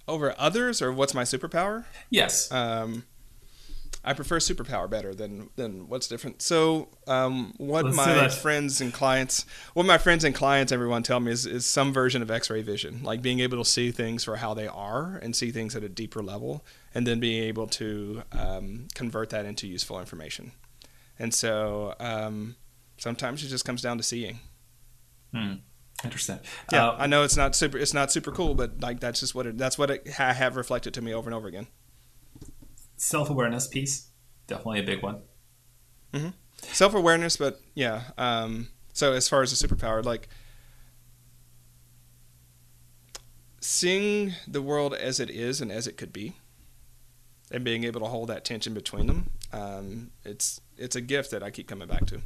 Over 0.06 0.34
others, 0.38 0.80
or 0.82 0.92
what's 0.92 1.14
my 1.14 1.22
superpower? 1.24 1.84
Yes. 2.10 2.50
Um, 2.52 3.04
I 4.04 4.12
prefer 4.12 4.38
superpower 4.38 4.88
better 4.88 5.14
than 5.14 5.48
than 5.56 5.88
what's 5.88 6.06
different. 6.08 6.42
So, 6.42 6.88
um, 7.06 7.54
what 7.56 7.84
Let's 7.86 7.96
my 7.96 8.28
friends 8.28 8.80
and 8.80 8.92
clients, 8.92 9.46
what 9.72 9.86
my 9.86 9.98
friends 9.98 10.24
and 10.24 10.34
clients, 10.34 10.72
everyone 10.72 11.02
tell 11.02 11.20
me 11.20 11.32
is 11.32 11.46
is 11.46 11.64
some 11.64 11.92
version 11.92 12.20
of 12.22 12.30
X-ray 12.30 12.62
vision, 12.62 13.02
like 13.02 13.22
being 13.22 13.40
able 13.40 13.58
to 13.58 13.64
see 13.64 13.90
things 13.90 14.24
for 14.24 14.36
how 14.36 14.52
they 14.54 14.66
are 14.66 15.16
and 15.22 15.34
see 15.34 15.50
things 15.50 15.74
at 15.74 15.82
a 15.82 15.88
deeper 15.88 16.22
level, 16.22 16.64
and 16.94 17.06
then 17.06 17.18
being 17.20 17.42
able 17.44 17.66
to 17.68 18.22
um, 18.32 18.88
convert 18.94 19.30
that 19.30 19.46
into 19.46 19.66
useful 19.66 19.98
information. 19.98 20.52
And 21.18 21.32
so, 21.32 21.94
um, 21.98 22.56
sometimes 22.98 23.42
it 23.42 23.48
just 23.48 23.64
comes 23.64 23.80
down 23.82 23.96
to 23.96 24.02
seeing. 24.02 24.40
Hmm. 25.32 25.54
Interesting. 26.02 26.40
Yeah, 26.70 26.88
Uh, 26.88 26.96
I 26.98 27.06
know 27.06 27.22
it's 27.22 27.36
not 27.36 27.54
super, 27.54 27.78
it's 27.78 27.94
not 27.94 28.12
super 28.12 28.30
cool, 28.32 28.54
but 28.54 28.80
like 28.80 29.00
that's 29.00 29.20
just 29.20 29.34
what 29.34 29.46
it, 29.46 29.56
that's 29.56 29.78
what 29.78 29.90
it 29.90 30.10
ha- 30.10 30.32
have 30.34 30.56
reflected 30.56 30.92
to 30.94 31.02
me 31.02 31.14
over 31.14 31.28
and 31.28 31.34
over 31.34 31.48
again. 31.48 31.68
Self 32.96 33.30
awareness 33.30 33.66
piece, 33.66 34.08
definitely 34.46 34.80
a 34.80 34.84
big 34.84 35.02
one. 35.02 35.20
self 36.72 36.94
awareness, 36.94 37.36
but 37.36 37.60
yeah. 37.74 38.02
Um, 38.18 38.68
so 38.92 39.12
as 39.12 39.28
far 39.28 39.42
as 39.42 39.58
the 39.58 39.68
superpower, 39.68 40.04
like 40.04 40.28
seeing 43.60 44.32
the 44.46 44.62
world 44.62 44.94
as 44.94 45.20
it 45.20 45.30
is 45.30 45.60
and 45.60 45.72
as 45.72 45.86
it 45.86 45.96
could 45.96 46.12
be, 46.12 46.34
and 47.50 47.64
being 47.64 47.84
able 47.84 48.00
to 48.00 48.06
hold 48.06 48.28
that 48.28 48.44
tension 48.44 48.74
between 48.74 49.06
them, 49.06 49.30
um, 49.52 50.10
it's 50.24 50.60
it's 50.76 50.96
a 50.96 51.00
gift 51.00 51.30
that 51.30 51.42
I 51.42 51.50
keep 51.50 51.68
coming 51.68 51.88
back 51.88 52.06
to. 52.06 52.22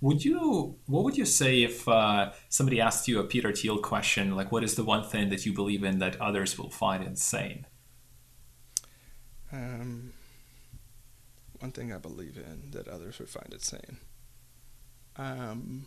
Would 0.00 0.24
you? 0.24 0.76
What 0.86 1.04
would 1.04 1.16
you 1.16 1.26
say 1.26 1.62
if 1.62 1.86
uh, 1.88 2.32
somebody 2.48 2.80
asked 2.80 3.08
you 3.08 3.20
a 3.20 3.24
Peter 3.24 3.52
Thiel 3.52 3.78
question, 3.78 4.34
like, 4.34 4.50
"What 4.52 4.64
is 4.64 4.74
the 4.74 4.84
one 4.84 5.04
thing 5.04 5.28
that 5.30 5.44
you 5.44 5.52
believe 5.52 5.84
in 5.84 5.98
that 5.98 6.20
others 6.20 6.58
will 6.58 6.70
find 6.70 7.04
insane?" 7.04 7.66
Um, 9.52 10.12
one 11.60 11.72
thing 11.72 11.92
I 11.92 11.98
believe 11.98 12.36
in 12.36 12.70
that 12.72 12.88
others 12.88 13.18
would 13.18 13.28
find 13.28 13.52
insane. 13.52 13.98
Um, 15.16 15.86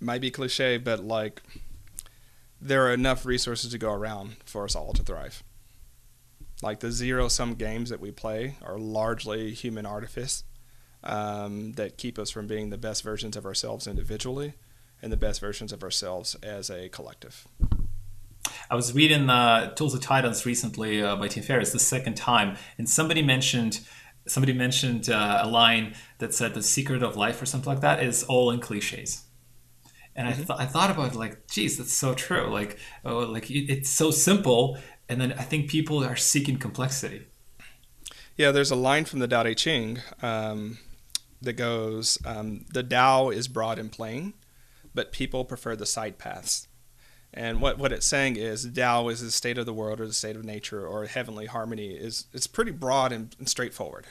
might 0.00 0.20
be 0.20 0.30
cliche, 0.30 0.78
but 0.78 1.04
like 1.04 1.42
there 2.60 2.86
are 2.86 2.92
enough 2.92 3.24
resources 3.24 3.70
to 3.70 3.78
go 3.78 3.92
around 3.92 4.36
for 4.44 4.64
us 4.64 4.74
all 4.74 4.92
to 4.94 5.02
thrive. 5.02 5.42
Like 6.62 6.80
the 6.80 6.90
zero 6.90 7.28
sum 7.28 7.54
games 7.54 7.90
that 7.90 8.00
we 8.00 8.10
play 8.10 8.56
are 8.62 8.78
largely 8.78 9.52
human 9.52 9.86
artifice 9.86 10.44
um, 11.02 11.72
that 11.72 11.96
keep 11.96 12.18
us 12.18 12.30
from 12.30 12.46
being 12.46 12.70
the 12.70 12.76
best 12.76 13.02
versions 13.02 13.36
of 13.36 13.46
ourselves 13.46 13.86
individually 13.86 14.54
and 15.00 15.10
the 15.10 15.16
best 15.16 15.40
versions 15.40 15.72
of 15.72 15.82
ourselves 15.82 16.34
as 16.42 16.68
a 16.68 16.88
collective. 16.90 17.46
I 18.70 18.74
was 18.74 18.92
reading 18.94 19.28
uh, 19.30 19.74
Tools 19.74 19.94
of 19.94 20.00
Titans 20.00 20.44
recently 20.46 21.02
uh, 21.02 21.16
by 21.16 21.28
Tim 21.28 21.42
Ferriss 21.42 21.72
the 21.72 21.78
second 21.78 22.16
time, 22.16 22.56
and 22.78 22.88
somebody 22.88 23.22
mentioned 23.22 23.80
somebody 24.26 24.52
mentioned 24.52 25.08
uh, 25.08 25.40
a 25.42 25.48
line 25.48 25.94
that 26.18 26.34
said 26.34 26.54
the 26.54 26.62
secret 26.62 27.02
of 27.02 27.16
life 27.16 27.40
or 27.40 27.46
something 27.46 27.72
like 27.72 27.80
that 27.80 28.02
is 28.02 28.22
all 28.24 28.50
in 28.50 28.60
cliches. 28.60 29.24
And 30.14 30.28
I, 30.28 30.32
th- 30.32 30.50
I 30.50 30.66
thought 30.66 30.90
about 30.90 31.12
it 31.12 31.18
like, 31.18 31.46
geez, 31.48 31.78
that's 31.78 31.92
so 31.92 32.14
true. 32.14 32.46
Like, 32.52 32.78
oh, 33.04 33.20
like 33.20 33.50
it- 33.50 33.70
it's 33.72 33.90
so 33.90 34.10
simple, 34.10 34.78
and 35.08 35.20
then 35.20 35.32
I 35.32 35.42
think 35.42 35.70
people 35.70 36.04
are 36.04 36.16
seeking 36.16 36.58
complexity. 36.58 37.26
Yeah, 38.36 38.52
there's 38.52 38.70
a 38.70 38.76
line 38.76 39.04
from 39.04 39.18
the 39.18 39.28
Tao 39.28 39.42
Te 39.42 39.54
Ching 39.54 39.98
um, 40.22 40.78
that 41.42 41.54
goes, 41.54 42.18
um, 42.24 42.64
"The 42.72 42.82
Tao 42.82 43.30
is 43.30 43.48
broad 43.48 43.78
and 43.78 43.90
plain, 43.90 44.34
but 44.94 45.12
people 45.12 45.44
prefer 45.44 45.76
the 45.76 45.86
side 45.86 46.18
paths." 46.18 46.68
And 47.32 47.60
what, 47.60 47.78
what 47.78 47.92
it's 47.92 48.06
saying 48.06 48.36
is, 48.36 48.68
Tao 48.68 49.08
is 49.08 49.22
the 49.22 49.30
state 49.30 49.56
of 49.56 49.66
the 49.66 49.72
world 49.72 50.00
or 50.00 50.06
the 50.06 50.12
state 50.12 50.34
of 50.34 50.44
nature 50.44 50.84
or 50.84 51.06
heavenly 51.06 51.46
harmony 51.46 51.90
is 51.90 52.26
it's 52.32 52.48
pretty 52.48 52.72
broad 52.72 53.12
and, 53.12 53.34
and 53.38 53.48
straightforward, 53.48 54.06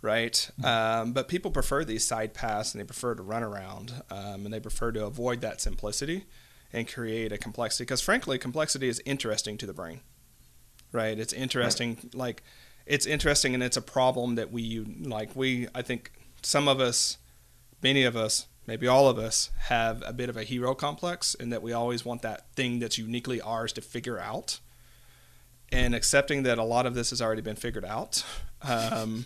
right? 0.00 0.48
Um, 0.62 1.12
but 1.12 1.26
people 1.26 1.50
prefer 1.50 1.84
these 1.84 2.06
side 2.06 2.34
paths 2.34 2.72
and 2.72 2.80
they 2.80 2.86
prefer 2.86 3.14
to 3.16 3.22
run 3.22 3.42
around 3.42 4.02
um, 4.10 4.44
and 4.44 4.54
they 4.54 4.60
prefer 4.60 4.92
to 4.92 5.04
avoid 5.04 5.40
that 5.40 5.60
simplicity. 5.60 6.24
and 6.72 6.88
create 6.88 7.32
a 7.32 7.38
complexity 7.38 7.84
because 7.84 8.00
frankly 8.00 8.38
complexity 8.38 8.88
is 8.88 9.00
interesting 9.04 9.58
to 9.58 9.66
the 9.66 9.72
brain 9.72 10.00
right 10.90 11.18
it's 11.18 11.32
interesting 11.32 11.98
right. 12.02 12.14
like 12.14 12.42
it's 12.86 13.06
interesting 13.06 13.54
and 13.54 13.62
it's 13.62 13.76
a 13.76 13.82
problem 13.82 14.36
that 14.36 14.50
we 14.50 14.80
like 15.00 15.34
we 15.36 15.68
i 15.74 15.82
think 15.82 16.12
some 16.42 16.68
of 16.68 16.80
us 16.80 17.18
many 17.82 18.04
of 18.04 18.16
us 18.16 18.46
maybe 18.66 18.86
all 18.86 19.08
of 19.08 19.18
us 19.18 19.50
have 19.68 20.02
a 20.06 20.12
bit 20.12 20.28
of 20.28 20.36
a 20.36 20.44
hero 20.44 20.74
complex 20.74 21.34
in 21.34 21.50
that 21.50 21.62
we 21.62 21.72
always 21.72 22.04
want 22.04 22.22
that 22.22 22.46
thing 22.54 22.78
that's 22.78 22.98
uniquely 22.98 23.40
ours 23.40 23.72
to 23.72 23.80
figure 23.80 24.18
out 24.18 24.60
and 25.72 25.94
accepting 25.94 26.42
that 26.42 26.58
a 26.58 26.62
lot 26.62 26.86
of 26.86 26.94
this 26.94 27.10
has 27.10 27.22
already 27.22 27.40
been 27.40 27.56
figured 27.56 27.84
out 27.84 28.24
um, 28.62 29.24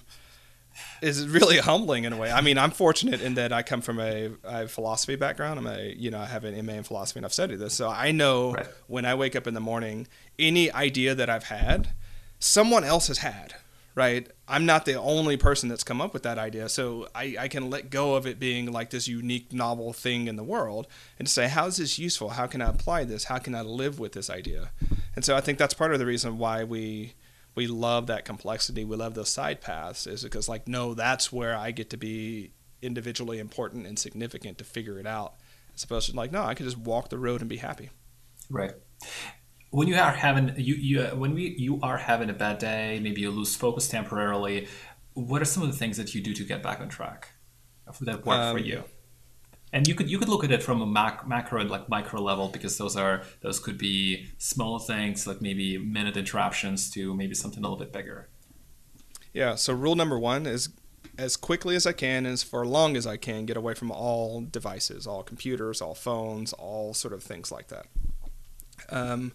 is 1.02 1.26
really 1.28 1.58
humbling 1.70 2.04
in 2.04 2.12
a 2.12 2.16
way. 2.16 2.30
I 2.30 2.40
mean, 2.40 2.56
I'm 2.56 2.70
fortunate 2.70 3.20
in 3.20 3.34
that 3.34 3.52
I 3.52 3.62
come 3.62 3.80
from 3.80 3.98
a, 3.98 4.30
a, 4.44 4.68
philosophy 4.68 5.16
background. 5.16 5.58
I'm 5.58 5.66
a, 5.66 5.92
you 5.96 6.10
know, 6.10 6.20
I 6.20 6.26
have 6.26 6.44
an 6.44 6.64
MA 6.64 6.74
in 6.74 6.82
philosophy 6.84 7.18
and 7.18 7.26
I've 7.26 7.32
studied 7.32 7.58
this. 7.58 7.74
So 7.74 7.90
I 7.90 8.12
know 8.12 8.52
right. 8.52 8.66
when 8.86 9.04
I 9.04 9.14
wake 9.14 9.34
up 9.34 9.46
in 9.46 9.54
the 9.54 9.60
morning, 9.60 10.06
any 10.38 10.70
idea 10.72 11.14
that 11.14 11.28
I've 11.28 11.44
had, 11.44 11.88
someone 12.38 12.84
else 12.84 13.08
has 13.08 13.18
had, 13.18 13.54
right? 13.96 14.28
I'm 14.46 14.66
not 14.66 14.84
the 14.84 15.00
only 15.00 15.38
person 15.38 15.70
that's 15.70 15.82
come 15.82 16.02
up 16.02 16.12
with 16.12 16.22
that 16.24 16.38
idea. 16.38 16.68
So 16.68 17.08
I, 17.14 17.34
I 17.40 17.48
can 17.48 17.70
let 17.70 17.90
go 17.90 18.14
of 18.14 18.26
it 18.26 18.38
being 18.38 18.70
like 18.70 18.90
this 18.90 19.08
unique, 19.08 19.52
novel 19.52 19.94
thing 19.94 20.28
in 20.28 20.36
the 20.36 20.44
world 20.44 20.86
and 21.18 21.28
say, 21.28 21.48
how 21.48 21.66
is 21.66 21.78
this 21.78 21.98
useful? 21.98 22.28
How 22.28 22.46
can 22.46 22.60
I 22.60 22.68
apply 22.68 23.04
this? 23.04 23.24
How 23.24 23.38
can 23.38 23.54
I 23.54 23.62
live 23.62 23.98
with 23.98 24.12
this 24.12 24.28
idea? 24.28 24.70
And 25.16 25.24
so 25.24 25.34
I 25.34 25.40
think 25.40 25.58
that's 25.58 25.72
part 25.72 25.94
of 25.94 25.98
the 25.98 26.04
reason 26.04 26.36
why 26.36 26.62
we, 26.62 27.14
we 27.54 27.66
love 27.66 28.06
that 28.08 28.26
complexity. 28.26 28.84
We 28.84 28.96
love 28.96 29.14
those 29.14 29.30
side 29.30 29.62
paths 29.62 30.06
is 30.06 30.22
because 30.22 30.46
like, 30.46 30.68
no, 30.68 30.92
that's 30.92 31.32
where 31.32 31.56
I 31.56 31.70
get 31.70 31.88
to 31.90 31.96
be 31.96 32.52
individually 32.82 33.38
important 33.38 33.86
and 33.86 33.98
significant 33.98 34.58
to 34.58 34.64
figure 34.64 34.98
it 34.98 35.06
out. 35.06 35.36
As 35.74 35.84
opposed 35.84 36.10
to 36.10 36.16
like, 36.16 36.32
no, 36.32 36.42
I 36.42 36.52
can 36.52 36.66
just 36.66 36.78
walk 36.78 37.08
the 37.08 37.18
road 37.18 37.40
and 37.40 37.48
be 37.48 37.56
happy. 37.56 37.88
Right. 38.50 38.74
When 39.70 39.88
you 39.88 39.96
are 39.96 40.12
having 40.12 40.54
you, 40.56 40.74
you 40.74 41.02
uh, 41.02 41.14
when 41.14 41.34
we 41.34 41.54
you 41.58 41.80
are 41.82 41.98
having 41.98 42.30
a 42.30 42.34
bad 42.34 42.58
day, 42.58 43.00
maybe 43.02 43.20
you 43.20 43.30
lose 43.30 43.54
focus 43.54 43.88
temporarily. 43.88 44.68
What 45.14 45.42
are 45.42 45.46
some 45.46 45.62
of 45.62 45.70
the 45.70 45.76
things 45.76 45.96
that 45.96 46.14
you 46.14 46.22
do 46.22 46.34
to 46.34 46.44
get 46.44 46.62
back 46.62 46.80
on 46.80 46.88
track 46.88 47.30
that 48.02 48.26
work 48.26 48.38
um, 48.38 48.54
for 48.54 48.58
you? 48.58 48.84
and 49.72 49.86
you 49.86 49.94
could 49.94 50.10
you 50.10 50.18
could 50.18 50.28
look 50.28 50.44
at 50.44 50.50
it 50.50 50.62
from 50.62 50.80
a 50.80 50.86
mac, 50.86 51.26
macro 51.26 51.60
and 51.60 51.70
like 51.70 51.88
micro 51.88 52.20
level 52.20 52.48
because 52.48 52.78
those 52.78 52.96
are 52.96 53.22
those 53.42 53.58
could 53.58 53.76
be 53.76 54.26
small 54.38 54.78
things 54.78 55.26
like 55.26 55.40
maybe 55.40 55.76
minute 55.78 56.16
interruptions 56.16 56.90
to 56.90 57.14
maybe 57.14 57.34
something 57.34 57.58
a 57.64 57.68
little 57.68 57.78
bit 57.78 57.92
bigger 57.92 58.28
yeah 59.32 59.54
so 59.54 59.72
rule 59.72 59.94
number 59.94 60.18
one 60.18 60.46
is 60.46 60.70
as 61.18 61.36
quickly 61.36 61.76
as 61.76 61.86
i 61.86 61.92
can 61.92 62.26
as 62.26 62.42
for 62.42 62.66
long 62.66 62.96
as 62.96 63.06
i 63.06 63.16
can 63.16 63.44
get 63.44 63.56
away 63.56 63.74
from 63.74 63.90
all 63.90 64.40
devices 64.40 65.06
all 65.06 65.22
computers 65.22 65.80
all 65.80 65.94
phones 65.94 66.52
all 66.54 66.94
sort 66.94 67.12
of 67.12 67.22
things 67.22 67.50
like 67.50 67.68
that 67.68 67.86
um, 68.90 69.32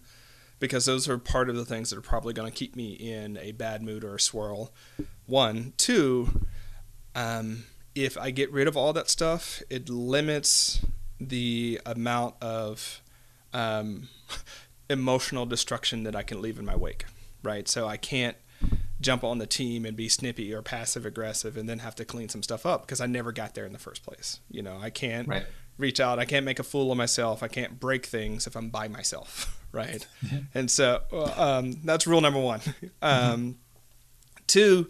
because 0.62 0.86
those 0.86 1.08
are 1.08 1.18
part 1.18 1.50
of 1.50 1.56
the 1.56 1.64
things 1.64 1.90
that 1.90 1.98
are 1.98 2.02
probably 2.02 2.32
going 2.32 2.50
to 2.50 2.56
keep 2.56 2.76
me 2.76 2.92
in 2.92 3.36
a 3.38 3.50
bad 3.50 3.82
mood 3.82 4.04
or 4.04 4.14
a 4.14 4.20
swirl 4.20 4.72
one 5.26 5.72
two 5.76 6.46
um, 7.14 7.64
if 7.94 8.16
I 8.16 8.30
get 8.30 8.50
rid 8.52 8.68
of 8.68 8.76
all 8.76 8.92
that 8.94 9.10
stuff, 9.10 9.62
it 9.68 9.88
limits 9.88 10.84
the 11.20 11.80
amount 11.84 12.36
of 12.40 13.02
um, 13.52 14.08
emotional 14.90 15.46
destruction 15.46 16.04
that 16.04 16.16
I 16.16 16.22
can 16.22 16.40
leave 16.40 16.58
in 16.58 16.64
my 16.64 16.76
wake, 16.76 17.04
right? 17.42 17.68
So 17.68 17.86
I 17.86 17.96
can't 17.96 18.36
jump 19.00 19.24
on 19.24 19.38
the 19.38 19.46
team 19.46 19.84
and 19.84 19.96
be 19.96 20.08
snippy 20.08 20.54
or 20.54 20.62
passive 20.62 21.04
aggressive 21.04 21.56
and 21.56 21.68
then 21.68 21.80
have 21.80 21.96
to 21.96 22.04
clean 22.04 22.28
some 22.28 22.42
stuff 22.42 22.64
up 22.64 22.82
because 22.82 23.00
I 23.00 23.06
never 23.06 23.32
got 23.32 23.54
there 23.54 23.66
in 23.66 23.72
the 23.72 23.78
first 23.78 24.04
place. 24.04 24.40
You 24.50 24.62
know, 24.62 24.78
I 24.80 24.90
can't 24.90 25.28
right. 25.28 25.46
reach 25.76 26.00
out. 26.00 26.18
I 26.18 26.24
can't 26.24 26.46
make 26.46 26.58
a 26.58 26.64
fool 26.64 26.90
of 26.92 26.96
myself. 26.96 27.42
I 27.42 27.48
can't 27.48 27.80
break 27.80 28.06
things 28.06 28.46
if 28.46 28.56
I'm 28.56 28.68
by 28.68 28.88
myself, 28.88 29.60
right? 29.72 30.06
and 30.54 30.70
so 30.70 31.02
um, 31.36 31.80
that's 31.84 32.06
rule 32.06 32.20
number 32.20 32.40
one. 32.40 32.60
Um, 33.00 33.58
two, 34.46 34.88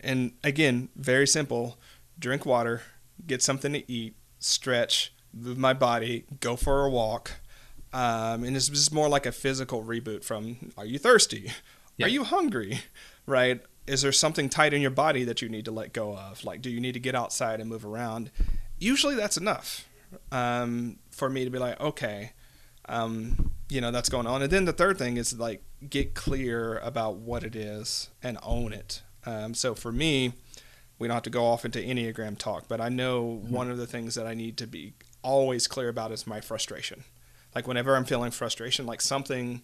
and 0.00 0.32
again, 0.44 0.88
very 0.96 1.26
simple 1.26 1.78
drink 2.18 2.46
water, 2.46 2.82
get 3.26 3.42
something 3.42 3.72
to 3.72 3.90
eat, 3.90 4.16
stretch, 4.38 5.12
move 5.32 5.58
my 5.58 5.72
body, 5.72 6.24
go 6.40 6.56
for 6.56 6.84
a 6.84 6.90
walk. 6.90 7.32
Um, 7.92 8.44
and 8.44 8.56
it's 8.56 8.68
just 8.68 8.92
more 8.92 9.08
like 9.08 9.26
a 9.26 9.32
physical 9.32 9.82
reboot 9.82 10.24
from 10.24 10.72
are 10.76 10.84
you 10.86 10.98
thirsty? 10.98 11.52
Yeah. 11.96 12.06
Are 12.06 12.10
you 12.10 12.24
hungry? 12.24 12.80
Right? 13.26 13.62
Is 13.86 14.02
there 14.02 14.12
something 14.12 14.48
tight 14.50 14.74
in 14.74 14.82
your 14.82 14.90
body 14.90 15.24
that 15.24 15.40
you 15.40 15.48
need 15.48 15.64
to 15.64 15.70
let 15.70 15.92
go 15.94 16.14
of? 16.14 16.44
Like, 16.44 16.60
do 16.60 16.68
you 16.68 16.78
need 16.78 16.92
to 16.92 17.00
get 17.00 17.14
outside 17.14 17.58
and 17.58 17.70
move 17.70 17.86
around? 17.86 18.30
Usually 18.78 19.14
that's 19.14 19.36
enough 19.38 19.88
um, 20.30 20.98
for 21.10 21.30
me 21.30 21.44
to 21.44 21.50
be 21.50 21.58
like, 21.58 21.80
okay, 21.80 22.32
um, 22.88 23.50
you 23.68 23.80
know, 23.80 23.90
that's 23.90 24.08
going 24.08 24.26
on. 24.26 24.42
And 24.42 24.50
then 24.50 24.64
the 24.64 24.72
third 24.72 24.98
thing 24.98 25.16
is 25.16 25.38
like 25.38 25.62
get 25.88 26.14
clear 26.14 26.78
about 26.78 27.16
what 27.16 27.42
it 27.42 27.56
is 27.56 28.10
and 28.22 28.38
own 28.42 28.72
it. 28.72 29.02
Um, 29.24 29.54
so 29.54 29.74
for 29.74 29.90
me, 29.90 30.34
we 30.98 31.08
don't 31.08 31.14
have 31.14 31.22
to 31.24 31.30
go 31.30 31.44
off 31.44 31.64
into 31.64 31.78
Enneagram 31.78 32.38
talk, 32.38 32.68
but 32.68 32.80
I 32.80 32.88
know 32.88 33.40
mm-hmm. 33.42 33.52
one 33.52 33.70
of 33.70 33.76
the 33.76 33.86
things 33.86 34.14
that 34.14 34.26
I 34.26 34.34
need 34.34 34.56
to 34.58 34.66
be 34.66 34.94
always 35.22 35.66
clear 35.66 35.88
about 35.88 36.12
is 36.12 36.26
my 36.26 36.40
frustration. 36.40 37.04
Like 37.54 37.66
whenever 37.66 37.96
I'm 37.96 38.04
feeling 38.04 38.30
frustration, 38.30 38.86
like 38.86 39.00
something 39.00 39.62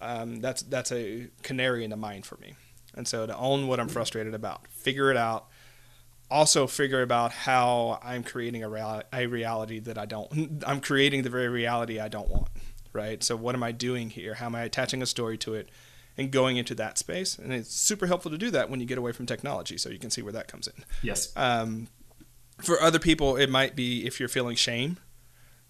um, 0.00 0.40
that's 0.40 0.62
that's 0.62 0.90
a 0.90 1.28
canary 1.42 1.84
in 1.84 1.90
the 1.90 1.96
mine 1.96 2.22
for 2.22 2.36
me. 2.38 2.54
And 2.94 3.06
so 3.06 3.26
to 3.26 3.36
own 3.36 3.68
what 3.68 3.78
I'm 3.80 3.86
mm-hmm. 3.86 3.94
frustrated 3.94 4.34
about, 4.34 4.66
figure 4.68 5.10
it 5.10 5.16
out. 5.16 5.48
Also 6.32 6.66
figure 6.66 7.02
about 7.02 7.32
how 7.32 8.00
I'm 8.02 8.22
creating 8.22 8.64
a, 8.64 8.68
real, 8.68 9.02
a 9.12 9.26
reality 9.26 9.78
that 9.80 9.98
I 9.98 10.06
don't. 10.06 10.62
I'm 10.66 10.80
creating 10.80 11.22
the 11.22 11.30
very 11.30 11.48
reality 11.48 12.00
I 12.00 12.08
don't 12.08 12.28
want. 12.28 12.48
Right. 12.92 13.22
So 13.22 13.36
what 13.36 13.54
am 13.54 13.62
I 13.62 13.72
doing 13.72 14.10
here? 14.10 14.34
How 14.34 14.46
am 14.46 14.54
I 14.54 14.62
attaching 14.62 15.02
a 15.02 15.06
story 15.06 15.38
to 15.38 15.54
it? 15.54 15.68
and 16.16 16.30
going 16.30 16.56
into 16.56 16.74
that 16.74 16.98
space. 16.98 17.38
And 17.38 17.52
it's 17.52 17.74
super 17.74 18.06
helpful 18.06 18.30
to 18.30 18.38
do 18.38 18.50
that 18.50 18.68
when 18.68 18.80
you 18.80 18.86
get 18.86 18.98
away 18.98 19.12
from 19.12 19.26
technology. 19.26 19.78
So 19.78 19.88
you 19.88 19.98
can 19.98 20.10
see 20.10 20.22
where 20.22 20.32
that 20.32 20.48
comes 20.48 20.66
in. 20.66 20.84
Yes. 21.02 21.32
Um, 21.36 21.88
for 22.62 22.80
other 22.80 22.98
people, 22.98 23.36
it 23.36 23.50
might 23.50 23.74
be 23.74 24.06
if 24.06 24.20
you're 24.20 24.28
feeling 24.28 24.56
shame. 24.56 24.98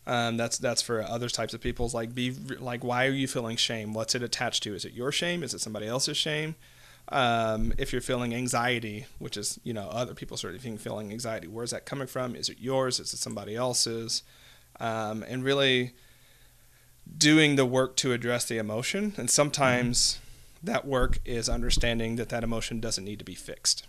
Um, 0.04 0.36
that's 0.36 0.58
that's 0.58 0.82
for 0.82 1.00
other 1.02 1.28
types 1.28 1.54
of 1.54 1.60
people. 1.60 1.88
like 1.94 2.12
be 2.12 2.32
like, 2.32 2.82
why 2.82 3.06
are 3.06 3.12
you 3.12 3.28
feeling 3.28 3.56
shame? 3.56 3.94
What's 3.94 4.16
it 4.16 4.22
attached 4.22 4.64
to? 4.64 4.74
Is 4.74 4.84
it 4.84 4.92
your 4.92 5.12
shame? 5.12 5.44
Is 5.44 5.54
it 5.54 5.60
somebody 5.60 5.86
else's 5.86 6.16
shame? 6.16 6.56
Um, 7.12 7.72
if 7.78 7.92
you're 7.92 8.02
feeling 8.02 8.34
anxiety, 8.34 9.06
which 9.18 9.36
is 9.36 9.60
you 9.62 9.72
know 9.72 9.88
other 9.88 10.14
people 10.14 10.36
sort 10.36 10.54
of 10.54 10.62
feeling 10.80 11.10
anxiety, 11.10 11.46
where's 11.46 11.70
that 11.70 11.84
coming 11.84 12.06
from? 12.06 12.34
Is 12.34 12.48
it 12.48 12.58
yours? 12.58 12.98
Is 12.98 13.12
it 13.12 13.18
somebody 13.18 13.54
else's? 13.54 14.22
Um, 14.80 15.22
and 15.28 15.44
really 15.44 15.92
doing 17.18 17.56
the 17.56 17.66
work 17.66 17.96
to 17.96 18.12
address 18.12 18.46
the 18.46 18.58
emotion. 18.58 19.12
And 19.16 19.28
sometimes 19.28 20.18
that 20.62 20.86
work 20.86 21.18
is 21.24 21.48
understanding 21.48 22.16
that 22.16 22.30
that 22.30 22.44
emotion 22.44 22.80
doesn't 22.80 23.04
need 23.04 23.18
to 23.18 23.24
be 23.24 23.34
fixed 23.34 23.86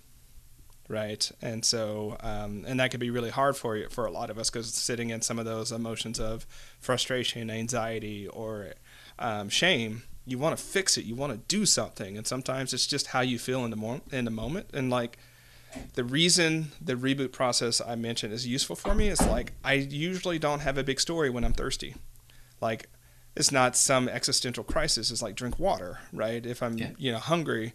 right 0.90 1.32
and 1.42 1.64
so 1.64 2.18
um, 2.20 2.66
and 2.68 2.80
that 2.80 2.92
could 2.92 3.00
be 3.00 3.10
really 3.10 3.30
hard 3.30 3.56
for 3.56 3.78
you 3.78 3.88
for 3.90 4.06
a 4.06 4.12
lot 4.12 4.30
of 4.30 4.38
us 4.38 4.50
because 4.50 4.74
sitting 4.74 5.12
in 5.12 5.22
some 5.22 5.40
of 5.40 5.46
those 5.46 5.72
emotions 5.72 6.20
of 6.20 6.46
frustration 6.80 7.50
anxiety 7.50 8.28
or 8.28 8.74
um, 9.18 9.48
shame 9.48 10.04
you 10.26 10.38
want 10.38 10.58
to 10.58 10.64
fix 10.64 10.98
it 10.98 11.06
you 11.06 11.16
want 11.16 11.32
to 11.32 11.38
do 11.48 11.66
something 11.66 12.18
and 12.18 12.26
sometimes 12.26 12.74
it's 12.74 12.88
just 12.88 13.08
how 13.08 13.22
you 13.22 13.38
feel 13.38 13.66
in 13.66 13.72
the, 13.72 14.02
in 14.12 14.26
the 14.26 14.32
moment 14.32 14.68
and 14.74 14.90
like 14.90 15.18
the 15.96 16.04
reason 16.04 16.72
the 16.80 16.94
reboot 16.94 17.32
process 17.32 17.82
i 17.82 17.96
mentioned 17.96 18.32
is 18.32 18.46
useful 18.46 18.76
for 18.76 18.94
me 18.94 19.08
is 19.08 19.22
like 19.28 19.54
i 19.64 19.74
usually 19.74 20.38
don't 20.38 20.60
have 20.60 20.78
a 20.78 20.84
big 20.84 21.00
story 21.00 21.30
when 21.30 21.44
i'm 21.44 21.54
thirsty 21.54 21.96
like 22.62 22.88
it's 23.36 23.52
not 23.52 23.76
some 23.76 24.08
existential 24.08 24.64
crisis. 24.64 25.12
It's 25.12 25.22
like 25.22 25.36
drink 25.36 25.58
water, 25.58 26.00
right? 26.12 26.46
If 26.46 26.62
I'm 26.62 26.78
yeah. 26.78 26.92
you 26.98 27.12
know 27.12 27.20
hungry, 27.20 27.74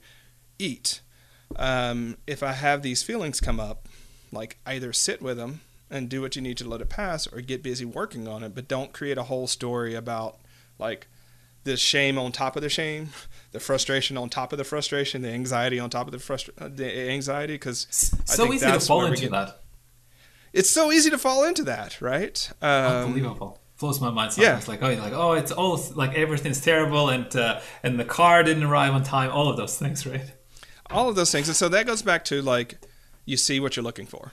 eat. 0.59 1.01
Um, 1.57 2.19
if 2.27 2.43
I 2.43 2.53
have 2.53 2.83
these 2.83 3.03
feelings 3.03 3.41
come 3.41 3.59
up, 3.59 3.89
like 4.31 4.59
either 4.67 4.93
sit 4.93 5.23
with 5.23 5.37
them 5.37 5.61
and 5.91 6.09
do 6.09 6.21
what 6.21 6.37
you 6.37 6.43
need 6.43 6.59
to 6.59 6.69
let 6.69 6.81
it 6.81 6.89
pass, 6.89 7.27
or 7.27 7.41
get 7.41 7.63
busy 7.63 7.85
working 7.85 8.29
on 8.29 8.43
it, 8.43 8.55
but 8.55 8.69
don't 8.69 8.93
create 8.93 9.19
a 9.19 9.25
whole 9.25 9.47
story 9.47 9.95
about 9.95 10.39
like 10.79 11.09
the 11.65 11.77
shame 11.77 12.19
on 12.19 12.33
top 12.33 12.57
of 12.57 12.63
the 12.63 12.69
shame, 12.69 13.11
the 13.53 13.61
frustration 13.61 14.17
on 14.17 14.29
top 14.29 14.53
of 14.53 14.59
the 14.59 14.65
frustration, 14.65 15.23
the 15.23 15.31
anxiety 15.31 15.79
on 15.79 15.91
top 15.91 16.07
of 16.07 16.13
the 16.13 16.19
frustration, 16.19 16.63
uh, 16.63 16.69
the 16.73 17.11
anxiety. 17.11 17.55
Because 17.55 17.87
so 18.25 18.53
easy 18.53 18.67
to 18.67 18.81
fall 18.81 19.05
into 19.07 19.23
get, 19.23 19.31
that. 19.33 19.61
It's 20.53 20.71
so 20.71 20.91
easy 20.91 21.11
to 21.11 21.19
fall 21.19 21.45
into 21.45 21.65
that, 21.65 22.01
right? 22.01 22.51
Um, 22.63 23.07
Unbelievable 23.07 23.61
blows 23.79 24.01
my 24.01 24.11
mind 24.11 24.33
sometimes. 24.33 24.67
Yeah. 24.67 24.71
Like 24.71 24.83
oh, 24.83 25.03
like 25.03 25.13
oh, 25.13 25.33
it's 25.33 25.53
all 25.53 25.81
like 25.95 26.15
everything's 26.15 26.61
terrible, 26.61 27.09
and 27.09 27.35
uh, 27.37 27.61
and 27.83 27.99
the 27.99 28.05
car 28.05 28.43
didn't 28.43 28.65
arrive 28.65 28.93
on 28.93 29.03
time. 29.03 29.31
All 29.31 29.49
of 29.49 29.57
those 29.57 29.79
things, 29.79 30.07
right? 30.07 30.33
All 30.91 31.09
of 31.09 31.17
those 31.17 31.31
things, 31.31 31.49
and 31.49 31.57
so 31.57 31.69
that 31.69 31.87
goes 31.87 32.03
back 32.03 32.25
to 32.27 32.43
like 32.43 32.79
you 33.25 33.37
see 33.37 33.61
what 33.61 33.77
you're 33.77 33.85
looking 33.85 34.07
for, 34.07 34.33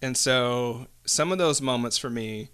and 0.00 0.16
so 0.16 0.86
some 1.04 1.32
of 1.32 1.38
those 1.38 1.60
moments 1.62 1.98
for 1.98 2.10
me 2.10 2.50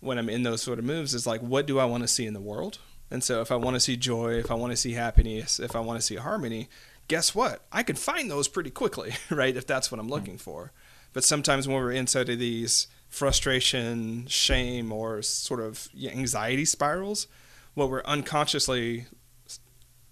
when 0.00 0.18
I'm 0.18 0.28
in 0.28 0.42
those 0.42 0.60
sort 0.60 0.78
of 0.78 0.84
moves 0.84 1.14
is 1.14 1.26
like, 1.26 1.40
what 1.40 1.66
do 1.66 1.78
I 1.78 1.86
want 1.86 2.02
to 2.02 2.08
see 2.08 2.26
in 2.26 2.34
the 2.34 2.40
world? 2.40 2.78
And 3.10 3.22
so 3.22 3.40
if 3.40 3.52
I 3.52 3.56
want 3.56 3.74
to 3.74 3.80
see 3.80 3.96
joy, 3.96 4.34
if 4.34 4.50
I 4.50 4.54
want 4.54 4.72
to 4.72 4.76
see 4.76 4.92
happiness, 4.92 5.60
if 5.60 5.76
I 5.76 5.80
want 5.80 5.98
to 5.98 6.06
see 6.06 6.16
harmony, 6.16 6.68
guess 7.08 7.34
what? 7.34 7.64
I 7.70 7.82
can 7.82 7.96
find 7.96 8.30
those 8.30 8.48
pretty 8.48 8.70
quickly, 8.70 9.14
right? 9.30 9.56
If 9.56 9.66
that's 9.66 9.90
what 9.90 9.98
I'm 9.98 10.06
hmm. 10.06 10.12
looking 10.12 10.38
for. 10.38 10.72
But 11.12 11.24
sometimes 11.24 11.68
when 11.68 11.76
we're 11.76 11.92
inside 11.92 12.28
of 12.28 12.38
these 12.38 12.88
frustration, 13.08 14.26
shame, 14.26 14.90
or 14.90 15.22
sort 15.22 15.60
of 15.60 15.88
anxiety 16.02 16.64
spirals, 16.64 17.28
what 17.74 17.88
we're 17.88 18.02
unconsciously 18.04 19.06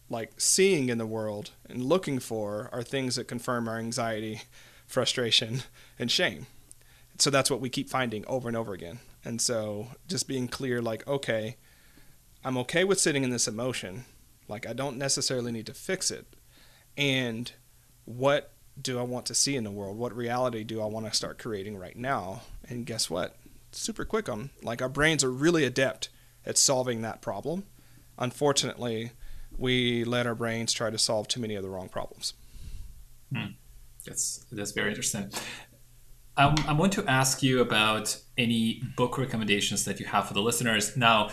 like 0.09 0.33
seeing 0.37 0.91
in 0.91 0.99
the 0.99 1.07
world 1.07 1.51
and 1.69 1.83
looking 1.83 2.19
for 2.19 2.69
are 2.73 2.83
things 2.83 3.17
that 3.17 3.27
confirm 3.27 3.67
our 3.67 3.79
anxiety, 3.79 4.43
frustration, 4.87 5.63
and 5.99 6.11
shame. 6.11 6.47
So 7.19 7.31
that's 7.31 7.51
what 7.51 7.61
we 7.61 7.69
keep 7.69 7.89
finding 7.89 8.25
over 8.27 8.49
and 8.49 8.57
over 8.57 8.73
again. 8.73 9.01
And 9.25 9.41
so 9.41 9.89
just 10.09 10.29
being 10.29 10.49
clear, 10.49 10.81
like, 10.81 11.07
okay, 11.07 11.57
I'm 12.45 12.57
okay 12.59 12.85
with 12.85 13.01
sitting 13.01 13.25
in 13.25 13.31
this 13.31 13.49
emotion. 13.49 14.05
Like, 14.49 14.67
I 14.67 14.73
don't 14.73 14.99
necessarily 14.99 15.53
need 15.53 15.67
to 15.67 15.75
fix 15.75 16.11
it. 16.11 16.27
And 16.97 17.53
what 18.05 18.53
do 18.81 18.99
I 18.99 19.03
want 19.03 19.27
to 19.27 19.35
see 19.35 19.57
in 19.57 19.65
the 19.65 19.71
world? 19.71 19.97
What 19.97 20.17
reality 20.17 20.65
do 20.65 20.81
I 20.81 20.87
want 20.87 21.07
to 21.07 21.15
start 21.15 21.39
creating 21.39 21.77
right 21.77 21.97
now? 21.97 22.43
And 22.69 22.87
guess 22.87 23.11
what? 23.11 23.37
Super 23.71 24.05
quick 24.05 24.29
on 24.29 24.51
like 24.63 24.83
our 24.83 24.89
brains 24.89 25.25
are 25.25 25.31
really 25.31 25.65
adept 25.65 26.09
at 26.45 26.59
solving 26.59 27.03
that 27.03 27.23
problem. 27.23 27.65
Unfortunately, 28.19 29.13
we 29.57 30.05
let 30.05 30.27
our 30.27 30.35
brains 30.35 30.73
try 30.73 30.91
to 30.91 30.99
solve 30.99 31.29
too 31.29 31.41
many 31.41 31.55
of 31.55 31.63
the 31.63 31.71
wrong 31.71 31.89
problems. 31.89 32.35
Hmm. 33.35 33.53
That's 34.05 34.45
that's 34.51 34.73
very 34.73 34.91
interesting. 34.91 35.31
Um, 36.37 36.55
I 36.67 36.73
want 36.73 36.93
to 36.95 37.07
ask 37.07 37.43
you 37.43 37.61
about 37.61 38.19
any 38.39 38.83
book 38.97 39.19
recommendations 39.19 39.85
that 39.85 40.01
you 40.01 40.07
have 40.07 40.29
for 40.29 40.35
the 40.35 40.41
listeners. 40.41 40.97
Now, 40.97 41.31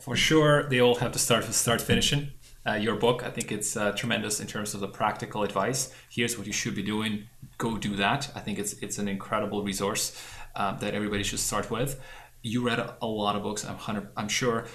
for 0.00 0.16
sure, 0.16 0.68
they 0.68 0.80
all 0.80 0.96
have 0.96 1.12
to 1.12 1.18
start 1.18 1.44
start 1.44 1.80
finishing. 1.80 2.32
Uh, 2.66 2.74
your 2.74 2.96
book, 2.96 3.24
I 3.24 3.30
think 3.30 3.50
it's 3.50 3.74
uh, 3.76 3.92
tremendous 3.92 4.38
in 4.40 4.46
terms 4.46 4.74
of 4.74 4.80
the 4.80 4.88
practical 4.88 5.42
advice. 5.42 5.94
Here's 6.10 6.36
what 6.36 6.46
you 6.46 6.52
should 6.52 6.74
be 6.74 6.82
doing. 6.82 7.24
Go 7.56 7.78
do 7.78 7.96
that. 7.96 8.30
I 8.34 8.40
think 8.40 8.58
it's 8.58 8.74
it's 8.74 8.98
an 8.98 9.08
incredible 9.08 9.62
resource 9.62 10.20
uh, 10.56 10.72
that 10.78 10.94
everybody 10.94 11.22
should 11.22 11.40
start 11.40 11.70
with. 11.70 12.00
You 12.42 12.66
read 12.66 12.78
a, 12.78 12.96
a 13.00 13.06
lot 13.06 13.36
of 13.36 13.42
books. 13.42 13.64
I'm 13.64 14.08
I'm 14.16 14.28
sure 14.28 14.66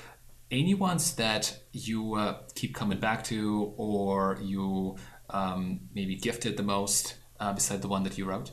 any 0.52 0.74
ones 0.74 1.16
that 1.16 1.60
you 1.72 2.16
uh, 2.16 2.38
keep 2.54 2.74
coming 2.76 3.00
back 3.00 3.24
to 3.26 3.74
or 3.78 4.38
you 4.42 4.98
um, 5.30 5.82
maybe 5.94 6.16
gifted 6.16 6.58
the 6.58 6.64
most 6.64 7.16
uh, 7.40 7.54
beside 7.54 7.82
the 7.82 7.88
one 7.88 8.04
that 8.04 8.18
you 8.18 8.26
wrote? 8.26 8.52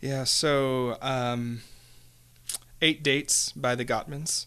Yeah, 0.00 0.24
so 0.24 0.96
um, 1.02 1.60
Eight 2.80 3.02
Dates 3.02 3.52
by 3.52 3.74
the 3.74 3.84
Gottmans. 3.84 4.46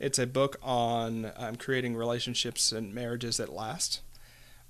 It's 0.00 0.18
a 0.18 0.26
book 0.26 0.56
on 0.62 1.30
um, 1.36 1.56
creating 1.56 1.94
relationships 1.94 2.72
and 2.72 2.94
marriages 2.94 3.36
that 3.36 3.52
last. 3.52 4.00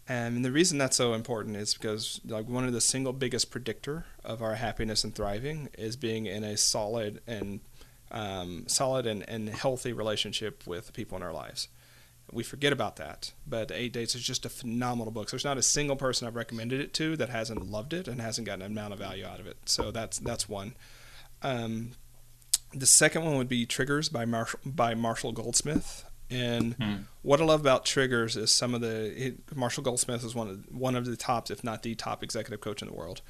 And 0.08 0.44
the 0.44 0.50
reason 0.50 0.76
that's 0.76 0.96
so 0.96 1.14
important 1.14 1.56
is 1.56 1.72
because 1.72 2.20
like 2.26 2.48
one 2.48 2.64
of 2.64 2.72
the 2.72 2.80
single 2.80 3.12
biggest 3.12 3.52
predictor 3.52 4.06
of 4.24 4.42
our 4.42 4.56
happiness 4.56 5.04
and 5.04 5.14
thriving 5.14 5.68
is 5.78 5.94
being 5.94 6.26
in 6.26 6.42
a 6.42 6.56
solid 6.56 7.22
and 7.28 7.60
um, 8.10 8.64
solid 8.66 9.06
and, 9.06 9.26
and 9.28 9.48
healthy 9.48 9.92
relationship 9.92 10.66
with 10.66 10.92
people 10.92 11.16
in 11.16 11.22
our 11.22 11.32
lives. 11.32 11.68
We 12.32 12.42
forget 12.42 12.72
about 12.72 12.96
that, 12.96 13.32
but 13.46 13.70
Eight 13.70 13.92
Dates 13.92 14.16
is 14.16 14.22
just 14.22 14.44
a 14.44 14.48
phenomenal 14.48 15.12
book. 15.12 15.28
So 15.28 15.36
There's 15.36 15.44
not 15.44 15.58
a 15.58 15.62
single 15.62 15.96
person 15.96 16.26
I've 16.26 16.34
recommended 16.34 16.80
it 16.80 16.92
to 16.94 17.16
that 17.16 17.28
hasn't 17.28 17.70
loved 17.70 17.92
it 17.92 18.08
and 18.08 18.20
hasn't 18.20 18.46
gotten 18.46 18.62
an 18.62 18.72
amount 18.72 18.92
of 18.92 18.98
value 18.98 19.24
out 19.24 19.38
of 19.38 19.46
it. 19.46 19.58
So 19.66 19.92
that's 19.92 20.18
that's 20.18 20.48
one. 20.48 20.74
Um, 21.42 21.92
the 22.72 22.86
second 22.86 23.24
one 23.24 23.36
would 23.36 23.48
be 23.48 23.66
Triggers 23.66 24.08
by 24.08 24.24
Marshall 24.24 24.60
by 24.64 24.94
Marshall 24.94 25.32
Goldsmith. 25.32 26.04
And 26.30 26.74
hmm. 26.74 26.94
what 27.22 27.40
I 27.40 27.44
love 27.44 27.60
about 27.60 27.84
Triggers 27.84 28.36
is 28.36 28.52
some 28.52 28.74
of 28.74 28.80
the 28.80 29.12
it, 29.26 29.56
Marshall 29.56 29.82
Goldsmith 29.82 30.24
is 30.24 30.34
one 30.34 30.48
of 30.48 30.64
one 30.70 30.94
of 30.94 31.04
the 31.04 31.16
tops, 31.16 31.50
if 31.50 31.64
not 31.64 31.82
the 31.82 31.94
top 31.94 32.22
executive 32.22 32.60
coach 32.60 32.82
in 32.82 32.88
the 32.88 32.94
world. 32.94 33.20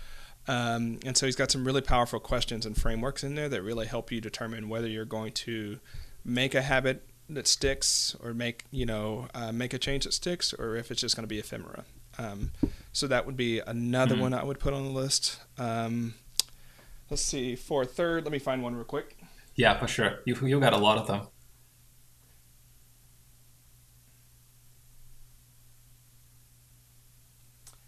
Um, 0.48 0.98
and 1.04 1.16
so 1.16 1.26
he's 1.26 1.36
got 1.36 1.50
some 1.50 1.64
really 1.64 1.80
powerful 1.80 2.18
questions 2.18 2.64
and 2.66 2.76
frameworks 2.76 3.22
in 3.22 3.34
there 3.34 3.48
that 3.48 3.62
really 3.62 3.86
help 3.86 4.10
you 4.10 4.20
determine 4.20 4.68
whether 4.68 4.88
you're 4.88 5.04
going 5.04 5.32
to 5.32 5.78
make 6.24 6.54
a 6.54 6.62
habit 6.62 7.06
that 7.28 7.46
sticks 7.46 8.16
or 8.22 8.34
make 8.34 8.64
you 8.70 8.84
know 8.84 9.28
uh, 9.34 9.52
make 9.52 9.72
a 9.72 9.78
change 9.78 10.04
that 10.04 10.12
sticks 10.12 10.52
or 10.52 10.76
if 10.76 10.90
it's 10.90 11.00
just 11.00 11.16
going 11.16 11.24
to 11.24 11.28
be 11.28 11.38
ephemera. 11.38 11.84
Um, 12.18 12.50
so 12.92 13.06
that 13.06 13.24
would 13.24 13.36
be 13.36 13.60
another 13.60 14.14
mm-hmm. 14.14 14.22
one 14.22 14.34
I 14.34 14.44
would 14.44 14.58
put 14.58 14.74
on 14.74 14.84
the 14.84 14.90
list. 14.90 15.40
Um, 15.56 16.14
let's 17.08 17.22
see 17.22 17.56
for 17.56 17.84
third. 17.84 18.24
Let 18.24 18.32
me 18.32 18.38
find 18.38 18.62
one 18.62 18.74
real 18.74 18.84
quick. 18.84 19.16
Yeah, 19.60 19.78
for 19.78 19.86
sure. 19.86 20.20
You 20.24 20.34
you 20.46 20.58
got 20.58 20.72
a 20.72 20.78
lot 20.78 20.96
of 20.96 21.06
them. 21.06 21.20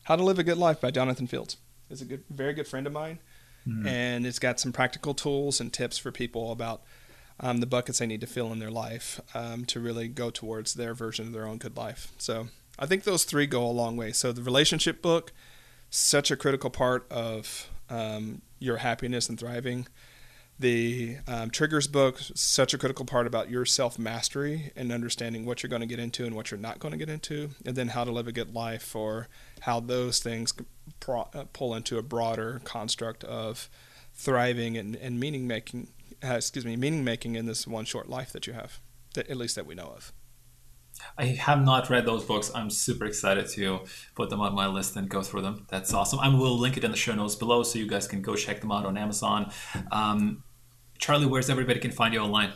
How 0.03 0.17
to 0.17 0.23
Live 0.23 0.39
a 0.39 0.43
Good 0.43 0.59
Life 0.59 0.83
by 0.83 0.91
Jonathan 0.91 1.27
Fields 1.27 1.57
is 1.89 2.03
a 2.03 2.05
good, 2.05 2.25
very 2.29 2.53
good 2.53 2.69
friend 2.69 2.87
of 2.87 2.93
mine, 2.93 3.21
mm-hmm. 3.67 3.87
and 3.87 4.27
it's 4.27 4.39
got 4.39 4.61
some 4.61 4.71
practical 4.71 5.15
tools 5.15 5.63
and 5.63 5.73
tips 5.73 5.97
for 5.97 6.13
people 6.13 6.53
about 6.53 6.83
um, 7.41 7.61
the 7.61 7.67
buckets 7.67 8.01
they 8.01 8.07
need 8.07 8.21
to 8.21 8.27
fill 8.27 8.53
in 8.53 8.59
their 8.59 8.71
life 8.71 9.19
um, 9.33 9.65
to 9.65 9.81
really 9.81 10.09
go 10.09 10.29
towards 10.29 10.75
their 10.75 10.93
version 10.93 11.29
of 11.29 11.33
their 11.33 11.47
own 11.47 11.57
good 11.57 11.75
life. 11.75 12.13
So 12.19 12.49
I 12.79 12.85
think 12.85 13.05
those 13.05 13.25
three 13.25 13.47
go 13.47 13.65
a 13.65 13.73
long 13.73 13.97
way. 13.97 14.13
So 14.13 14.31
the 14.31 14.43
relationship 14.43 15.01
book, 15.01 15.33
such 15.89 16.31
a 16.31 16.37
critical 16.37 16.69
part 16.69 17.11
of 17.11 17.71
um, 17.89 18.43
your 18.59 18.77
happiness 18.77 19.31
and 19.31 19.41
thriving. 19.41 19.87
The 20.63 21.17
um, 21.27 21.51
Triggers 21.51 21.89
book, 21.89 22.21
such 22.21 22.73
a 22.73 22.79
critical 22.79 23.05
part 23.05 23.27
about 23.27 23.51
your 23.51 23.65
self 23.65 23.99
mastery 23.99 24.71
and 24.77 24.93
understanding 24.93 25.45
what 25.45 25.61
you're 25.61 25.69
going 25.71 25.81
to 25.81 25.87
get 25.87 25.99
into 25.99 26.25
and 26.25 26.37
what 26.37 26.53
you're 26.53 26.61
not 26.61 26.79
going 26.79 26.93
to 26.93 26.99
get 26.99 27.09
into, 27.09 27.51
and 27.67 27.75
then 27.75 27.89
how 27.89 28.05
to 28.05 28.13
live 28.13 28.29
a 28.29 28.33
good 28.33 28.55
life 28.55 28.95
or 28.95 29.27
how 29.63 29.81
those 29.81 30.21
things 30.21 30.55
pro- 31.01 31.29
uh, 31.35 31.47
pull 31.53 31.75
into 31.75 31.99
a 31.99 32.03
broader 32.03 32.61
construct 32.63 33.25
of 33.25 33.69
thriving 34.15 34.77
and, 34.77 34.95
and 34.95 35.19
meaning 35.19 35.49
making. 35.49 35.89
Uh, 36.25 36.35
excuse 36.35 36.65
me, 36.65 36.77
meaning 36.77 37.03
making 37.03 37.35
in 37.35 37.47
this 37.47 37.67
one 37.67 37.85
short 37.85 38.09
life 38.09 38.31
that 38.31 38.47
you 38.47 38.53
have, 38.53 38.79
that, 39.15 39.29
at 39.29 39.37
least 39.37 39.57
that 39.57 39.67
we 39.67 39.75
know 39.75 39.93
of. 39.97 40.13
I 41.19 41.25
have 41.25 41.65
not 41.65 41.91
read 41.91 42.07
those 42.07 42.25
books. 42.25 42.53
I'm 42.55 42.71
super 42.71 43.07
excited 43.07 43.49
to 43.49 43.81
put 44.15 44.31
them 44.31 44.41
on 44.41 44.55
my 44.55 44.69
list 44.69 44.95
and 44.95 45.09
go 45.09 45.23
through 45.23 45.43
them. 45.43 45.67
That's 45.69 45.93
awesome. 45.93 46.21
I 46.21 46.29
will 46.29 46.57
link 46.57 46.77
it 46.77 46.85
in 46.85 46.93
the 46.93 46.97
show 46.97 47.17
notes 47.17 47.35
below 47.35 47.65
so 47.65 47.81
you 47.81 47.89
guys 47.89 48.07
can 48.07 48.23
go 48.23 48.37
check 48.37 48.61
them 48.61 48.71
out 48.71 48.87
on 48.87 48.97
Amazon. 48.97 49.51
Um, 49.91 50.45
Charlie, 51.03 51.27
where's 51.27 51.51
everybody 51.51 51.81
can 51.81 51.91
find 51.91 52.15
you 52.15 52.21
online? 52.21 52.53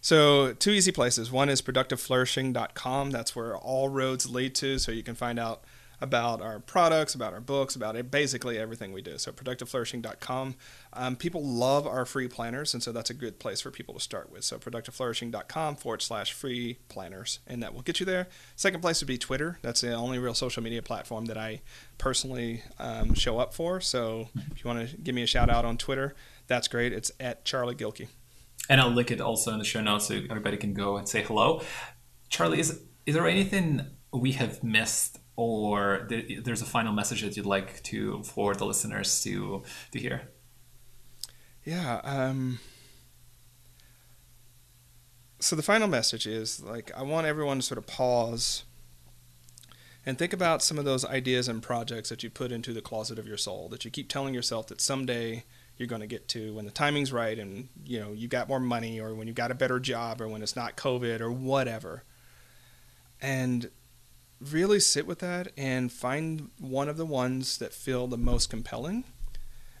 So, 0.00 0.54
two 0.54 0.70
easy 0.70 0.90
places. 0.90 1.30
One 1.30 1.50
is 1.50 1.60
productiveflourishing.com. 1.60 3.10
That's 3.10 3.36
where 3.36 3.54
all 3.54 3.90
roads 3.90 4.30
lead 4.30 4.54
to. 4.56 4.78
So, 4.78 4.90
you 4.90 5.02
can 5.02 5.14
find 5.14 5.38
out 5.38 5.64
about 6.00 6.42
our 6.42 6.60
products, 6.60 7.14
about 7.14 7.32
our 7.32 7.40
books, 7.40 7.74
about 7.74 7.96
it, 7.96 8.10
basically 8.10 8.58
everything 8.58 8.92
we 8.92 9.02
do. 9.02 9.18
So 9.18 9.32
productiveflourishing.com. 9.32 10.54
Um, 10.92 11.16
people 11.16 11.42
love 11.44 11.86
our 11.86 12.04
free 12.04 12.28
planners, 12.28 12.74
and 12.74 12.82
so 12.82 12.92
that's 12.92 13.10
a 13.10 13.14
good 13.14 13.38
place 13.38 13.60
for 13.60 13.70
people 13.70 13.94
to 13.94 14.00
start 14.00 14.30
with. 14.30 14.44
So 14.44 14.58
productiveflourishing.com 14.58 15.76
forward 15.76 16.02
slash 16.02 16.32
free 16.32 16.78
planners, 16.88 17.40
and 17.46 17.62
that 17.62 17.74
will 17.74 17.82
get 17.82 18.00
you 18.00 18.06
there. 18.06 18.28
Second 18.56 18.80
place 18.80 19.00
would 19.00 19.08
be 19.08 19.18
Twitter. 19.18 19.58
That's 19.62 19.80
the 19.80 19.94
only 19.94 20.18
real 20.18 20.34
social 20.34 20.62
media 20.62 20.82
platform 20.82 21.24
that 21.26 21.38
I 21.38 21.62
personally 21.96 22.62
um, 22.78 23.14
show 23.14 23.38
up 23.38 23.54
for. 23.54 23.80
So 23.80 24.28
if 24.52 24.62
you 24.62 24.68
want 24.68 24.88
to 24.88 24.96
give 24.96 25.14
me 25.14 25.22
a 25.22 25.26
shout 25.26 25.48
out 25.48 25.64
on 25.64 25.78
Twitter, 25.78 26.14
that's 26.46 26.68
great. 26.68 26.92
It's 26.92 27.10
at 27.20 27.44
Charlie 27.44 27.74
Gilkey. 27.74 28.08
And 28.68 28.80
I'll 28.80 28.90
link 28.90 29.10
it 29.10 29.20
also 29.20 29.52
in 29.52 29.58
the 29.58 29.64
show 29.64 29.80
notes 29.80 30.06
so 30.06 30.14
everybody 30.30 30.56
can 30.56 30.72
go 30.72 30.96
and 30.96 31.08
say 31.08 31.22
hello. 31.22 31.62
Charlie, 32.28 32.60
is 32.60 32.80
is 33.06 33.14
there 33.14 33.28
anything 33.28 33.86
we 34.12 34.32
have 34.32 34.62
missed 34.62 35.18
or 35.36 36.08
there's 36.08 36.62
a 36.62 36.66
final 36.66 36.92
message 36.92 37.22
that 37.22 37.36
you'd 37.36 37.46
like 37.46 37.82
to 37.82 38.22
for 38.22 38.54
the 38.54 38.64
listeners 38.64 39.22
to 39.22 39.62
to 39.90 39.98
hear 39.98 40.28
yeah 41.64 42.00
um, 42.04 42.60
so 45.40 45.56
the 45.56 45.62
final 45.62 45.88
message 45.88 46.26
is 46.26 46.62
like 46.62 46.92
i 46.96 47.02
want 47.02 47.26
everyone 47.26 47.58
to 47.58 47.62
sort 47.62 47.78
of 47.78 47.86
pause 47.86 48.64
and 50.06 50.18
think 50.18 50.32
about 50.32 50.62
some 50.62 50.78
of 50.78 50.84
those 50.84 51.04
ideas 51.04 51.48
and 51.48 51.62
projects 51.62 52.10
that 52.10 52.22
you 52.22 52.30
put 52.30 52.52
into 52.52 52.72
the 52.72 52.82
closet 52.82 53.18
of 53.18 53.26
your 53.26 53.38
soul 53.38 53.68
that 53.68 53.84
you 53.84 53.90
keep 53.90 54.08
telling 54.08 54.34
yourself 54.34 54.68
that 54.68 54.80
someday 54.80 55.44
you're 55.76 55.88
going 55.88 56.00
to 56.00 56.06
get 56.06 56.28
to 56.28 56.54
when 56.54 56.64
the 56.64 56.70
timing's 56.70 57.12
right 57.12 57.38
and 57.38 57.68
you 57.84 57.98
know 57.98 58.12
you 58.12 58.28
got 58.28 58.48
more 58.48 58.60
money 58.60 59.00
or 59.00 59.14
when 59.14 59.26
you 59.26 59.32
got 59.32 59.50
a 59.50 59.54
better 59.54 59.80
job 59.80 60.20
or 60.20 60.28
when 60.28 60.42
it's 60.42 60.56
not 60.56 60.76
covid 60.76 61.20
or 61.20 61.32
whatever 61.32 62.04
and 63.20 63.70
really 64.40 64.80
sit 64.80 65.06
with 65.06 65.20
that 65.20 65.52
and 65.56 65.92
find 65.92 66.50
one 66.58 66.88
of 66.88 66.96
the 66.96 67.06
ones 67.06 67.58
that 67.58 67.72
feel 67.72 68.06
the 68.06 68.18
most 68.18 68.50
compelling 68.50 69.04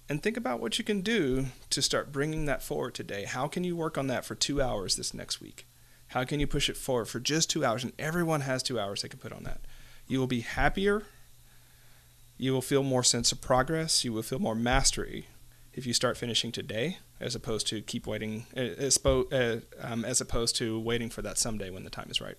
and 0.08 0.22
think 0.22 0.36
about 0.36 0.60
what 0.60 0.78
you 0.78 0.84
can 0.84 1.00
do 1.00 1.46
to 1.70 1.82
start 1.82 2.12
bringing 2.12 2.44
that 2.46 2.62
forward 2.62 2.94
today. 2.94 3.24
How 3.24 3.48
can 3.48 3.64
you 3.64 3.74
work 3.74 3.96
on 3.96 4.06
that 4.08 4.24
for 4.24 4.34
two 4.34 4.60
hours 4.60 4.96
this 4.96 5.14
next 5.14 5.40
week? 5.40 5.66
How 6.08 6.24
can 6.24 6.40
you 6.40 6.46
push 6.46 6.68
it 6.68 6.76
forward 6.76 7.06
for 7.06 7.20
just 7.20 7.50
two 7.50 7.64
hours? 7.64 7.84
And 7.84 7.92
everyone 7.98 8.42
has 8.42 8.62
two 8.62 8.78
hours 8.78 9.02
they 9.02 9.08
can 9.08 9.18
put 9.18 9.32
on 9.32 9.44
that. 9.44 9.62
You 10.06 10.18
will 10.18 10.26
be 10.26 10.40
happier. 10.40 11.04
You 12.36 12.52
will 12.52 12.62
feel 12.62 12.82
more 12.82 13.02
sense 13.02 13.32
of 13.32 13.40
progress. 13.40 14.04
You 14.04 14.12
will 14.12 14.22
feel 14.22 14.38
more 14.38 14.54
mastery 14.54 15.28
if 15.74 15.86
you 15.86 15.92
start 15.92 16.16
finishing 16.16 16.52
today, 16.52 16.98
as 17.20 17.34
opposed 17.34 17.66
to 17.68 17.82
keep 17.82 18.06
waiting, 18.06 18.46
as, 18.54 18.98
uh, 19.04 19.60
um, 19.80 20.04
as 20.04 20.20
opposed 20.20 20.56
to 20.56 20.78
waiting 20.80 21.10
for 21.10 21.22
that 21.22 21.38
someday 21.38 21.70
when 21.70 21.84
the 21.84 21.90
time 21.90 22.08
is 22.10 22.20
right. 22.20 22.36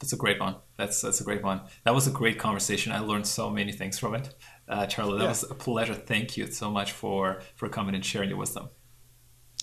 That's 0.00 0.12
a 0.12 0.16
great 0.16 0.38
one. 0.38 0.56
That's 0.76 1.00
that's 1.00 1.20
a 1.22 1.24
great 1.24 1.42
one. 1.42 1.62
That 1.84 1.94
was 1.94 2.06
a 2.06 2.10
great 2.10 2.38
conversation. 2.38 2.92
I 2.92 2.98
learned 2.98 3.26
so 3.26 3.48
many 3.50 3.72
things 3.72 3.98
from 3.98 4.14
it. 4.14 4.34
uh, 4.68 4.86
Charlie. 4.86 5.18
That 5.18 5.24
yeah. 5.24 5.28
was 5.30 5.42
a 5.50 5.54
pleasure. 5.54 5.94
Thank 5.94 6.36
you 6.36 6.46
so 6.48 6.70
much 6.70 6.92
for 6.92 7.40
for 7.54 7.68
coming 7.68 7.94
and 7.94 8.04
sharing 8.04 8.28
your 8.28 8.38
wisdom. 8.38 8.68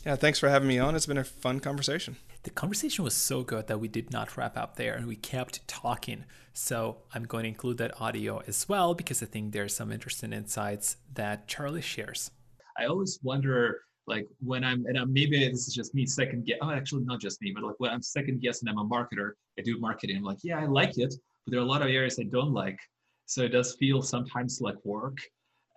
Yeah, 0.06 0.18
thanks 0.18 0.38
for 0.38 0.50
having 0.50 0.68
me 0.68 0.80
on. 0.80 0.96
It's 0.96 1.06
been 1.06 1.18
a 1.18 1.24
fun 1.24 1.62
conversation. 1.62 2.18
The 2.44 2.50
conversation 2.50 3.06
was 3.06 3.14
so 3.14 3.42
good 3.42 3.68
that 3.68 3.80
we 3.80 3.88
did 3.88 4.12
not 4.12 4.36
wrap 4.36 4.58
up 4.58 4.76
there 4.76 4.96
and 4.96 5.08
we 5.08 5.16
kept 5.16 5.66
talking. 5.66 6.26
So 6.52 6.98
I'm 7.14 7.24
going 7.24 7.44
to 7.44 7.48
include 7.48 7.78
that 7.78 8.02
audio 8.02 8.42
as 8.46 8.68
well 8.68 8.94
because 8.94 9.24
I 9.24 9.28
think 9.28 9.54
there's 9.54 9.74
some 9.74 9.94
interesting 9.94 10.34
insights 10.34 10.98
that 11.14 11.48
Charlie 11.48 11.82
shares. 11.82 12.32
I 12.78 12.86
always 12.86 13.20
wonder 13.24 13.82
like 14.06 14.28
when 14.42 14.66
I'm 14.66 14.86
and 14.88 15.00
I'm, 15.00 15.14
maybe 15.14 15.40
this 15.50 15.70
is 15.70 15.74
just 15.74 15.96
me 15.96 16.06
second 16.06 16.46
guess. 16.46 16.58
Oh, 16.62 16.72
actually 16.72 17.06
not 17.06 17.22
just 17.22 17.42
me, 17.42 17.54
but 17.56 17.64
like 17.64 17.76
when 17.78 17.92
I'm 17.92 18.02
second 18.02 18.42
guessing, 18.42 18.68
I'm 18.68 18.80
a 18.80 18.86
marketer. 18.86 19.32
I 19.58 19.62
do 19.62 19.80
marketing. 19.80 20.18
I'm 20.18 20.24
like, 20.24 20.40
yeah, 20.44 20.60
I 20.60 20.66
like 20.66 20.98
it, 20.98 21.14
but 21.46 21.52
there 21.52 21.62
are 21.62 21.64
a 21.64 21.68
lot 21.68 21.82
of 21.82 21.88
areas 21.88 22.20
I 22.20 22.24
don't 22.24 22.52
like. 22.52 22.78
So 23.26 23.44
it 23.44 23.50
does 23.54 23.76
feel 23.76 24.02
sometimes 24.02 24.60
like 24.60 24.76
work. 24.84 25.18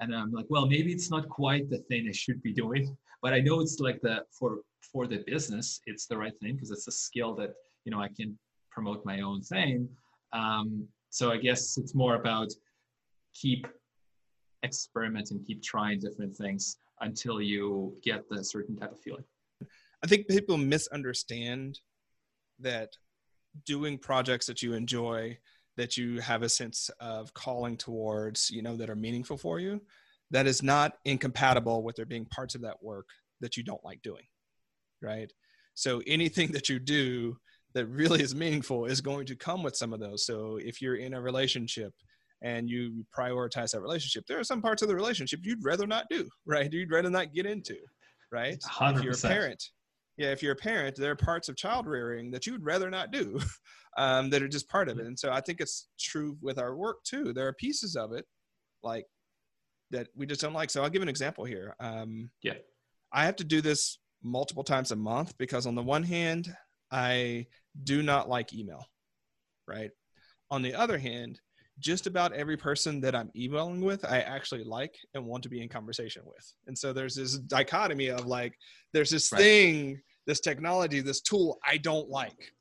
And 0.00 0.12
I'm 0.12 0.32
like, 0.32 0.46
well, 0.48 0.66
maybe 0.66 0.92
it's 0.92 1.12
not 1.12 1.28
quite 1.28 1.70
the 1.70 1.78
thing 1.78 2.06
I 2.08 2.12
should 2.12 2.42
be 2.42 2.52
doing, 2.52 2.96
but 3.22 3.32
I 3.32 3.40
know 3.40 3.60
it's 3.60 3.80
like 3.80 4.00
the 4.00 4.24
for 4.38 4.60
for 4.80 5.06
the 5.06 5.24
business, 5.26 5.80
it's 5.86 6.06
the 6.06 6.16
right 6.16 6.32
thing 6.40 6.54
because 6.54 6.70
it's 6.70 6.86
a 6.86 6.92
skill 6.92 7.34
that 7.36 7.50
you 7.84 7.92
know 7.92 8.00
I 8.00 8.08
can 8.08 8.38
promote 8.70 9.04
my 9.04 9.20
own 9.20 9.42
thing. 9.42 9.88
Um, 10.32 10.86
so 11.10 11.30
I 11.30 11.38
guess 11.38 11.78
it's 11.78 11.94
more 11.94 12.14
about 12.16 12.48
keep 13.34 13.66
experimenting, 14.64 15.42
keep 15.44 15.62
trying 15.62 16.00
different 16.00 16.36
things 16.36 16.76
until 17.00 17.40
you 17.40 17.96
get 18.02 18.28
the 18.28 18.42
certain 18.44 18.76
type 18.76 18.92
of 18.92 19.00
feeling. 19.00 19.24
I 20.02 20.06
think 20.06 20.28
people 20.28 20.56
misunderstand 20.56 21.80
that 22.58 22.96
doing 23.64 23.98
projects 23.98 24.46
that 24.46 24.62
you 24.62 24.74
enjoy 24.74 25.38
that 25.76 25.96
you 25.96 26.20
have 26.20 26.42
a 26.42 26.48
sense 26.48 26.90
of 27.00 27.34
calling 27.34 27.76
towards, 27.76 28.50
you 28.50 28.62
know, 28.62 28.76
that 28.76 28.90
are 28.90 28.96
meaningful 28.96 29.36
for 29.36 29.60
you, 29.60 29.80
that 30.30 30.46
is 30.46 30.62
not 30.62 30.94
incompatible 31.04 31.82
with 31.82 31.96
there 31.96 32.06
being 32.06 32.26
parts 32.26 32.54
of 32.54 32.62
that 32.62 32.82
work 32.82 33.08
that 33.40 33.56
you 33.56 33.62
don't 33.62 33.84
like 33.84 34.02
doing. 34.02 34.24
Right. 35.02 35.32
So 35.74 36.02
anything 36.06 36.52
that 36.52 36.68
you 36.68 36.78
do 36.78 37.36
that 37.74 37.86
really 37.86 38.22
is 38.22 38.34
meaningful 38.34 38.86
is 38.86 39.00
going 39.00 39.26
to 39.26 39.36
come 39.36 39.62
with 39.62 39.76
some 39.76 39.92
of 39.92 40.00
those. 40.00 40.24
So 40.24 40.58
if 40.62 40.80
you're 40.80 40.96
in 40.96 41.14
a 41.14 41.20
relationship 41.20 41.92
and 42.42 42.68
you 42.68 43.04
prioritize 43.16 43.72
that 43.72 43.82
relationship, 43.82 44.24
there 44.26 44.38
are 44.40 44.44
some 44.44 44.62
parts 44.62 44.82
of 44.82 44.88
the 44.88 44.96
relationship 44.96 45.40
you'd 45.42 45.64
rather 45.64 45.86
not 45.86 46.06
do, 46.10 46.26
right? 46.46 46.72
You'd 46.72 46.90
rather 46.90 47.10
not 47.10 47.34
get 47.34 47.46
into, 47.46 47.76
right? 48.32 48.58
100%. 48.60 48.96
If 48.96 49.04
you're 49.04 49.12
a 49.12 49.16
parent, 49.18 49.64
yeah, 50.16 50.28
if 50.28 50.42
you're 50.42 50.52
a 50.52 50.56
parent, 50.56 50.96
there 50.96 51.10
are 51.10 51.16
parts 51.16 51.48
of 51.48 51.56
child 51.56 51.86
rearing 51.86 52.30
that 52.30 52.46
you 52.46 52.52
would 52.52 52.64
rather 52.64 52.90
not 52.90 53.10
do 53.10 53.38
um, 53.98 54.30
that 54.30 54.42
are 54.42 54.48
just 54.48 54.68
part 54.68 54.88
of 54.88 54.98
it. 54.98 55.06
And 55.06 55.18
so 55.18 55.30
I 55.30 55.40
think 55.40 55.60
it's 55.60 55.88
true 56.00 56.38
with 56.40 56.58
our 56.58 56.74
work 56.74 57.04
too. 57.04 57.32
There 57.32 57.46
are 57.46 57.52
pieces 57.52 57.96
of 57.96 58.12
it 58.12 58.24
like 58.82 59.04
that 59.90 60.08
we 60.16 60.26
just 60.26 60.40
don't 60.40 60.52
like. 60.52 60.70
So 60.70 60.82
I'll 60.82 60.90
give 60.90 61.02
an 61.02 61.08
example 61.08 61.44
here. 61.44 61.74
Um, 61.80 62.30
yeah. 62.42 62.54
I 63.12 63.24
have 63.24 63.36
to 63.36 63.44
do 63.44 63.60
this 63.60 63.98
multiple 64.22 64.64
times 64.64 64.90
a 64.90 64.96
month 64.96 65.36
because 65.38 65.66
on 65.66 65.74
the 65.74 65.82
one 65.82 66.02
hand, 66.02 66.54
I 66.90 67.46
do 67.84 68.02
not 68.02 68.28
like 68.28 68.52
email, 68.52 68.84
right? 69.66 69.90
On 70.50 70.62
the 70.62 70.74
other 70.74 70.98
hand, 70.98 71.40
just 71.78 72.06
about 72.06 72.32
every 72.32 72.56
person 72.56 73.00
that 73.02 73.14
I'm 73.14 73.30
emailing 73.36 73.82
with, 73.82 74.04
I 74.04 74.20
actually 74.20 74.64
like 74.64 74.96
and 75.14 75.26
want 75.26 75.42
to 75.42 75.48
be 75.48 75.62
in 75.62 75.68
conversation 75.68 76.22
with. 76.24 76.52
And 76.66 76.76
so 76.76 76.92
there's 76.92 77.14
this 77.14 77.38
dichotomy 77.38 78.08
of 78.08 78.26
like, 78.26 78.54
there's 78.92 79.10
this 79.10 79.30
right. 79.30 79.40
thing, 79.40 80.00
this 80.26 80.40
technology, 80.40 81.00
this 81.00 81.20
tool 81.20 81.58
I 81.66 81.76
don't 81.76 82.08
like. 82.08 82.52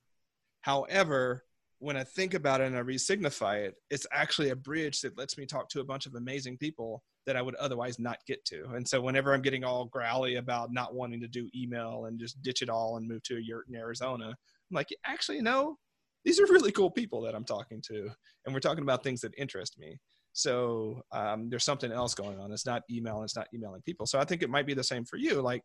However, 0.62 1.44
when 1.80 1.96
I 1.96 2.04
think 2.04 2.34
about 2.34 2.62
it 2.62 2.68
and 2.68 2.78
I 2.78 2.82
resignify 2.82 3.66
it, 3.66 3.76
it's 3.90 4.08
actually 4.12 4.50
a 4.50 4.56
bridge 4.56 5.02
that 5.02 5.18
lets 5.18 5.38
me 5.38 5.46
talk 5.46 5.70
to 5.70 5.80
a 5.80 5.86
bunch 5.86 6.06
of 6.08 6.16
amazing 6.16 6.58
people 6.58 7.04
that 7.26 7.36
I 7.36 7.42
would 7.42 7.56
otherwise 7.56 8.00
not 8.00 8.20
get 8.28 8.46
to. 8.46 8.66
And 8.76 8.88
so 8.88 9.02
whenever 9.02 9.34
I'm 9.34 9.42
getting 9.42 9.64
all 9.64 9.86
growly 9.86 10.36
about 10.36 10.72
not 10.72 10.94
wanting 10.94 11.22
to 11.22 11.28
do 11.28 11.50
email 11.56 12.06
and 12.06 12.20
just 12.20 12.42
ditch 12.42 12.62
it 12.62 12.70
all 12.70 12.98
and 12.98 13.08
move 13.08 13.24
to 13.24 13.38
a 13.38 13.42
yurt 13.42 13.68
in 13.68 13.76
Arizona, 13.76 14.28
I'm 14.28 14.76
like, 14.76 14.90
actually, 15.06 15.42
no, 15.42 15.78
these 16.24 16.40
are 16.40 16.46
really 16.46 16.72
cool 16.72 16.90
people 16.90 17.22
that 17.22 17.36
I'm 17.36 17.46
talking 17.46 17.82
to, 17.88 18.10
and 18.46 18.54
we're 18.54 18.60
talking 18.60 18.84
about 18.84 19.04
things 19.04 19.22
that 19.22 19.34
interest 19.38 19.78
me. 19.78 20.00
So 20.34 21.02
um, 21.12 21.50
there's 21.50 21.64
something 21.64 21.92
else 21.92 22.14
going 22.14 22.40
on. 22.40 22.52
It's 22.52 22.66
not 22.66 22.84
email. 22.92 23.24
It's 23.24 23.38
not 23.38 23.48
emailing 23.54 23.82
people. 23.84 24.06
So 24.06 24.20
I 24.20 24.26
think 24.26 24.44
it 24.44 24.50
might 24.50 24.66
be 24.66 24.74
the 24.74 24.84
same 24.84 25.06
for 25.06 25.16
you. 25.18 25.42
Like 25.42 25.62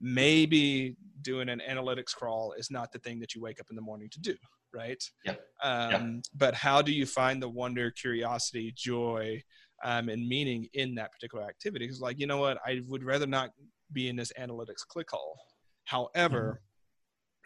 maybe 0.00 0.96
doing 1.22 1.48
an 1.48 1.60
analytics 1.68 2.14
crawl 2.14 2.52
is 2.58 2.70
not 2.70 2.90
the 2.90 2.98
thing 2.98 3.20
that 3.20 3.34
you 3.34 3.40
wake 3.40 3.60
up 3.60 3.66
in 3.70 3.76
the 3.76 3.82
morning 3.82 4.08
to 4.10 4.20
do, 4.20 4.34
right? 4.74 5.02
Yeah. 5.24 5.34
Um, 5.62 5.90
yeah. 5.92 6.20
But 6.34 6.54
how 6.54 6.82
do 6.82 6.92
you 6.92 7.06
find 7.06 7.40
the 7.40 7.48
wonder, 7.48 7.90
curiosity, 7.90 8.72
joy, 8.76 9.42
um, 9.84 10.08
and 10.08 10.26
meaning 10.26 10.68
in 10.74 10.94
that 10.96 11.12
particular 11.12 11.44
activity? 11.44 11.86
Because, 11.86 12.00
like, 12.00 12.18
you 12.18 12.26
know 12.26 12.38
what? 12.38 12.58
I 12.66 12.80
would 12.86 13.04
rather 13.04 13.26
not 13.26 13.50
be 13.92 14.08
in 14.08 14.16
this 14.16 14.32
analytics 14.38 14.86
click 14.88 15.10
hole. 15.10 15.38
However, 15.84 16.40
mm-hmm 16.40 16.64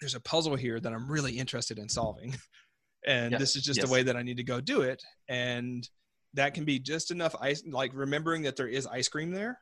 there's 0.03 0.15
a 0.17 0.21
puzzle 0.21 0.57
here 0.57 0.79
that 0.81 0.93
I'm 0.93 1.11
really 1.11 1.39
interested 1.39 1.79
in 1.79 1.89
solving. 1.89 2.37
and 3.07 3.33
yes. 3.33 3.41
this 3.41 3.57
is 3.57 3.63
just 3.63 3.79
yes. 3.79 3.89
a 3.89 3.93
way 3.93 4.03
that 4.03 4.17
I 4.17 4.23
need 4.23 4.37
to 4.37 4.43
go 4.43 4.61
do 4.61 4.83
it. 4.83 5.03
And 5.29 5.89
that 6.35 6.55
can 6.55 6.65
be 6.65 6.79
just 6.79 7.11
enough 7.11 7.35
ice, 7.41 7.63
like 7.67 7.93
remembering 7.95 8.43
that 8.43 8.57
there 8.57 8.69
is 8.69 8.87
ice 8.87 9.09
cream 9.09 9.31
there. 9.31 9.59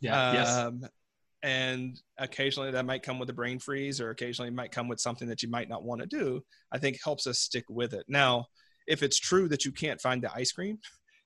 Yeah. 0.00 0.28
Um, 0.28 0.80
yes. 0.82 0.90
And 1.44 2.00
occasionally 2.18 2.72
that 2.72 2.84
might 2.84 3.02
come 3.02 3.18
with 3.18 3.30
a 3.30 3.32
brain 3.32 3.58
freeze, 3.58 4.00
or 4.00 4.10
occasionally 4.10 4.48
it 4.48 4.54
might 4.54 4.72
come 4.72 4.88
with 4.88 5.00
something 5.00 5.28
that 5.28 5.42
you 5.42 5.48
might 5.48 5.68
not 5.68 5.84
want 5.84 6.00
to 6.00 6.06
do. 6.06 6.42
I 6.72 6.78
think 6.78 6.98
helps 7.02 7.26
us 7.26 7.38
stick 7.38 7.64
with 7.68 7.94
it. 7.94 8.04
Now, 8.08 8.46
if 8.86 9.02
it's 9.02 9.18
true 9.18 9.48
that 9.48 9.64
you 9.64 9.72
can't 9.72 10.00
find 10.00 10.22
the 10.22 10.32
ice 10.32 10.52
cream, 10.52 10.78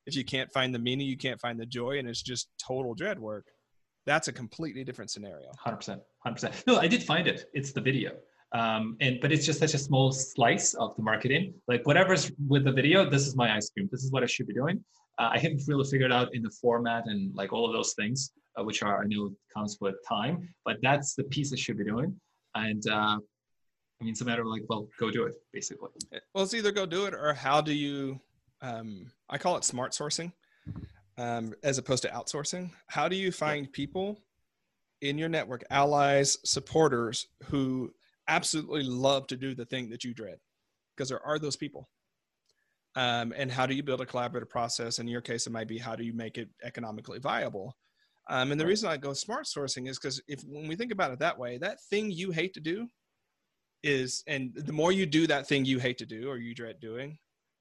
if 0.06 0.14
you 0.14 0.24
can't 0.24 0.50
find 0.52 0.74
the 0.74 0.78
meaning, 0.78 1.06
you 1.06 1.16
can't 1.16 1.40
find 1.40 1.58
the 1.58 1.66
joy, 1.66 1.98
and 1.98 2.08
it's 2.08 2.22
just 2.22 2.48
total 2.58 2.94
dread 2.94 3.18
work, 3.18 3.46
that's 4.06 4.28
a 4.28 4.32
completely 4.32 4.84
different 4.84 5.10
scenario. 5.10 5.50
Hundred 5.58 5.78
percent, 5.78 6.02
hundred 6.20 6.34
percent. 6.34 6.64
No, 6.66 6.78
I 6.78 6.86
did 6.86 7.02
find 7.02 7.26
it. 7.26 7.46
It's 7.52 7.72
the 7.72 7.80
video, 7.80 8.12
um, 8.52 8.96
and 9.00 9.18
but 9.20 9.32
it's 9.32 9.44
just 9.44 9.58
such 9.58 9.74
a 9.74 9.78
small 9.78 10.12
slice 10.12 10.74
of 10.74 10.94
the 10.96 11.02
marketing. 11.02 11.54
Like 11.66 11.86
whatever's 11.86 12.30
with 12.48 12.64
the 12.64 12.72
video, 12.72 13.08
this 13.10 13.26
is 13.26 13.34
my 13.36 13.54
ice 13.54 13.68
cream. 13.70 13.88
This 13.90 14.04
is 14.04 14.12
what 14.12 14.22
I 14.22 14.26
should 14.26 14.46
be 14.46 14.54
doing. 14.54 14.82
Uh, 15.18 15.30
I 15.32 15.38
haven't 15.38 15.62
really 15.66 15.88
figured 15.90 16.12
out 16.12 16.34
in 16.34 16.42
the 16.42 16.50
format 16.50 17.06
and 17.06 17.34
like 17.34 17.52
all 17.52 17.66
of 17.66 17.72
those 17.72 17.94
things, 17.94 18.30
uh, 18.58 18.62
which 18.62 18.82
are 18.82 19.02
I 19.02 19.06
know 19.06 19.30
comes 19.52 19.76
with 19.80 19.96
time. 20.08 20.48
But 20.64 20.76
that's 20.82 21.14
the 21.14 21.24
piece 21.24 21.52
I 21.52 21.56
should 21.56 21.78
be 21.78 21.84
doing, 21.84 22.14
and 22.54 22.82
uh, 22.88 23.18
I 23.18 24.04
mean 24.04 24.12
it's 24.12 24.20
a 24.20 24.24
matter 24.24 24.42
of 24.42 24.48
like, 24.48 24.62
well, 24.68 24.86
go 25.00 25.10
do 25.10 25.24
it, 25.24 25.34
basically. 25.52 25.90
Well, 26.32 26.44
it's 26.44 26.54
either 26.54 26.70
go 26.70 26.86
do 26.86 27.06
it 27.06 27.14
or 27.14 27.34
how 27.34 27.60
do 27.60 27.72
you? 27.72 28.20
Um, 28.66 29.12
I 29.30 29.38
call 29.38 29.56
it 29.56 29.64
smart 29.64 29.92
sourcing 29.92 30.32
um, 31.18 31.54
as 31.62 31.78
opposed 31.78 32.02
to 32.02 32.08
outsourcing? 32.08 32.70
How 32.88 33.08
do 33.08 33.14
you 33.14 33.30
find 33.30 33.72
people 33.72 34.18
in 35.02 35.18
your 35.18 35.28
network, 35.28 35.62
allies, 35.70 36.36
supporters 36.44 37.28
who 37.44 37.92
absolutely 38.26 38.82
love 38.82 39.28
to 39.28 39.36
do 39.36 39.54
the 39.54 39.64
thing 39.66 39.88
that 39.90 40.02
you 40.02 40.12
dread? 40.12 40.38
Because 40.96 41.08
there 41.08 41.24
are 41.24 41.38
those 41.38 41.56
people. 41.56 41.88
Um, 42.96 43.32
and 43.36 43.52
how 43.52 43.66
do 43.66 43.74
you 43.74 43.84
build 43.84 44.00
a 44.00 44.06
collaborative 44.06 44.48
process? 44.48 44.98
In 44.98 45.06
your 45.06 45.20
case, 45.20 45.46
it 45.46 45.52
might 45.52 45.68
be 45.68 45.78
how 45.78 45.94
do 45.94 46.02
you 46.02 46.14
make 46.14 46.36
it 46.36 46.48
economically 46.64 47.20
viable? 47.20 47.76
Um, 48.28 48.50
and 48.50 48.60
the 48.60 48.66
reason 48.66 48.88
I 48.88 48.96
go 48.96 49.12
smart 49.12 49.44
sourcing 49.44 49.88
is 49.88 49.98
because 49.98 50.20
if 50.26 50.40
when 50.42 50.66
we 50.66 50.74
think 50.74 50.90
about 50.90 51.12
it 51.12 51.20
that 51.20 51.38
way, 51.38 51.58
that 51.58 51.80
thing 51.82 52.10
you 52.10 52.32
hate 52.32 52.54
to 52.54 52.60
do 52.60 52.88
is, 53.84 54.24
and 54.26 54.52
the 54.56 54.72
more 54.72 54.90
you 54.90 55.06
do 55.06 55.28
that 55.28 55.46
thing 55.46 55.64
you 55.64 55.78
hate 55.78 55.98
to 55.98 56.06
do 56.06 56.28
or 56.28 56.38
you 56.38 56.52
dread 56.52 56.80
doing, 56.80 57.18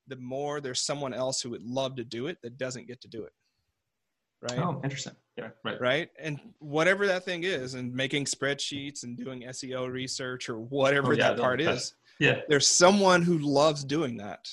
the 0.07 0.15
more 0.17 0.61
there's 0.61 0.81
someone 0.81 1.13
else 1.13 1.41
who 1.41 1.49
would 1.49 1.63
love 1.63 1.95
to 1.95 2.03
do 2.03 2.27
it 2.27 2.37
that 2.43 2.57
doesn't 2.57 2.87
get 2.87 3.01
to 3.01 3.07
do 3.07 3.23
it 3.23 3.33
right? 4.49 4.59
Oh, 4.59 4.81
interesting. 4.83 5.13
Yeah, 5.37 5.49
right. 5.63 5.79
Right. 5.79 6.09
And 6.19 6.39
whatever 6.59 7.07
that 7.07 7.25
thing 7.25 7.43
is, 7.43 7.73
and 7.73 7.93
making 7.93 8.25
spreadsheets 8.25 9.03
and 9.03 9.17
doing 9.17 9.43
SEO 9.43 9.91
research 9.91 10.49
or 10.49 10.59
whatever 10.59 11.13
oh, 11.13 11.15
yeah, 11.15 11.29
that 11.33 11.39
part 11.39 11.61
is, 11.61 11.93
yeah, 12.19 12.41
there's 12.47 12.67
someone 12.67 13.21
who 13.21 13.37
loves 13.39 13.83
doing 13.83 14.17
that. 14.17 14.47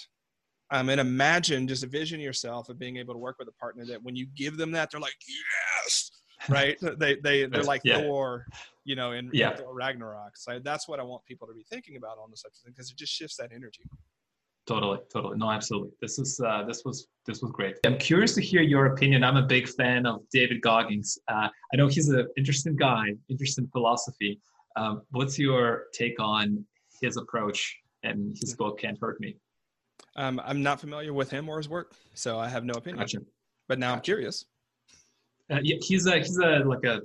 Um, 0.71 0.89
and 0.89 1.01
imagine, 1.01 1.69
just 1.69 1.85
envision 1.85 2.19
yourself 2.19 2.69
of 2.69 2.79
being 2.79 2.97
able 2.97 3.15
to 3.15 3.19
work 3.19 3.37
with 3.39 3.47
a 3.49 3.53
partner 3.53 3.85
that 3.87 4.03
when 4.03 4.17
you 4.17 4.27
give 4.35 4.57
them 4.57 4.73
that, 4.73 4.91
they're 4.91 5.01
like, 5.01 5.17
yes, 5.85 6.11
right? 6.49 6.79
they 6.99 7.17
they 7.17 7.45
they're 7.45 7.63
like 7.63 7.83
yeah. 7.85 8.01
Thor, 8.01 8.47
you 8.85 8.97
know, 8.97 9.13
in, 9.13 9.31
yeah. 9.33 9.57
in 9.57 9.65
Ragnarok. 9.71 10.37
So 10.37 10.59
that's 10.65 10.89
what 10.89 10.99
I 10.99 11.03
want 11.03 11.25
people 11.27 11.47
to 11.47 11.55
be 11.55 11.65
thinking 11.69 11.97
about 11.97 12.17
on 12.19 12.31
the 12.31 12.37
subject 12.37 12.65
because 12.67 12.91
it 12.91 12.97
just 12.97 13.13
shifts 13.13 13.37
that 13.37 13.51
energy. 13.55 13.83
Totally, 14.67 14.99
totally. 15.13 15.37
No, 15.39 15.51
absolutely. 15.51 15.91
This 16.01 16.21
is 16.21 16.41
uh, 16.47 16.63
this 16.65 16.83
was 16.85 17.09
this 17.27 17.43
was 17.43 17.51
great. 17.51 17.79
I'm 17.85 17.99
curious 17.99 18.35
to 18.37 18.41
hear 18.41 18.63
your 18.63 18.87
opinion. 18.87 19.25
I'm 19.25 19.37
a 19.37 19.43
big 19.43 19.69
fan 19.69 20.07
of 20.07 20.21
David 20.33 20.61
Goggins. 20.61 21.19
Uh, 21.27 21.49
I 21.73 21.77
know 21.77 21.89
he's 21.89 22.09
an 22.09 22.29
interesting 22.37 22.77
guy, 22.77 23.07
interesting 23.29 23.67
philosophy. 23.73 24.41
Um, 24.77 25.03
what's 25.11 25.37
your 25.37 25.85
take 25.93 26.21
on 26.21 26.65
his 27.01 27.17
approach 27.17 27.77
and 28.05 28.37
his 28.41 28.55
book 28.55 28.79
"Can't 28.79 28.97
Hurt 29.01 29.21
Me"? 29.21 29.37
Um, 30.15 30.41
I'm 30.45 30.63
not 30.63 30.79
familiar 30.79 31.13
with 31.13 31.29
him 31.29 31.49
or 31.49 31.57
his 31.57 31.69
work, 31.69 31.95
so 32.15 32.39
I 32.39 32.49
have 32.49 32.65
no 32.65 32.75
opinion. 32.75 33.01
Gotcha. 33.01 33.19
But 33.67 33.81
now 33.81 33.89
gotcha. 33.89 33.97
I'm 33.97 34.03
curious. 34.03 34.45
Uh, 35.51 35.59
yeah, 35.61 35.77
he's 35.81 36.07
a 36.07 36.19
he's 36.19 36.39
a 36.39 36.61
like 36.61 36.85
a 36.85 37.03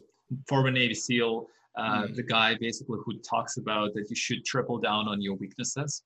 former 0.48 0.70
Navy 0.70 0.94
SEAL. 0.94 1.48
Uh, 1.76 2.04
mm. 2.04 2.16
The 2.16 2.24
guy 2.24 2.56
basically 2.60 3.00
who 3.04 3.18
talks 3.20 3.58
about 3.58 3.96
that 3.96 4.12
you 4.12 4.16
should 4.16 4.46
triple 4.46 4.78
down 4.78 5.08
on 5.08 5.24
your 5.24 5.36
weaknesses 5.36 6.04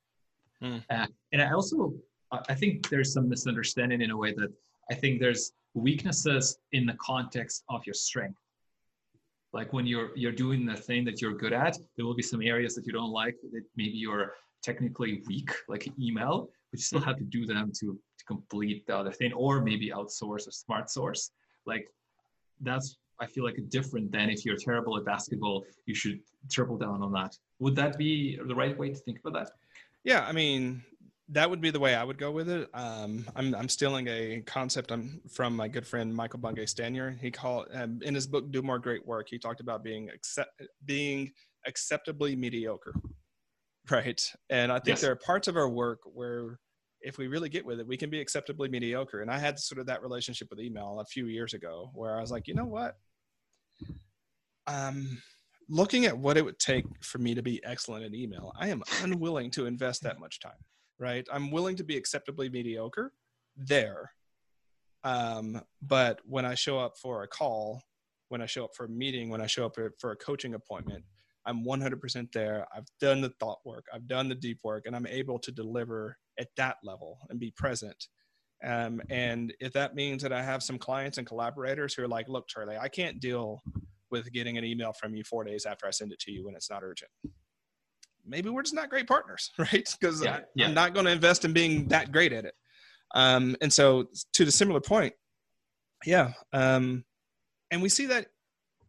Mm. 0.64 0.84
Uh, 0.90 1.08
and 1.32 1.42
I 1.42 1.52
also 1.52 1.94
I 2.32 2.56
think 2.56 2.90
there's 2.90 3.14
some 3.14 3.28
misunderstanding 3.28 4.02
in 4.02 4.12
a 4.12 4.18
way 4.18 4.34
that 4.34 4.52
I 4.90 4.96
think 4.96 5.20
there's 5.20 5.52
weaknesses 5.74 6.58
in 6.72 6.86
the 6.86 6.96
context 7.02 7.64
of 7.70 7.86
your 7.86 7.94
strength. 7.94 8.40
Like 9.54 9.74
when 9.74 9.86
you're 9.86 10.12
you're 10.16 10.32
doing 10.32 10.66
the 10.66 10.76
thing 10.76 11.04
that 11.06 11.22
you're 11.22 11.34
good 11.34 11.54
at, 11.54 11.78
there 11.96 12.06
will 12.06 12.16
be 12.16 12.24
some 12.24 12.42
areas 12.42 12.76
that 12.76 12.86
you 12.86 12.94
don't 12.94 13.12
like 13.12 13.36
that 13.52 13.64
maybe 13.76 13.98
you're 13.98 14.34
technically 14.64 15.24
weak, 15.28 15.52
like 15.68 15.92
email, 16.00 16.50
but 16.72 16.80
you 16.80 16.84
still 16.84 17.02
have 17.02 17.18
to 17.18 17.24
do 17.24 17.46
them 17.46 17.72
to, 17.80 18.00
to 18.20 18.26
complete 18.26 18.86
the 18.86 18.96
other 18.96 19.12
thing, 19.12 19.34
or 19.34 19.62
maybe 19.62 19.90
outsource 19.90 20.48
or 20.48 20.52
smart 20.52 20.90
source. 20.90 21.32
Like 21.66 21.88
that's 22.62 22.98
I 23.20 23.28
feel 23.28 23.44
like 23.44 23.58
different 23.70 24.12
than 24.12 24.30
if 24.30 24.46
you're 24.46 24.58
terrible 24.58 24.98
at 24.98 25.06
basketball, 25.06 25.66
you 25.86 25.94
should 25.94 26.20
triple 26.50 26.78
down 26.78 27.04
on 27.04 27.12
that. 27.14 27.38
Would 27.60 27.76
that 27.76 27.98
be 27.98 28.40
the 28.48 28.56
right 28.56 28.76
way 28.78 28.90
to 28.90 28.96
think 28.96 29.20
about 29.20 29.34
that? 29.34 29.52
Yeah, 30.04 30.26
I 30.28 30.32
mean, 30.32 30.84
that 31.30 31.50
would 31.50 31.62
be 31.62 31.72
the 31.72 31.80
way 31.80 31.96
I 31.96 32.04
would 32.04 32.18
go 32.18 32.32
with 32.32 32.50
it. 32.50 32.70
Um, 32.74 33.26
I'm, 33.36 33.56
I'm 33.56 33.70
stealing 33.70 34.08
a 34.08 34.42
concept 34.46 34.92
I'm, 34.92 35.22
from 35.32 35.56
my 35.56 35.68
good 35.68 35.88
friend 35.88 36.14
Michael 36.14 36.40
Bungay 36.40 36.66
Stanier. 36.66 37.18
He 37.20 37.32
called 37.32 37.68
um, 37.74 38.00
in 38.02 38.16
his 38.16 38.28
book 38.28 38.52
"Do 38.52 38.62
More 38.62 38.80
Great 38.80 39.06
Work." 39.06 39.28
He 39.30 39.40
talked 39.40 39.62
about 39.62 39.84
being 39.84 40.10
accept, 40.10 40.50
being 40.86 41.32
acceptably 41.68 42.36
mediocre, 42.36 42.94
right? 43.90 44.22
And 44.50 44.72
I 44.72 44.76
think 44.76 44.96
yes. 44.96 45.02
there 45.02 45.12
are 45.12 45.18
parts 45.18 45.48
of 45.48 45.56
our 45.56 45.70
work 45.70 46.00
where 46.06 46.60
if 47.02 47.18
we 47.18 47.28
really 47.28 47.50
get 47.50 47.66
with 47.66 47.80
it, 47.80 47.88
we 47.88 47.98
can 47.98 48.10
be 48.10 48.20
acceptably 48.20 48.70
mediocre. 48.70 49.22
And 49.22 49.32
I 49.32 49.38
had 49.40 49.58
sort 49.58 49.80
of 49.80 49.88
that 49.88 50.02
relationship 50.04 50.50
with 50.50 50.60
email 50.60 51.00
a 51.00 51.06
few 51.06 51.28
years 51.28 51.54
ago 51.54 51.90
where 51.94 52.18
I 52.18 52.22
was 52.22 52.32
like, 52.32 52.48
you 52.48 52.54
know 52.54 52.66
what? 52.66 52.96
um, 54.68 55.22
looking 55.72 56.06
at 56.06 56.18
what 56.18 56.38
it 56.38 56.44
would 56.44 56.60
take 56.60 56.86
for 57.02 57.18
me 57.18 57.34
to 57.34 57.42
be 57.42 57.64
excellent 57.64 58.04
in 58.04 58.14
email, 58.14 58.52
I 58.60 58.68
am 58.68 58.84
unwilling 59.02 59.50
to 59.52 59.66
invest 59.66 60.04
that 60.04 60.20
much 60.20 60.40
time. 60.40 60.52
Right? 61.00 61.26
I'm 61.32 61.50
willing 61.50 61.76
to 61.78 61.84
be 61.84 61.98
acceptably 61.98 62.50
mediocre 62.50 63.14
there. 63.58 64.12
Um, 65.04 65.60
but 65.82 66.20
when 66.26 66.46
I 66.46 66.54
show 66.54 66.78
up 66.78 66.94
for 67.02 67.24
a 67.24 67.28
call, 67.28 67.82
when 68.30 68.42
I 68.42 68.46
show 68.46 68.66
up 68.66 68.76
for 68.76 68.86
a 68.86 68.90
meeting, 68.90 69.30
when 69.30 69.42
I 69.42 69.48
show 69.48 69.66
up 69.66 69.76
for 70.00 70.12
a 70.12 70.16
coaching 70.18 70.54
appointment, 70.54 71.04
I'm 71.46 71.66
100% 71.66 72.32
there. 72.32 72.68
I've 72.76 72.86
done 73.00 73.22
the 73.22 73.34
thought 73.40 73.60
work, 73.66 73.86
I've 73.92 74.08
done 74.08 74.30
the 74.30 74.36
deep 74.36 74.60
work, 74.64 74.84
and 74.86 74.96
I'm 74.96 75.08
able 75.08 75.40
to 75.40 75.52
deliver 75.52 76.18
at 76.40 76.50
that 76.58 76.78
level 76.84 77.18
and 77.30 77.40
be 77.40 77.52
present. 77.52 78.08
Um, 78.64 79.02
and 79.10 79.54
if 79.60 79.74
that 79.74 79.96
means 79.96 80.22
that 80.22 80.32
I 80.32 80.44
have 80.44 80.62
some 80.62 80.78
clients 80.78 81.18
and 81.18 81.26
collaborators 81.26 81.96
who 81.96 82.04
are 82.04 82.08
like, 82.08 82.30
look, 82.30 82.48
Charlie, 82.48 82.78
I 82.78 82.90
can't 82.90 83.20
deal 83.20 83.64
with 84.12 84.32
getting 84.32 84.58
an 84.58 84.64
email 84.64 84.94
from 84.94 85.16
you 85.16 85.24
four 85.24 85.44
days 85.44 85.66
after 85.66 85.88
I 85.88 85.92
send 85.92 86.12
it 86.12 86.20
to 86.20 86.32
you 86.32 86.46
when 86.46 86.56
it's 86.56 86.70
not 86.70 86.84
urgent. 86.84 87.12
Maybe 88.26 88.50
we're 88.50 88.62
just 88.62 88.76
not 88.76 88.90
great 88.90 89.08
partners, 89.08 89.52
right? 89.58 89.96
Because 90.00 90.24
yeah, 90.24 90.42
yeah. 90.56 90.68
I'm 90.68 90.74
not 90.74 90.94
going 90.94 91.06
to 91.06 91.12
invest 91.12 91.46
in 91.46 91.54
being 91.54 91.88
that 91.88 92.12
great 92.12 92.34
at 92.34 92.46
it. 92.46 92.54
Um, 93.14 93.56
and 93.62 93.72
so, 93.72 94.08
to 94.34 94.46
the 94.46 94.52
similar 94.52 94.80
point, 94.80 95.14
yeah. 96.06 96.34
Um, 96.54 97.04
and 97.72 97.82
we 97.82 97.90
see 97.90 98.06
that 98.08 98.28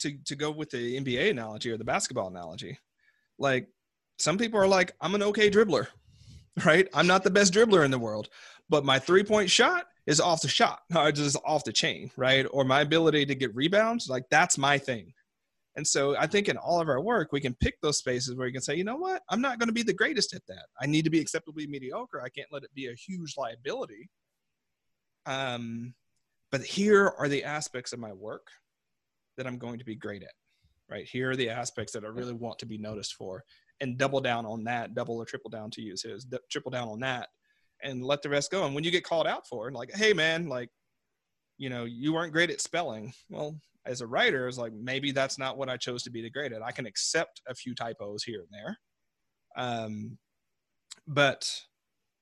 to, 0.01 0.16
to 0.27 0.37
go 0.37 0.51
with 0.51 0.70
the 0.70 1.01
NBA 1.01 1.31
analogy 1.31 1.70
or 1.70 1.77
the 1.77 1.85
basketball 1.85 2.29
analogy. 2.29 2.79
Like, 3.39 3.68
some 4.18 4.39
people 4.39 4.61
are 4.61 4.68
like, 4.68 4.93
I'm 5.01 5.14
an 5.14 5.23
okay 5.25 5.51
dribbler, 5.51 5.89
right? 6.64 6.89
I'm 6.95 7.07
not 7.07 7.25
the 7.25 7.31
best 7.31 7.53
dribbler 7.53 7.85
in 7.85 7.91
the 7.91 7.99
world, 7.99 8.29
but 8.68 8.85
my 8.85 8.99
three 8.99 9.25
point 9.25 9.51
shot 9.51 9.87
is 10.07 10.20
off 10.20 10.42
the 10.42 10.48
shot 10.48 10.80
or 10.96 11.12
just 11.12 11.36
off 11.44 11.64
the 11.64 11.72
chain, 11.72 12.11
right? 12.16 12.46
Or 12.50 12.64
my 12.64 12.80
ability 12.80 13.26
to 13.26 13.34
get 13.34 13.55
rebounds, 13.55 14.09
like 14.09 14.24
that's 14.30 14.59
my 14.59 14.78
thing. 14.78 15.12
And 15.74 15.86
so 15.86 16.16
I 16.18 16.26
think 16.26 16.48
in 16.48 16.59
all 16.59 16.80
of 16.80 16.88
our 16.88 17.00
work, 17.00 17.32
we 17.32 17.40
can 17.40 17.55
pick 17.55 17.80
those 17.80 17.96
spaces 17.96 18.36
where 18.36 18.46
you 18.46 18.53
can 18.53 18.61
say, 18.61 18.74
you 18.74 18.84
know 18.84 18.96
what, 18.96 19.22
I'm 19.30 19.40
not 19.40 19.59
going 19.59 19.68
to 19.68 19.74
be 19.74 19.82
the 19.82 19.94
greatest 19.94 20.34
at 20.34 20.46
that. 20.48 20.66
I 20.80 20.86
need 20.86 21.05
to 21.05 21.11
be 21.11 21.20
acceptably 21.20 21.66
mediocre. 21.66 22.20
I 22.20 22.28
can't 22.28 22.53
let 22.53 22.62
it 22.62 22.74
be 22.74 22.88
a 22.88 22.94
huge 22.94 23.34
liability. 23.38 24.11
Um, 25.24 25.94
but 26.50 26.62
here 26.62 27.14
are 27.18 27.28
the 27.28 27.44
aspects 27.44 27.94
of 27.94 28.00
my 28.00 28.12
work 28.12 28.48
that 29.38 29.46
I'm 29.46 29.57
going 29.57 29.78
to 29.78 29.84
be 29.84 29.94
great 29.94 30.22
at, 30.22 30.34
right? 30.90 31.09
Here 31.11 31.30
are 31.30 31.36
the 31.36 31.48
aspects 31.48 31.94
that 31.94 32.05
I 32.05 32.09
really 32.09 32.34
want 32.34 32.59
to 32.59 32.66
be 32.66 32.76
noticed 32.76 33.14
for, 33.14 33.42
and 33.80 33.96
double 33.96 34.20
down 34.20 34.44
on 34.44 34.64
that, 34.64 34.94
double 34.94 35.16
or 35.16 35.24
triple 35.24 35.48
down 35.48 35.70
to 35.70 35.80
use 35.80 36.03
his, 36.03 36.26
triple 36.50 36.70
down 36.70 36.88
on 36.88 37.00
that, 37.00 37.28
and 37.83 38.05
let 38.05 38.22
the 38.22 38.28
rest 38.28 38.51
go. 38.51 38.64
And 38.64 38.74
when 38.74 38.85
you 38.85 38.91
get 38.91 39.05
called 39.05 39.26
out 39.26 39.47
for 39.47 39.70
like, 39.70 39.95
hey 39.95 40.12
man, 40.12 40.49
like, 40.49 40.68
you 41.59 41.68
know, 41.68 41.85
you 41.85 42.12
weren't 42.12 42.33
great 42.33 42.51
at 42.51 42.61
spelling. 42.61 43.12
Well, 43.28 43.57
as 43.87 44.01
a 44.01 44.07
writer, 44.07 44.49
it's 44.49 44.59
like 44.59 44.72
maybe 44.72 45.12
that's 45.12 45.39
not 45.39 45.57
what 45.57 45.68
I 45.68 45.76
chose 45.76 46.03
to 46.05 46.11
be 46.11 46.28
great 46.30 46.53
at. 46.53 46.62
I 46.62 46.72
can 46.72 46.87
accept 46.87 47.43
a 47.49 47.55
few 47.55 47.74
typos 47.74 48.22
here 48.24 48.41
and 48.41 48.49
there. 48.53 48.78
Um, 49.57 50.18
but 51.07 51.51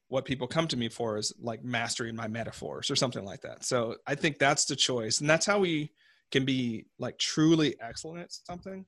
what 0.09 0.25
people 0.25 0.47
come 0.47 0.67
to 0.69 0.77
me 0.77 0.89
for 0.89 1.17
is 1.19 1.33
like 1.41 1.63
mastering 1.63 2.17
my 2.17 2.27
metaphors 2.27 2.91
or 2.91 2.97
something 2.97 3.25
like 3.25 3.43
that. 3.43 3.65
So 3.65 3.97
I 4.07 4.15
think 4.15 4.39
that's 4.39 4.65
the 4.65 4.75
choice. 4.75 5.21
And 5.21 5.31
that's 5.31 5.47
how 5.47 5.61
we 5.61 5.93
can 6.33 6.45
be 6.45 6.87
like 6.99 7.19
truly 7.19 7.77
excellent 7.81 8.23
at 8.23 8.33
something 8.33 8.85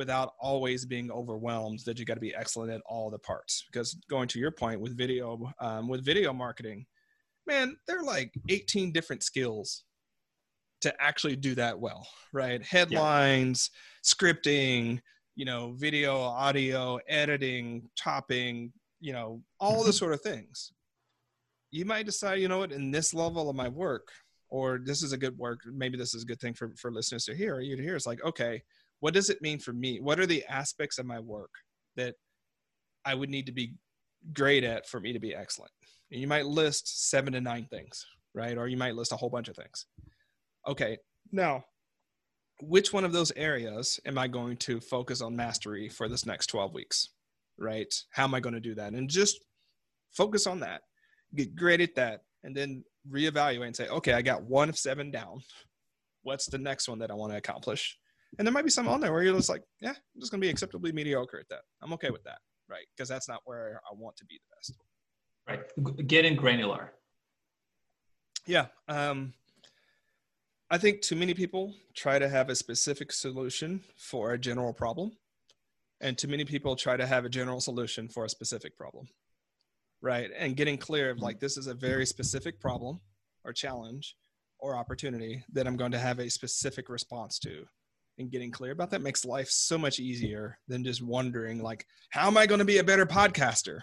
without 0.00 0.32
always 0.40 0.86
being 0.86 1.10
overwhelmed 1.10 1.80
that 1.80 1.98
you 1.98 2.06
got 2.06 2.14
to 2.14 2.20
be 2.20 2.34
excellent 2.34 2.72
at 2.72 2.80
all 2.86 3.10
the 3.10 3.18
parts. 3.18 3.66
Because 3.70 3.92
going 4.08 4.28
to 4.28 4.38
your 4.38 4.50
point 4.50 4.80
with 4.80 4.96
video 4.96 5.52
um, 5.60 5.88
with 5.88 6.02
video 6.02 6.32
marketing 6.32 6.86
man 7.46 7.76
there 7.86 8.00
are 8.00 8.04
like 8.04 8.32
18 8.48 8.92
different 8.92 9.22
skills 9.22 9.84
to 10.80 10.94
actually 10.98 11.36
do 11.36 11.54
that 11.54 11.78
well 11.78 12.06
right? 12.32 12.64
Headlines 12.64 13.68
yeah. 13.70 14.08
scripting 14.10 15.00
you 15.36 15.44
know 15.44 15.74
video 15.76 16.18
audio 16.18 16.98
editing 17.06 17.82
topping 17.94 18.72
you 19.00 19.12
know 19.12 19.42
all 19.60 19.84
the 19.84 19.92
sort 19.92 20.14
of 20.14 20.22
things. 20.22 20.72
You 21.72 21.84
might 21.84 22.06
decide 22.06 22.40
you 22.40 22.48
know 22.48 22.60
what 22.60 22.72
in 22.72 22.90
this 22.90 23.12
level 23.12 23.50
of 23.50 23.54
my 23.54 23.68
work 23.68 24.08
or 24.48 24.80
this 24.82 25.02
is 25.02 25.12
a 25.12 25.18
good 25.18 25.36
work 25.36 25.60
maybe 25.66 25.98
this 25.98 26.14
is 26.14 26.22
a 26.22 26.26
good 26.26 26.40
thing 26.40 26.54
for, 26.54 26.72
for 26.78 26.90
listeners 26.90 27.26
to 27.26 27.34
hear 27.34 27.56
or 27.56 27.60
you 27.60 27.76
to 27.76 27.82
hear 27.82 27.96
it's 27.96 28.06
like 28.06 28.24
okay 28.24 28.62
what 29.00 29.14
does 29.14 29.30
it 29.30 29.42
mean 29.42 29.58
for 29.58 29.72
me? 29.72 30.00
What 30.00 30.20
are 30.20 30.26
the 30.26 30.44
aspects 30.44 30.98
of 30.98 31.06
my 31.06 31.20
work 31.20 31.50
that 31.96 32.14
i 33.04 33.14
would 33.14 33.30
need 33.30 33.46
to 33.46 33.52
be 33.52 33.74
great 34.34 34.62
at 34.62 34.86
for 34.86 35.00
me 35.00 35.12
to 35.12 35.20
be 35.20 35.34
excellent? 35.34 35.72
And 36.12 36.20
you 36.20 36.26
might 36.26 36.46
list 36.46 37.10
seven 37.10 37.32
to 37.34 37.40
nine 37.40 37.66
things 37.70 38.04
right? 38.32 38.56
Or 38.56 38.68
you 38.68 38.76
might 38.76 38.94
list 38.94 39.12
a 39.12 39.16
whole 39.16 39.30
bunch 39.30 39.48
of 39.48 39.56
things. 39.56 39.86
Okay 40.68 40.98
now 41.32 41.64
which 42.62 42.92
one 42.92 43.04
of 43.04 43.12
those 43.12 43.32
areas 43.36 43.98
am 44.04 44.18
i 44.18 44.28
going 44.28 44.56
to 44.56 44.80
focus 44.80 45.22
on 45.22 45.34
mastery 45.34 45.88
for 45.88 46.08
this 46.08 46.26
next 46.26 46.48
12 46.48 46.74
weeks 46.74 47.10
right? 47.58 47.92
How 48.10 48.24
am 48.24 48.34
i 48.34 48.40
going 48.40 48.54
to 48.54 48.60
do 48.60 48.74
that? 48.74 48.92
And 48.92 49.08
just 49.08 49.44
focus 50.12 50.46
on 50.46 50.60
that. 50.60 50.82
Get 51.34 51.54
great 51.54 51.80
at 51.80 51.94
that 51.96 52.22
and 52.42 52.56
then 52.56 52.84
reevaluate 53.10 53.66
and 53.66 53.76
say 53.76 53.88
okay 53.88 54.12
i 54.12 54.22
got 54.22 54.42
one 54.42 54.68
of 54.68 54.78
seven 54.78 55.10
down. 55.10 55.40
What's 56.22 56.46
the 56.46 56.58
next 56.58 56.88
one 56.88 56.98
that 56.98 57.10
i 57.10 57.14
want 57.14 57.32
to 57.32 57.38
accomplish 57.38 57.96
and 58.38 58.46
there 58.46 58.52
might 58.52 58.64
be 58.64 58.70
some 58.70 58.88
on 58.88 59.00
there 59.00 59.12
where 59.12 59.22
you're 59.22 59.36
just 59.36 59.48
like, 59.48 59.62
yeah, 59.80 59.90
I'm 59.90 60.20
just 60.20 60.30
going 60.30 60.40
to 60.40 60.46
be 60.46 60.50
acceptably 60.50 60.92
mediocre 60.92 61.38
at 61.38 61.48
that. 61.48 61.62
I'm 61.82 61.92
okay 61.94 62.10
with 62.10 62.22
that, 62.24 62.38
right? 62.68 62.86
Because 62.96 63.08
that's 63.08 63.28
not 63.28 63.40
where 63.44 63.80
I 63.90 63.94
want 63.94 64.16
to 64.16 64.24
be 64.24 64.38
the 64.38 64.56
best. 64.56 64.78
Right. 65.48 66.06
Getting 66.06 66.36
granular. 66.36 66.92
Yeah. 68.46 68.66
Um, 68.88 69.34
I 70.70 70.78
think 70.78 71.02
too 71.02 71.16
many 71.16 71.34
people 71.34 71.74
try 71.96 72.18
to 72.18 72.28
have 72.28 72.48
a 72.48 72.54
specific 72.54 73.12
solution 73.12 73.82
for 73.96 74.32
a 74.32 74.38
general 74.38 74.72
problem, 74.72 75.10
and 76.00 76.16
too 76.16 76.28
many 76.28 76.44
people 76.44 76.76
try 76.76 76.96
to 76.96 77.06
have 77.06 77.24
a 77.24 77.28
general 77.28 77.60
solution 77.60 78.08
for 78.08 78.24
a 78.24 78.28
specific 78.28 78.76
problem. 78.78 79.08
Right. 80.00 80.30
And 80.38 80.56
getting 80.56 80.78
clear 80.78 81.10
of 81.10 81.18
like, 81.18 81.40
this 81.40 81.56
is 81.56 81.66
a 81.66 81.74
very 81.74 82.06
specific 82.06 82.60
problem 82.60 83.00
or 83.44 83.52
challenge 83.52 84.16
or 84.58 84.76
opportunity 84.76 85.42
that 85.52 85.66
I'm 85.66 85.76
going 85.76 85.92
to 85.92 85.98
have 85.98 86.20
a 86.20 86.30
specific 86.30 86.88
response 86.88 87.38
to 87.40 87.64
and 88.18 88.30
getting 88.30 88.50
clear 88.50 88.72
about 88.72 88.90
that 88.90 89.02
makes 89.02 89.24
life 89.24 89.48
so 89.48 89.78
much 89.78 89.98
easier 89.98 90.58
than 90.68 90.84
just 90.84 91.02
wondering 91.02 91.62
like 91.62 91.86
how 92.10 92.26
am 92.26 92.36
i 92.36 92.46
going 92.46 92.58
to 92.58 92.64
be 92.64 92.78
a 92.78 92.84
better 92.84 93.06
podcaster? 93.06 93.80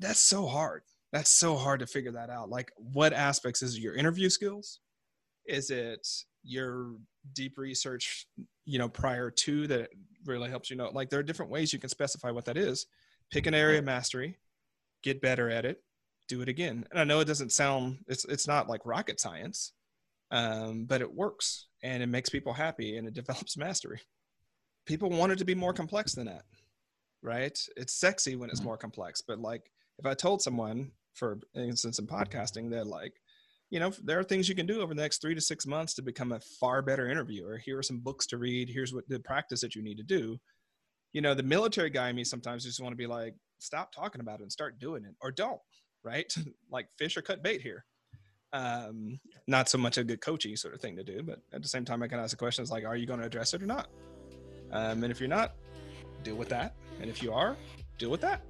That's 0.00 0.20
so 0.20 0.46
hard. 0.46 0.82
That's 1.12 1.30
so 1.30 1.54
hard 1.54 1.80
to 1.80 1.86
figure 1.86 2.12
that 2.12 2.30
out. 2.30 2.50
Like 2.50 2.72
what 2.76 3.12
aspects 3.12 3.62
is 3.62 3.78
your 3.78 3.94
interview 3.94 4.28
skills? 4.28 4.80
Is 5.46 5.70
it 5.70 6.06
your 6.42 6.96
deep 7.32 7.56
research 7.56 8.26
you 8.66 8.78
know 8.78 8.88
prior 8.88 9.30
to 9.30 9.66
that 9.66 9.88
really 10.26 10.50
helps 10.50 10.68
you 10.68 10.76
know 10.76 10.90
like 10.92 11.08
there 11.08 11.18
are 11.18 11.22
different 11.22 11.50
ways 11.50 11.72
you 11.72 11.78
can 11.78 11.88
specify 11.88 12.30
what 12.30 12.44
that 12.46 12.56
is. 12.56 12.86
Pick 13.30 13.46
an 13.46 13.54
area 13.54 13.78
of 13.78 13.84
mastery 13.84 14.38
get 15.02 15.20
better 15.20 15.50
at 15.50 15.64
it 15.64 15.82
do 16.28 16.40
it 16.40 16.48
again. 16.48 16.86
And 16.90 16.98
i 16.98 17.04
know 17.04 17.20
it 17.20 17.26
doesn't 17.26 17.52
sound 17.52 17.98
it's 18.08 18.24
it's 18.24 18.48
not 18.48 18.68
like 18.68 18.84
rocket 18.84 19.20
science 19.20 19.72
um, 20.30 20.86
but 20.86 21.00
it 21.00 21.14
works 21.14 21.66
and 21.84 22.02
it 22.02 22.08
makes 22.08 22.30
people 22.30 22.52
happy 22.52 22.96
and 22.96 23.06
it 23.06 23.14
develops 23.14 23.56
mastery. 23.56 24.00
People 24.86 25.10
want 25.10 25.30
it 25.30 25.38
to 25.38 25.44
be 25.44 25.54
more 25.54 25.72
complex 25.72 26.14
than 26.14 26.26
that, 26.26 26.42
right? 27.22 27.56
It's 27.76 28.00
sexy 28.00 28.34
when 28.34 28.50
it's 28.50 28.58
mm-hmm. 28.58 28.70
more 28.70 28.76
complex, 28.76 29.20
but 29.20 29.38
like 29.38 29.70
if 29.98 30.06
I 30.06 30.14
told 30.14 30.42
someone, 30.42 30.90
for 31.14 31.38
instance, 31.54 32.00
in 32.00 32.06
podcasting, 32.06 32.70
that 32.70 32.86
like, 32.88 33.12
you 33.70 33.80
know, 33.80 33.92
there 34.02 34.18
are 34.18 34.24
things 34.24 34.48
you 34.48 34.54
can 34.54 34.66
do 34.66 34.80
over 34.80 34.94
the 34.94 35.00
next 35.00 35.20
three 35.20 35.34
to 35.34 35.40
six 35.40 35.66
months 35.66 35.94
to 35.94 36.02
become 36.02 36.32
a 36.32 36.40
far 36.60 36.82
better 36.82 37.08
interviewer. 37.08 37.58
Here 37.58 37.78
are 37.78 37.82
some 37.82 38.00
books 38.00 38.26
to 38.26 38.38
read. 38.38 38.68
Here's 38.68 38.92
what 38.92 39.08
the 39.08 39.20
practice 39.20 39.60
that 39.60 39.74
you 39.74 39.82
need 39.82 39.96
to 39.96 40.02
do. 40.02 40.38
You 41.12 41.20
know, 41.20 41.34
the 41.34 41.42
military 41.42 41.90
guy 41.90 42.10
in 42.10 42.16
me 42.16 42.24
sometimes 42.24 42.64
just 42.64 42.80
want 42.80 42.92
to 42.92 42.96
be 42.96 43.06
like, 43.06 43.34
stop 43.60 43.92
talking 43.92 44.20
about 44.20 44.40
it 44.40 44.42
and 44.42 44.52
start 44.52 44.78
doing 44.80 45.04
it, 45.04 45.14
or 45.20 45.30
don't, 45.30 45.60
right? 46.02 46.32
like 46.70 46.88
fish 46.98 47.16
or 47.16 47.22
cut 47.22 47.42
bait 47.42 47.62
here. 47.62 47.84
Um, 48.54 49.18
not 49.48 49.68
so 49.68 49.76
much 49.78 49.98
a 49.98 50.04
good 50.04 50.20
coachy 50.20 50.54
sort 50.54 50.74
of 50.74 50.80
thing 50.80 50.94
to 50.96 51.02
do, 51.02 51.24
but 51.24 51.40
at 51.52 51.60
the 51.60 51.68
same 51.68 51.84
time, 51.84 52.04
I 52.04 52.08
can 52.08 52.20
ask 52.20 52.30
the 52.30 52.36
questions 52.36 52.70
like, 52.70 52.84
are 52.84 52.96
you 52.96 53.04
going 53.04 53.18
to 53.18 53.26
address 53.26 53.52
it 53.52 53.60
or 53.60 53.66
not? 53.66 53.88
Um, 54.70 55.02
and 55.02 55.10
if 55.10 55.18
you're 55.18 55.28
not, 55.28 55.56
deal 56.22 56.36
with 56.36 56.48
that. 56.50 56.74
And 57.00 57.10
if 57.10 57.20
you 57.20 57.32
are, 57.32 57.56
deal 57.98 58.10
with 58.10 58.20
that. 58.20 58.42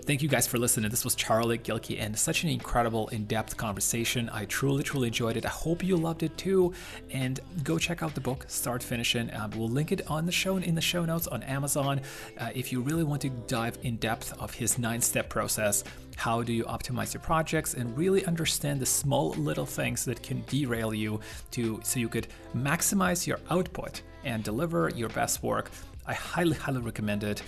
Thank 0.00 0.20
you 0.20 0.28
guys 0.28 0.48
for 0.48 0.58
listening. 0.58 0.90
This 0.90 1.04
was 1.04 1.14
Charlie 1.14 1.58
Gilkey 1.58 2.00
and 2.00 2.18
such 2.18 2.42
an 2.42 2.50
incredible, 2.50 3.06
in 3.08 3.24
depth 3.26 3.56
conversation. 3.56 4.28
I 4.30 4.46
truly, 4.46 4.82
truly 4.82 5.08
enjoyed 5.08 5.36
it. 5.36 5.46
I 5.46 5.50
hope 5.50 5.84
you 5.84 5.96
loved 5.96 6.24
it 6.24 6.36
too. 6.36 6.72
And 7.12 7.38
go 7.62 7.78
check 7.78 8.02
out 8.02 8.12
the 8.14 8.20
book, 8.20 8.44
Start 8.48 8.82
Finishing. 8.82 9.30
Uh, 9.30 9.48
we'll 9.54 9.68
link 9.68 9.92
it 9.92 10.10
on 10.10 10.26
the 10.26 10.32
show 10.32 10.56
in 10.56 10.74
the 10.74 10.80
show 10.80 11.04
notes 11.04 11.28
on 11.28 11.44
Amazon. 11.44 12.00
Uh, 12.36 12.50
if 12.52 12.72
you 12.72 12.80
really 12.80 13.04
want 13.04 13.22
to 13.22 13.30
dive 13.46 13.78
in 13.82 13.96
depth 13.96 14.32
of 14.40 14.52
his 14.52 14.76
nine 14.76 15.00
step 15.00 15.28
process, 15.28 15.84
how 16.16 16.42
do 16.42 16.52
you 16.52 16.64
optimize 16.64 17.14
your 17.14 17.22
projects 17.22 17.74
and 17.74 17.96
really 17.96 18.24
understand 18.24 18.80
the 18.80 18.86
small 18.86 19.30
little 19.34 19.66
things 19.66 20.04
that 20.04 20.20
can 20.20 20.42
derail 20.48 20.92
you 20.92 21.20
to 21.52 21.80
so 21.84 22.00
you 22.00 22.08
could 22.08 22.26
maximize 22.56 23.24
your 23.26 23.38
output 23.50 24.02
and 24.24 24.42
deliver 24.42 24.88
your 24.88 25.10
best 25.10 25.42
work 25.44 25.70
I 26.04 26.14
highly, 26.14 26.56
highly 26.56 26.80
recommend 26.80 27.22
it. 27.22 27.42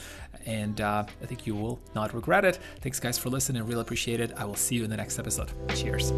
And 0.47 0.81
uh, 0.81 1.05
I 1.23 1.27
think 1.27 1.47
you 1.47 1.55
will 1.55 1.81
not 1.95 2.15
regret 2.15 2.45
it. 2.45 2.59
Thanks, 2.81 3.01
guys, 3.01 3.19
for 3.19 3.31
listening. 3.31 3.63
I 3.63 3.65
Really 3.65 3.81
appreciate 3.81 4.21
it. 4.21 4.33
I 4.37 4.45
will 4.45 4.57
see 4.57 4.77
you 4.77 4.85
in 4.85 4.91
the 4.91 4.97
next 4.97 5.19
episode. 5.19 5.51
Cheers. 5.75 6.13